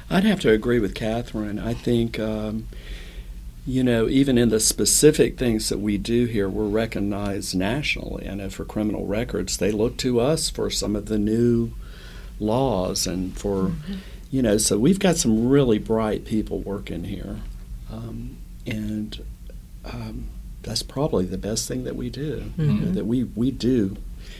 I'd 0.09 0.25
have 0.25 0.41
to 0.41 0.51
agree 0.51 0.79
with 0.79 0.93
Catherine. 0.93 1.59
I 1.59 1.73
think, 1.73 2.19
um, 2.19 2.67
you 3.67 3.83
know, 3.83 4.07
even 4.07 4.37
in 4.37 4.47
the 4.47 4.61
specific 4.61 5.37
things 5.37 5.67
that 5.67 5.79
we 5.79 5.97
do 5.97 6.23
here, 6.23 6.47
we're 6.47 6.69
recognized 6.69 7.53
nationally. 7.53 8.25
And 8.25 8.51
for 8.53 8.63
criminal 8.63 9.05
records, 9.05 9.57
they 9.57 9.71
look 9.71 9.97
to 9.97 10.21
us 10.21 10.49
for 10.49 10.69
some 10.69 10.95
of 10.95 11.07
the 11.07 11.19
new 11.19 11.71
laws 12.39 13.05
and 13.05 13.37
for, 13.37 13.63
mm-hmm. 13.63 13.95
you 14.31 14.41
know, 14.41 14.57
so 14.57 14.79
we've 14.79 14.99
got 14.99 15.17
some 15.17 15.49
really 15.49 15.79
bright 15.79 16.23
people 16.23 16.61
working 16.61 17.03
here. 17.03 17.41
Um, 17.91 18.37
and 18.65 19.21
um, 19.83 20.29
that's 20.63 20.81
probably 20.81 21.25
the 21.25 21.37
best 21.37 21.67
thing 21.67 21.83
that 21.83 21.97
we 21.97 22.09
do. 22.09 22.37
Mm-hmm. 22.39 22.61
You 22.61 22.71
know, 22.71 22.91
that 22.93 23.05
we 23.05 23.25
we 23.25 23.51
do. 23.51 23.97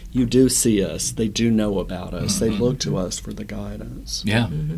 You 0.09 0.25
do 0.25 0.47
see 0.47 0.82
us. 0.82 1.11
They 1.11 1.28
do 1.28 1.51
know 1.51 1.80
about 1.80 2.13
us. 2.13 2.39
Mm-hmm. 2.39 2.45
They 2.45 2.57
look 2.57 2.80
to 2.80 2.97
us 2.97 3.19
for 3.19 3.34
the 3.34 3.43
guidance. 3.43 4.23
Yeah, 4.25 4.45
mm-hmm. 4.45 4.78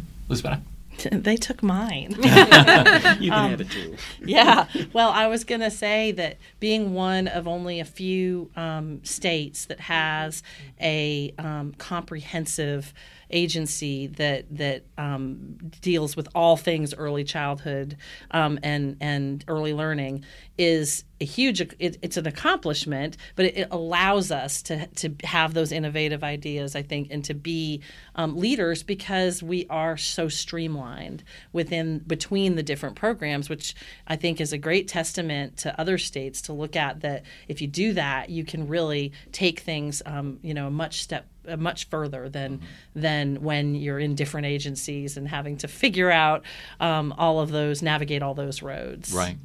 They 1.11 1.37
took 1.37 1.61
mine. 1.63 2.11
you 2.17 2.23
can 2.23 3.31
um, 3.31 3.49
have 3.51 3.61
it 3.61 3.71
too. 3.71 3.95
yeah. 4.25 4.67
Well, 4.93 5.09
I 5.09 5.27
was 5.27 5.43
going 5.43 5.61
to 5.61 5.71
say 5.71 6.11
that 6.13 6.37
being 6.59 6.93
one 6.93 7.27
of 7.27 7.47
only 7.47 7.79
a 7.79 7.85
few 7.85 8.49
um, 8.55 9.03
states 9.03 9.65
that 9.65 9.79
has 9.81 10.43
a 10.81 11.33
um, 11.37 11.73
comprehensive 11.77 12.93
agency 13.31 14.07
that 14.07 14.45
that 14.55 14.83
um, 14.97 15.57
deals 15.81 16.15
with 16.15 16.27
all 16.35 16.57
things 16.57 16.93
early 16.93 17.23
childhood 17.23 17.97
um, 18.31 18.59
and 18.63 18.97
and 18.99 19.43
early 19.47 19.73
learning 19.73 20.23
is 20.57 21.03
a 21.21 21.25
huge 21.25 21.61
it, 21.61 21.97
it's 22.01 22.17
an 22.17 22.27
accomplishment 22.27 23.17
but 23.35 23.45
it, 23.45 23.57
it, 23.57 23.67
allows 23.71 24.31
us 24.31 24.61
to 24.61 24.87
to 24.87 25.13
have 25.23 25.53
those 25.53 25.71
innovative 25.71 26.23
ideas 26.23 26.75
i 26.75 26.81
think 26.81 27.07
and 27.11 27.23
to 27.23 27.33
be 27.33 27.81
um, 28.15 28.35
leaders 28.37 28.83
because 28.83 29.43
we 29.43 29.65
are 29.69 29.97
so 29.97 30.27
streamlined 30.27 31.23
within 31.53 31.99
between 31.99 32.55
the 32.55 32.63
different 32.63 32.95
programs 32.95 33.49
which 33.49 33.75
i 34.07 34.15
think 34.15 34.41
is 34.41 34.53
a 34.53 34.57
great 34.57 34.87
testament 34.87 35.57
to 35.57 35.79
other 35.79 35.97
states 35.97 36.41
to 36.41 36.53
look 36.53 36.75
at 36.75 37.01
that 37.01 37.23
if 37.47 37.61
you 37.61 37.67
do 37.67 37.93
that 37.93 38.29
you 38.29 38.43
can 38.43 38.67
really 38.67 39.11
take 39.31 39.59
things 39.59 40.01
um, 40.05 40.39
you 40.41 40.53
know 40.53 40.67
a 40.67 40.71
much 40.71 41.01
step 41.01 41.25
much 41.57 41.87
further 41.89 42.29
than 42.29 42.57
mm-hmm. 42.57 43.01
than 43.01 43.41
when 43.41 43.75
you're 43.75 43.99
in 43.99 44.15
different 44.15 44.47
agencies 44.47 45.17
and 45.17 45.27
having 45.27 45.57
to 45.57 45.67
figure 45.67 46.11
out 46.11 46.43
um, 46.79 47.13
all 47.17 47.39
of 47.39 47.51
those, 47.51 47.81
navigate 47.81 48.21
all 48.21 48.33
those 48.33 48.61
roads. 48.61 49.13
Right. 49.13 49.37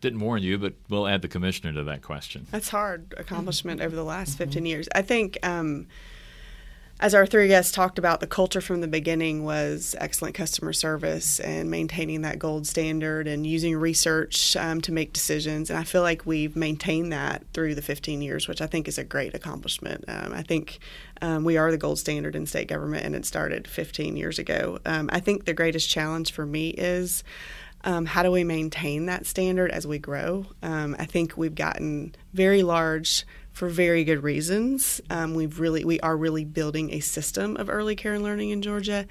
Didn't 0.00 0.20
warn 0.20 0.42
you, 0.42 0.56
but 0.56 0.74
we'll 0.88 1.06
add 1.06 1.20
the 1.20 1.28
commissioner 1.28 1.74
to 1.74 1.84
that 1.84 2.00
question. 2.02 2.46
That's 2.50 2.70
hard 2.70 3.14
accomplishment 3.18 3.82
over 3.82 3.94
the 3.94 4.04
last 4.04 4.38
15 4.38 4.64
years. 4.64 4.88
I 4.94 5.02
think. 5.02 5.38
Um, 5.42 5.88
as 7.00 7.14
our 7.14 7.24
three 7.24 7.48
guests 7.48 7.72
talked 7.72 7.98
about, 7.98 8.20
the 8.20 8.26
culture 8.26 8.60
from 8.60 8.82
the 8.82 8.88
beginning 8.88 9.42
was 9.42 9.96
excellent 9.98 10.34
customer 10.34 10.74
service 10.74 11.40
and 11.40 11.70
maintaining 11.70 12.20
that 12.20 12.38
gold 12.38 12.66
standard 12.66 13.26
and 13.26 13.46
using 13.46 13.74
research 13.74 14.54
um, 14.56 14.82
to 14.82 14.92
make 14.92 15.14
decisions. 15.14 15.70
And 15.70 15.78
I 15.78 15.84
feel 15.84 16.02
like 16.02 16.26
we've 16.26 16.54
maintained 16.54 17.10
that 17.14 17.42
through 17.54 17.74
the 17.74 17.80
15 17.80 18.20
years, 18.20 18.46
which 18.46 18.60
I 18.60 18.66
think 18.66 18.86
is 18.86 18.98
a 18.98 19.04
great 19.04 19.34
accomplishment. 19.34 20.04
Um, 20.08 20.34
I 20.34 20.42
think 20.42 20.78
um, 21.22 21.42
we 21.42 21.56
are 21.56 21.70
the 21.70 21.78
gold 21.78 21.98
standard 21.98 22.36
in 22.36 22.44
state 22.44 22.68
government, 22.68 23.06
and 23.06 23.16
it 23.16 23.24
started 23.24 23.66
15 23.66 24.18
years 24.18 24.38
ago. 24.38 24.78
Um, 24.84 25.08
I 25.10 25.20
think 25.20 25.46
the 25.46 25.54
greatest 25.54 25.88
challenge 25.88 26.32
for 26.32 26.44
me 26.44 26.70
is. 26.70 27.24
Um, 27.82 28.04
how 28.04 28.22
do 28.22 28.30
we 28.30 28.44
maintain 28.44 29.06
that 29.06 29.24
standard 29.24 29.70
as 29.70 29.86
we 29.86 29.98
grow? 29.98 30.44
Um, 30.62 30.94
I 30.98 31.06
think 31.06 31.38
we've 31.38 31.54
gotten 31.54 32.14
very 32.34 32.62
large 32.62 33.24
for 33.60 33.68
very 33.68 34.04
good 34.04 34.22
reasons. 34.22 35.02
Um, 35.10 35.34
we've 35.34 35.60
really 35.60 35.84
we 35.84 36.00
are 36.00 36.16
really 36.16 36.46
building 36.46 36.94
a 36.94 37.00
system 37.00 37.58
of 37.58 37.68
early 37.68 37.94
care 37.94 38.14
and 38.14 38.22
learning 38.22 38.48
in 38.48 38.62
Georgia, 38.62 39.06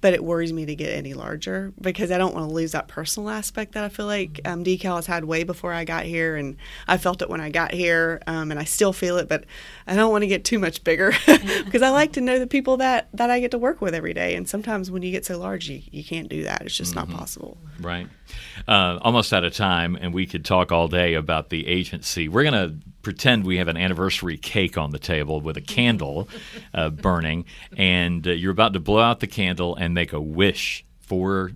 but 0.00 0.14
it 0.14 0.24
worries 0.24 0.54
me 0.54 0.64
to 0.64 0.74
get 0.74 0.94
any 0.94 1.12
larger 1.12 1.74
because 1.78 2.10
I 2.10 2.16
don't 2.16 2.34
want 2.34 2.48
to 2.48 2.54
lose 2.54 2.72
that 2.72 2.88
personal 2.88 3.28
aspect 3.28 3.72
that 3.72 3.84
I 3.84 3.90
feel 3.90 4.06
like 4.06 4.40
um, 4.46 4.64
decal 4.64 4.96
has 4.96 5.04
had 5.04 5.26
way 5.26 5.44
before 5.44 5.74
I 5.74 5.84
got 5.84 6.04
here, 6.04 6.36
and 6.36 6.56
I 6.88 6.96
felt 6.96 7.20
it 7.20 7.28
when 7.28 7.42
I 7.42 7.50
got 7.50 7.74
here, 7.74 8.22
um, 8.26 8.50
and 8.50 8.58
I 8.58 8.64
still 8.64 8.94
feel 8.94 9.18
it, 9.18 9.28
but 9.28 9.44
I 9.86 9.94
don't 9.96 10.10
want 10.10 10.22
to 10.22 10.28
get 10.28 10.46
too 10.46 10.58
much 10.58 10.82
bigger 10.82 11.12
because 11.66 11.82
I 11.82 11.90
like 11.90 12.14
to 12.14 12.22
know 12.22 12.38
the 12.38 12.46
people 12.46 12.78
that 12.78 13.10
that 13.12 13.28
I 13.28 13.38
get 13.38 13.50
to 13.50 13.58
work 13.58 13.82
with 13.82 13.94
every 13.94 14.14
day, 14.14 14.34
and 14.34 14.48
sometimes 14.48 14.90
when 14.90 15.02
you 15.02 15.10
get 15.10 15.26
so 15.26 15.38
large, 15.38 15.68
you 15.68 15.82
you 15.90 16.02
can't 16.02 16.30
do 16.30 16.44
that. 16.44 16.62
It's 16.62 16.74
just 16.74 16.94
mm-hmm. 16.94 17.10
not 17.10 17.18
possible. 17.18 17.58
Right. 17.78 18.06
Uh, 18.66 18.98
almost 19.02 19.34
out 19.34 19.44
of 19.44 19.52
time, 19.54 19.94
and 20.00 20.14
we 20.14 20.24
could 20.24 20.46
talk 20.46 20.72
all 20.72 20.88
day 20.88 21.12
about 21.12 21.50
the 21.50 21.66
agency. 21.66 22.30
We're 22.30 22.44
going 22.44 22.54
to 22.54 22.74
pretend 23.02 23.44
we 23.44 23.56
have 23.56 23.68
an 23.68 23.76
anniversary 23.76 24.36
cake 24.36 24.76
on 24.76 24.90
the 24.90 24.98
table 24.98 25.40
with 25.40 25.56
a 25.56 25.60
candle 25.60 26.28
uh, 26.74 26.90
burning, 26.90 27.44
and 27.76 28.26
uh, 28.26 28.32
you're 28.32 28.52
about 28.52 28.72
to 28.74 28.80
blow 28.80 29.00
out 29.00 29.20
the 29.20 29.26
candle 29.26 29.74
and 29.76 29.94
make 29.94 30.12
a 30.12 30.20
wish 30.20 30.84
for 31.00 31.52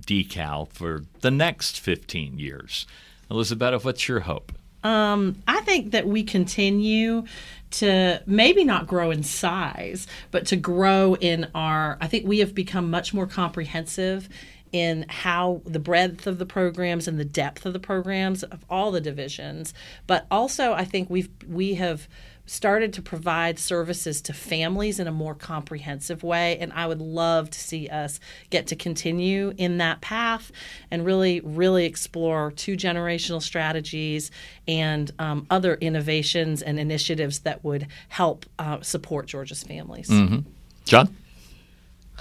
decal 0.00 0.68
for 0.72 1.04
the 1.20 1.30
next 1.30 1.78
15 1.80 2.38
years. 2.38 2.86
Elizabeth, 3.30 3.84
what's 3.84 4.08
your 4.08 4.20
hope? 4.20 4.52
Um, 4.82 5.42
I 5.46 5.60
think 5.60 5.92
that 5.92 6.06
we 6.06 6.22
continue 6.22 7.24
to 7.72 8.22
maybe 8.26 8.64
not 8.64 8.86
grow 8.86 9.10
in 9.10 9.22
size, 9.22 10.06
but 10.30 10.46
to 10.46 10.56
grow 10.56 11.16
in 11.16 11.48
our. 11.54 11.98
I 12.00 12.06
think 12.06 12.26
we 12.26 12.38
have 12.38 12.54
become 12.54 12.90
much 12.90 13.12
more 13.12 13.26
comprehensive 13.26 14.28
in 14.72 15.04
how 15.08 15.60
the 15.64 15.78
breadth 15.78 16.26
of 16.26 16.38
the 16.38 16.46
programs 16.46 17.08
and 17.08 17.18
the 17.18 17.24
depth 17.24 17.66
of 17.66 17.72
the 17.72 17.78
programs 17.78 18.42
of 18.42 18.64
all 18.68 18.90
the 18.90 19.00
divisions 19.00 19.74
but 20.06 20.26
also 20.30 20.72
i 20.72 20.84
think 20.84 21.08
we've 21.10 21.30
we 21.46 21.74
have 21.74 22.08
started 22.50 22.92
to 22.92 23.00
provide 23.00 23.60
services 23.60 24.20
to 24.20 24.32
families 24.32 24.98
in 24.98 25.06
a 25.06 25.12
more 25.12 25.36
comprehensive 25.36 26.24
way. 26.24 26.58
And 26.58 26.72
I 26.72 26.84
would 26.84 27.00
love 27.00 27.48
to 27.50 27.58
see 27.60 27.86
us 27.86 28.18
get 28.50 28.66
to 28.66 28.76
continue 28.76 29.52
in 29.56 29.78
that 29.78 30.00
path 30.00 30.50
and 30.90 31.04
really, 31.04 31.38
really 31.44 31.84
explore 31.84 32.50
two 32.50 32.76
generational 32.76 33.40
strategies 33.40 34.32
and 34.66 35.12
um, 35.20 35.46
other 35.48 35.76
innovations 35.76 36.60
and 36.60 36.80
initiatives 36.80 37.38
that 37.40 37.62
would 37.62 37.86
help 38.08 38.44
uh, 38.58 38.80
support 38.80 39.28
Georgia's 39.28 39.62
families. 39.62 40.08
Mm-hmm. 40.08 40.40
John? 40.84 41.16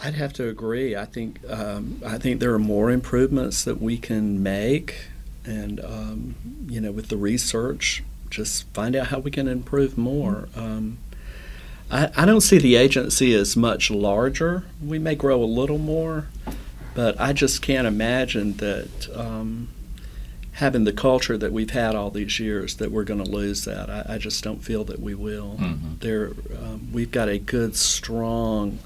I'd 0.04 0.16
have 0.16 0.34
to 0.34 0.48
agree. 0.48 0.96
I 0.96 1.06
think 1.06 1.40
um, 1.50 2.02
I 2.06 2.18
think 2.18 2.40
there 2.40 2.54
are 2.54 2.60
more 2.60 2.90
improvements 2.90 3.64
that 3.64 3.82
we 3.82 3.98
can 3.98 4.42
make, 4.42 5.08
and 5.46 5.84
um, 5.84 6.36
you 6.70 6.80
know, 6.80 6.92
with 6.92 7.10
the 7.10 7.18
research, 7.18 8.04
just 8.30 8.68
find 8.74 8.96
out 8.96 9.08
how 9.08 9.20
we 9.20 9.32
can 9.32 9.48
improve 9.48 9.98
more. 9.98 10.48
Um, 10.56 11.00
I, 11.92 12.12
I 12.16 12.26
don't 12.26 12.42
see 12.42 12.60
the 12.60 12.76
agency 12.76 13.34
as 13.34 13.58
much 13.58 13.92
larger. 13.92 14.64
We 14.84 15.00
may 15.00 15.16
grow 15.16 15.44
a 15.44 15.46
little 15.46 15.80
more, 15.80 16.28
but 16.94 17.20
I 17.20 17.34
just 17.34 17.62
can't 17.62 17.88
imagine 17.88 18.54
that 18.58 19.10
um, 19.16 19.70
having 20.54 20.84
the 20.84 20.94
culture 20.94 21.38
that 21.38 21.52
we've 21.52 21.72
had 21.72 21.96
all 21.96 22.12
these 22.12 22.40
years 22.40 22.76
that 22.76 22.92
we're 22.92 23.04
going 23.04 23.24
to 23.24 23.30
lose 23.30 23.66
that. 23.66 23.90
I, 23.90 24.16
I, 24.16 24.18
just 24.18 24.44
don't 24.44 24.64
feel 24.64 24.84
that 24.86 25.00
we 25.00 25.16
will. 25.16 25.58
Mm-hmm. 25.60 25.94
There, 26.00 26.32
um, 26.62 26.90
we've 26.92 27.12
got 27.12 27.30
a 27.30 27.40
good, 27.40 27.76
strong 27.76 28.80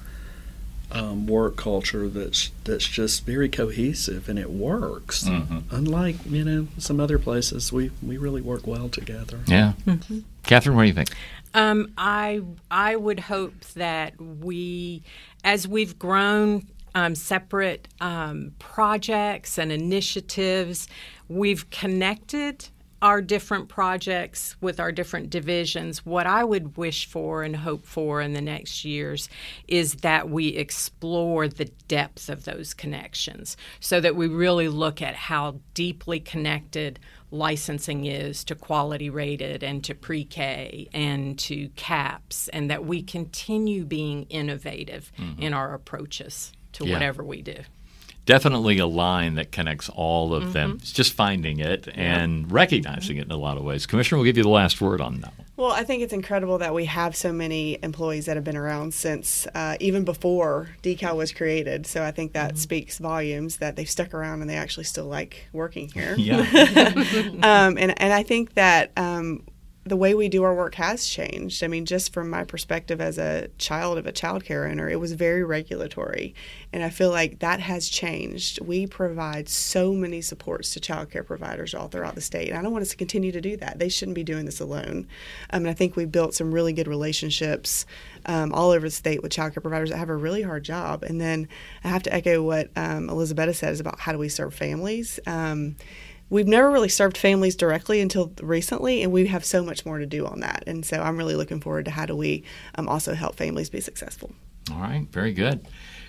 um, 0.94 1.26
work 1.26 1.56
culture 1.56 2.08
that's 2.08 2.50
that's 2.62 2.86
just 2.86 3.26
very 3.26 3.48
cohesive 3.48 4.28
and 4.28 4.38
it 4.38 4.50
works. 4.50 5.24
Mm-hmm. 5.24 5.74
Unlike 5.74 6.16
you 6.26 6.44
know 6.44 6.68
some 6.78 7.00
other 7.00 7.18
places, 7.18 7.72
we 7.72 7.90
we 8.02 8.16
really 8.16 8.40
work 8.40 8.66
well 8.66 8.88
together. 8.88 9.40
Yeah, 9.46 9.72
mm-hmm. 9.86 10.20
Catherine, 10.44 10.76
what 10.76 10.82
do 10.82 10.88
you 10.88 10.94
think? 10.94 11.10
Um, 11.52 11.92
I 11.98 12.42
I 12.70 12.96
would 12.96 13.20
hope 13.20 13.60
that 13.74 14.20
we, 14.20 15.02
as 15.42 15.68
we've 15.68 15.98
grown 15.98 16.66
um, 16.94 17.14
separate 17.14 17.88
um, 18.00 18.52
projects 18.58 19.58
and 19.58 19.72
initiatives, 19.72 20.88
we've 21.28 21.68
connected 21.70 22.68
our 23.02 23.20
different 23.20 23.68
projects 23.68 24.56
with 24.60 24.80
our 24.80 24.92
different 24.92 25.30
divisions, 25.30 26.06
what 26.06 26.26
I 26.26 26.44
would 26.44 26.76
wish 26.76 27.06
for 27.06 27.42
and 27.42 27.54
hope 27.54 27.84
for 27.84 28.20
in 28.20 28.32
the 28.32 28.40
next 28.40 28.84
years 28.84 29.28
is 29.68 29.96
that 29.96 30.30
we 30.30 30.48
explore 30.48 31.48
the 31.48 31.66
depth 31.88 32.28
of 32.28 32.44
those 32.44 32.72
connections 32.72 33.56
so 33.80 34.00
that 34.00 34.16
we 34.16 34.26
really 34.26 34.68
look 34.68 35.02
at 35.02 35.14
how 35.14 35.56
deeply 35.74 36.20
connected 36.20 36.98
licensing 37.30 38.06
is 38.06 38.44
to 38.44 38.54
quality 38.54 39.10
rated 39.10 39.62
and 39.62 39.84
to 39.84 39.94
pre 39.94 40.24
K 40.24 40.88
and 40.92 41.38
to 41.40 41.68
CAPS, 41.70 42.48
and 42.48 42.70
that 42.70 42.86
we 42.86 43.02
continue 43.02 43.84
being 43.84 44.22
innovative 44.24 45.12
mm-hmm. 45.18 45.42
in 45.42 45.52
our 45.52 45.74
approaches 45.74 46.52
to 46.72 46.86
yeah. 46.86 46.92
whatever 46.92 47.22
we 47.22 47.42
do 47.42 47.56
definitely 48.26 48.78
a 48.78 48.86
line 48.86 49.34
that 49.34 49.52
connects 49.52 49.88
all 49.88 50.34
of 50.34 50.44
mm-hmm. 50.44 50.52
them. 50.52 50.78
It's 50.80 50.92
just 50.92 51.12
finding 51.12 51.60
it 51.60 51.88
and 51.94 52.50
recognizing 52.50 53.16
it 53.18 53.24
in 53.24 53.30
a 53.30 53.36
lot 53.36 53.56
of 53.56 53.64
ways. 53.64 53.86
Commissioner, 53.86 54.18
we'll 54.18 54.24
give 54.24 54.36
you 54.36 54.42
the 54.42 54.48
last 54.48 54.80
word 54.80 55.00
on 55.00 55.20
that 55.20 55.36
one. 55.36 55.46
Well, 55.56 55.70
I 55.70 55.84
think 55.84 56.02
it's 56.02 56.12
incredible 56.12 56.58
that 56.58 56.74
we 56.74 56.86
have 56.86 57.14
so 57.14 57.32
many 57.32 57.78
employees 57.82 58.26
that 58.26 58.36
have 58.36 58.42
been 58.42 58.56
around 58.56 58.92
since 58.92 59.46
uh, 59.54 59.76
even 59.78 60.04
before 60.04 60.70
Decal 60.82 61.16
was 61.16 61.32
created. 61.32 61.86
So 61.86 62.02
I 62.02 62.10
think 62.10 62.32
that 62.32 62.50
mm-hmm. 62.50 62.58
speaks 62.58 62.98
volumes 62.98 63.58
that 63.58 63.76
they've 63.76 63.88
stuck 63.88 64.14
around 64.14 64.40
and 64.40 64.50
they 64.50 64.56
actually 64.56 64.84
still 64.84 65.06
like 65.06 65.46
working 65.52 65.88
here. 65.88 66.16
Yeah. 66.24 66.38
um, 67.42 67.76
and, 67.76 68.00
and 68.00 68.12
I 68.12 68.22
think 68.22 68.54
that 68.54 68.92
um, 68.96 69.42
the 69.86 69.96
way 69.96 70.14
we 70.14 70.30
do 70.30 70.42
our 70.44 70.54
work 70.54 70.76
has 70.76 71.06
changed. 71.06 71.62
I 71.62 71.68
mean, 71.68 71.84
just 71.84 72.12
from 72.12 72.30
my 72.30 72.42
perspective 72.42 73.02
as 73.02 73.18
a 73.18 73.48
child 73.58 73.98
of 73.98 74.06
a 74.06 74.12
child 74.12 74.42
care 74.42 74.66
owner, 74.66 74.88
it 74.88 74.98
was 74.98 75.12
very 75.12 75.44
regulatory. 75.44 76.34
And 76.72 76.82
I 76.82 76.88
feel 76.88 77.10
like 77.10 77.40
that 77.40 77.60
has 77.60 77.90
changed. 77.90 78.60
We 78.62 78.86
provide 78.86 79.48
so 79.48 79.92
many 79.92 80.22
supports 80.22 80.72
to 80.72 80.80
child 80.80 81.10
care 81.10 81.22
providers 81.22 81.74
all 81.74 81.88
throughout 81.88 82.14
the 82.14 82.22
state. 82.22 82.48
And 82.48 82.56
I 82.56 82.62
don't 82.62 82.72
want 82.72 82.82
us 82.82 82.90
to 82.90 82.96
continue 82.96 83.30
to 83.32 83.42
do 83.42 83.58
that. 83.58 83.78
They 83.78 83.90
shouldn't 83.90 84.14
be 84.14 84.24
doing 84.24 84.46
this 84.46 84.58
alone. 84.58 85.06
I 85.50 85.58
mean, 85.58 85.68
I 85.68 85.74
think 85.74 85.96
we've 85.96 86.10
built 86.10 86.34
some 86.34 86.52
really 86.52 86.72
good 86.72 86.88
relationships 86.88 87.84
um, 88.24 88.54
all 88.54 88.70
over 88.70 88.86
the 88.86 88.90
state 88.90 89.22
with 89.22 89.32
child 89.32 89.52
care 89.52 89.60
providers 89.60 89.90
that 89.90 89.98
have 89.98 90.08
a 90.08 90.16
really 90.16 90.42
hard 90.42 90.64
job. 90.64 91.02
And 91.02 91.20
then 91.20 91.46
I 91.82 91.88
have 91.88 92.02
to 92.04 92.14
echo 92.14 92.42
what 92.42 92.70
um, 92.74 93.10
Elizabeth 93.10 93.54
says 93.56 93.80
about 93.80 94.00
how 94.00 94.12
do 94.12 94.18
we 94.18 94.30
serve 94.30 94.54
families. 94.54 95.20
Um, 95.26 95.76
we've 96.34 96.48
never 96.48 96.68
really 96.68 96.88
served 96.88 97.16
families 97.16 97.54
directly 97.54 98.00
until 98.00 98.32
recently, 98.42 99.02
and 99.02 99.12
we 99.12 99.26
have 99.28 99.44
so 99.44 99.62
much 99.62 99.86
more 99.86 99.98
to 99.98 100.06
do 100.06 100.26
on 100.26 100.40
that. 100.40 100.64
And 100.66 100.84
so 100.84 101.00
I'm 101.00 101.16
really 101.16 101.36
looking 101.36 101.60
forward 101.60 101.84
to 101.84 101.92
how 101.92 102.06
do 102.06 102.16
we 102.16 102.42
um, 102.74 102.88
also 102.88 103.14
help 103.14 103.36
families 103.36 103.70
be 103.70 103.80
successful. 103.80 104.32
All 104.72 104.80
right, 104.80 105.06
very 105.12 105.32
good. 105.32 105.66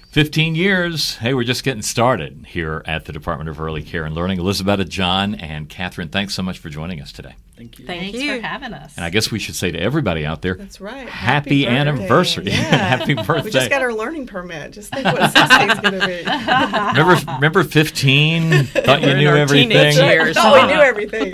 15 0.10 0.56
years. 0.56 1.18
Hey, 1.18 1.36
we're 1.36 1.44
just 1.44 1.64
getting 1.64 1.84
started 1.84 2.46
here 2.48 2.82
at 2.86 3.06
the 3.06 3.14
Department 3.14 3.50
of 3.50 3.62
Early 3.62 3.84
Care 3.84 4.04
and 4.04 4.16
Learning. 4.16 4.40
Elizabeth, 4.40 4.90
John, 4.90 5.36
and 5.36 5.70
Catherine, 5.70 6.10
thanks 6.10 6.34
so 6.34 6.42
much 6.42 6.58
for 6.58 6.70
joining 6.70 7.02
us 7.02 7.12
today. 7.12 7.36
Thank 7.58 7.80
you. 7.80 7.86
Thanks 7.86 8.18
you. 8.20 8.36
for 8.36 8.46
having 8.46 8.74
us. 8.74 8.96
And 8.98 9.06
I 9.06 9.10
guess 9.10 9.32
we 9.32 9.40
should 9.40 9.56
say 9.56 9.72
to 9.72 9.80
everybody 9.80 10.26
out 10.26 10.42
there, 10.42 10.56
that's 10.56 10.82
right. 10.82 11.08
Happy, 11.08 11.64
happy 11.64 11.68
anniversary. 11.68 12.46
Yeah. 12.48 12.54
happy 12.56 13.14
birthday. 13.14 13.44
We 13.44 13.52
just 13.52 13.70
got 13.70 13.82
our 13.82 13.94
learning 13.94 14.28
permit. 14.28 14.72
Just 14.72 14.94
think 14.94 15.06
what 15.06 15.32
16 15.32 15.68
going 15.82 16.00
to 16.02 16.06
be. 16.06 16.24
remember, 17.00 17.32
remember 17.32 17.64
15? 17.64 18.64
Thought 18.66 19.02
you 19.02 19.14
knew 19.14 19.30
everything. 19.30 19.96
Years. 19.96 20.36
Thought 20.36 20.68
we 20.68 20.74
knew 20.74 20.82
everything. 20.82 21.34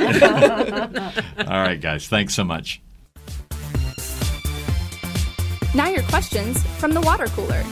All 1.47 1.61
right, 1.63 1.81
guys. 1.81 2.07
Thanks 2.07 2.35
so 2.35 2.43
much. 2.43 2.81
Now 5.73 5.87
your 5.87 6.03
questions 6.03 6.61
from 6.77 6.91
the 6.91 7.01
water 7.01 7.27
cooler. 7.27 7.63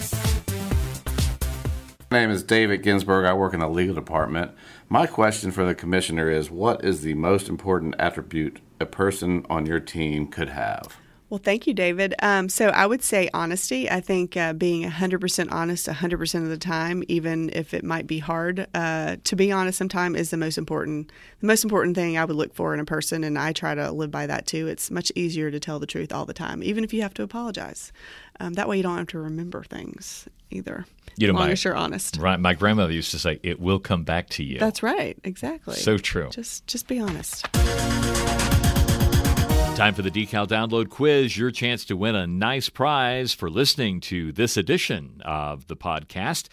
My 2.12 2.22
name 2.22 2.32
is 2.32 2.42
David 2.42 2.82
Ginsburg. 2.82 3.26
I 3.26 3.34
work 3.34 3.54
in 3.54 3.60
the 3.60 3.70
legal 3.70 3.94
department. 3.94 4.52
My 4.92 5.06
question 5.06 5.52
for 5.52 5.66
the 5.66 5.76
commissioner 5.76 6.32
is 6.32 6.50
what 6.50 6.84
is 6.84 7.02
the 7.02 7.14
most 7.14 7.48
important 7.48 7.94
attribute 8.00 8.60
a 8.80 8.88
person 8.88 9.46
on 9.48 9.68
your 9.68 9.80
team 9.80 10.26
could 10.26 10.50
have? 10.50 10.98
Well, 11.30 11.40
thank 11.44 11.68
you, 11.68 11.76
David. 11.76 12.16
Um, 12.24 12.50
so 12.50 12.70
I 12.70 12.88
would 12.88 13.04
say 13.04 13.30
honesty. 13.34 13.90
I 13.90 14.02
think 14.02 14.36
uh, 14.36 14.54
being 14.54 14.90
100% 14.90 15.52
honest 15.52 15.88
100% 15.88 16.36
of 16.44 16.50
the 16.50 16.58
time, 16.58 17.04
even 17.08 17.52
if 17.54 17.74
it 17.74 17.84
might 17.84 18.08
be 18.08 18.18
hard 18.18 18.68
uh, 18.74 19.18
to 19.24 19.36
be 19.36 19.52
honest 19.52 19.78
sometimes, 19.78 20.18
is 20.18 20.32
the 20.32 20.38
most 20.38 20.58
important. 20.58 21.12
The 21.42 21.48
most 21.48 21.64
important 21.64 21.96
thing 21.96 22.18
I 22.18 22.26
would 22.26 22.36
look 22.36 22.54
for 22.56 22.74
in 22.74 22.80
a 22.80 22.86
person, 22.86 23.24
and 23.24 23.38
I 23.38 23.54
try 23.54 23.76
to 23.76 23.92
live 23.92 24.10
by 24.10 24.26
that 24.26 24.48
too. 24.48 24.68
It's 24.68 24.90
much 24.90 25.12
easier 25.16 25.52
to 25.52 25.60
tell 25.60 25.80
the 25.80 25.86
truth 25.86 26.12
all 26.12 26.26
the 26.26 26.34
time, 26.34 26.64
even 26.64 26.84
if 26.84 26.94
you 26.94 27.04
have 27.04 27.14
to 27.16 27.24
apologize. 27.24 27.92
Um, 28.40 28.54
that 28.54 28.68
way, 28.68 28.78
you 28.78 28.84
don't 28.84 28.98
have 28.98 29.08
to 29.08 29.20
remember 29.20 29.64
things 29.64 30.28
either. 30.50 30.86
You 31.18 31.28
know, 31.28 31.34
as 31.34 31.40
long 31.40 31.48
my, 31.48 31.52
as 31.52 31.64
you're 31.64 31.76
honest. 31.76 32.18
Right. 32.18 32.40
My 32.40 32.54
grandmother 32.54 32.94
used 32.94 33.12
to 33.12 33.20
say, 33.20 33.40
"It 33.44 33.60
will 33.60 33.80
come 33.80 34.04
back 34.04 34.30
to 34.30 34.44
you." 34.44 34.58
That's 34.58 34.82
right. 34.82 35.18
Exactly. 35.24 35.76
So 35.76 35.98
true. 35.98 36.30
Just, 36.32 36.66
just 36.66 36.88
be 36.88 37.00
honest. 37.00 37.46
Time 39.80 39.94
for 39.94 40.02
the 40.02 40.12
Decal 40.12 40.46
Download 40.46 40.90
Quiz, 40.90 41.38
your 41.38 41.52
chance 41.52 41.86
to 41.86 41.96
win 41.96 42.14
a 42.14 42.28
nice 42.28 42.68
prize 42.68 43.34
for 43.34 43.50
listening 43.50 44.02
to 44.02 44.34
this 44.34 44.58
edition 44.58 45.22
of 45.24 45.68
the 45.68 45.78
podcast. 45.78 46.50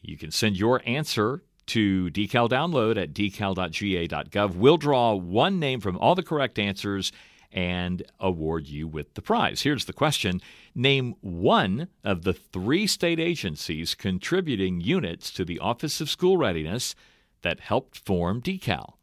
You 0.00 0.16
can 0.16 0.30
send 0.30 0.56
your 0.56 0.80
answer 0.86 1.42
to 1.66 2.08
Decal 2.08 2.48
Download 2.48 2.96
at 2.96 3.12
decal.ga.gov. 3.12 4.54
We'll 4.54 4.78
draw 4.78 5.12
one 5.12 5.60
name 5.60 5.80
from 5.80 5.98
all 5.98 6.14
the 6.14 6.22
correct 6.22 6.58
answers 6.58 7.12
and 7.52 8.02
award 8.18 8.68
you 8.68 8.88
with 8.88 9.12
the 9.12 9.22
prize. 9.22 9.60
Here's 9.60 9.84
the 9.84 9.92
question 9.92 10.40
Name 10.74 11.14
one 11.20 11.88
of 12.02 12.22
the 12.22 12.32
three 12.32 12.86
state 12.86 13.20
agencies 13.20 13.94
contributing 13.94 14.80
units 14.80 15.30
to 15.32 15.44
the 15.44 15.58
Office 15.58 16.00
of 16.00 16.08
School 16.08 16.38
Readiness 16.38 16.94
that 17.42 17.60
helped 17.60 17.98
form 17.98 18.40
Decal. 18.40 18.94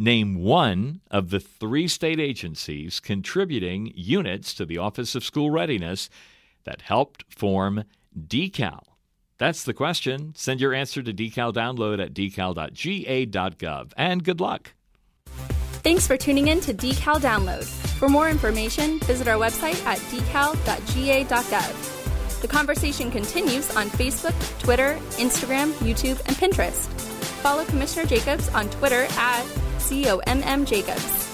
Name 0.00 0.36
one 0.36 1.02
of 1.10 1.28
the 1.28 1.38
three 1.38 1.86
state 1.86 2.18
agencies 2.18 3.00
contributing 3.00 3.92
units 3.94 4.54
to 4.54 4.64
the 4.64 4.78
Office 4.78 5.14
of 5.14 5.22
School 5.22 5.50
Readiness 5.50 6.08
that 6.64 6.80
helped 6.80 7.26
form 7.28 7.84
Decal. 8.18 8.80
That's 9.36 9.62
the 9.62 9.74
question. 9.74 10.32
Send 10.34 10.58
your 10.58 10.72
answer 10.72 11.02
to 11.02 11.12
Decal 11.12 11.52
Download 11.52 12.02
at 12.02 12.14
decal.ga.gov. 12.14 13.92
And 13.94 14.24
good 14.24 14.40
luck. 14.40 14.72
Thanks 15.82 16.06
for 16.06 16.16
tuning 16.16 16.48
in 16.48 16.60
to 16.62 16.72
Decal 16.72 17.20
Download. 17.20 17.66
For 17.98 18.08
more 18.08 18.30
information, 18.30 19.00
visit 19.00 19.28
our 19.28 19.36
website 19.36 19.84
at 19.84 19.98
decal.ga.gov. 19.98 21.60
The 22.40 22.48
conversation 22.48 23.10
continues 23.10 23.76
on 23.76 23.90
Facebook, 23.90 24.60
Twitter, 24.60 24.98
Instagram, 25.18 25.72
YouTube, 25.74 26.18
and 26.26 26.36
Pinterest. 26.36 26.88
Follow 27.42 27.66
Commissioner 27.66 28.06
Jacobs 28.06 28.48
on 28.54 28.70
Twitter 28.70 29.06
at 29.10 29.44
C 29.80 30.08
O 30.08 30.18
M 30.18 30.42
M 30.44 30.64
Jacobs. 30.64 31.29